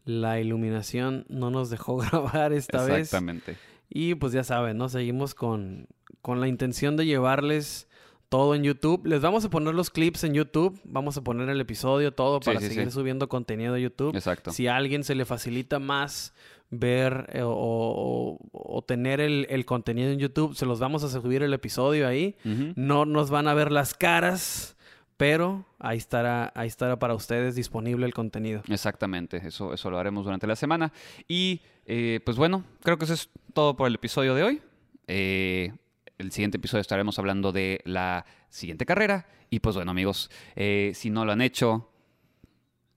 La 0.05 0.41
iluminación 0.41 1.25
no 1.29 1.51
nos 1.51 1.69
dejó 1.71 1.97
grabar 2.11 2.53
esta 2.53 2.85
vez. 2.85 2.99
Exactamente. 3.01 3.57
Y 3.89 4.15
pues 4.17 4.33
ya 4.33 4.45
saben, 4.45 4.77
¿no? 4.79 4.89
Seguimos 4.89 5.35
con, 5.35 5.87
con 6.23 6.41
la 6.41 6.49
intención 6.49 6.97
de 6.97 7.07
llevarles 7.07 7.89
todo 8.29 8.55
en 8.57 8.65
YouTube. 8.65 9.07
Les 9.07 9.21
vamos 9.21 9.45
a 9.45 9.51
poner 9.51 9.75
los 9.75 9.91
clips 9.91 10.25
en 10.25 10.35
YouTube. 10.35 10.81
Vamos 10.85 11.17
a 11.17 11.23
poner 11.23 11.49
el 11.49 11.61
episodio, 11.61 12.13
todo 12.13 12.39
Sí, 12.41 12.47
para 12.47 12.61
sí, 12.61 12.69
seguir 12.69 12.87
sí. 12.87 12.91
subiendo 12.91 13.29
contenido 13.29 13.75
a 13.75 13.79
YouTube. 13.79 14.15
Exacto. 14.17 14.51
Si 14.51 14.67
a 14.67 14.77
alguien 14.77 15.05
se 15.05 15.15
le 15.15 15.25
facilita 15.25 15.79
más 15.79 16.35
ver 16.71 17.29
eh, 17.33 17.43
o, 17.45 18.39
o- 18.53 18.83
tener 18.83 19.21
el, 19.21 19.47
el 19.51 19.65
contenido 19.65 20.11
en 20.11 20.19
YouTube, 20.19 20.55
se 20.55 20.67
los 20.67 20.81
vamos 20.81 21.03
a 21.05 21.09
subir 21.09 21.43
el 21.43 21.53
episodio 21.55 22.07
ahí. 22.09 22.37
No 22.77 23.05
nos 23.05 23.31
van 23.31 23.49
a 23.49 23.55
ver 23.55 23.71
las 23.73 23.95
caras, 23.95 24.77
pero 25.17 25.65
ahí 25.79 25.97
estará, 25.99 26.53
ahí 26.55 26.69
estará 26.69 26.99
para 26.99 27.15
ustedes 27.15 27.55
disponible 27.55 28.05
el 28.07 28.13
contenido. 28.15 28.63
Exactamente, 28.69 29.39
eso, 29.45 29.73
eso 29.75 29.91
lo 29.91 29.99
haremos 29.99 30.25
durante 30.25 30.47
la 30.47 30.57
semana. 30.57 30.93
Y 31.29 31.61
eh, 31.87 32.21
pues 32.25 32.37
bueno, 32.37 32.65
creo 32.83 32.99
que 32.99 33.05
eso 33.05 33.15
es 33.15 33.31
todo 33.55 33.77
por 33.77 33.89
el 33.89 33.95
episodio 33.95 34.35
de 34.35 34.43
hoy. 34.43 34.63
Eh, 35.07 35.73
el 36.19 36.33
siguiente 36.33 36.57
episodio 36.59 36.81
estaremos 36.81 37.19
hablando 37.19 37.53
de 37.53 37.81
la 37.85 38.27
siguiente 38.51 38.87
carrera. 38.87 39.27
Y 39.51 39.61
pues 39.61 39.77
bueno, 39.77 39.91
amigos, 39.93 40.31
si 40.57 41.11
no 41.11 41.25
lo 41.25 41.33
han 41.33 41.41
hecho, 41.41 41.91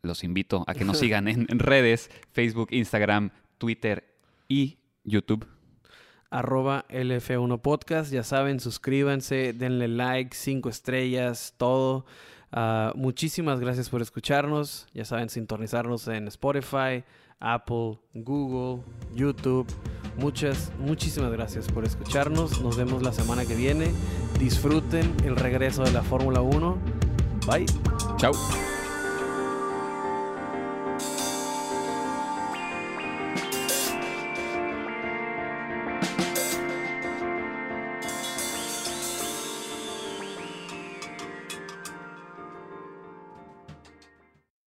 los 0.02 0.24
invito 0.24 0.64
a 0.68 0.74
que 0.74 0.86
nos 0.86 0.98
sigan 1.00 1.28
en 1.28 1.48
redes, 1.60 2.10
Facebook, 2.32 2.70
Instagram, 2.72 3.32
Twitter 3.60 4.04
y 4.48 4.80
YouTube. 5.04 5.46
Arroba 6.32 6.86
LF1 6.90 7.62
Podcast, 7.62 8.12
ya 8.12 8.24
saben, 8.24 8.60
suscríbanse, 8.60 9.54
denle 9.54 9.88
like, 9.88 10.36
cinco 10.36 10.70
estrellas, 10.70 11.54
todo. 11.58 12.06
Ah, 12.52 12.94
muchísimas 12.96 13.60
gracias 13.60 13.90
por 13.90 14.02
escucharnos. 14.02 14.88
Ya 14.94 15.06
saben, 15.06 15.30
sintonizarnos 15.30 16.08
en 16.08 16.28
Spotify, 16.28 17.04
Apple, 17.40 18.00
Google, 18.14 18.84
YouTube. 19.14 19.68
Muchas, 20.18 20.72
muchísimas 20.80 21.32
gracias 21.32 21.68
por 21.68 21.86
escucharnos. 21.86 22.62
Nos 22.62 22.78
vemos 22.78 23.04
la 23.04 23.14
semana 23.14 23.46
que 23.46 23.56
viene. 23.56 23.92
Disfruten 24.40 25.16
el 25.24 25.36
regreso 25.36 25.84
de 25.84 25.92
la 25.92 26.02
Fórmula 26.02 26.42
1. 26.42 26.78
Bye. 27.48 27.66
Chao. 28.18 28.34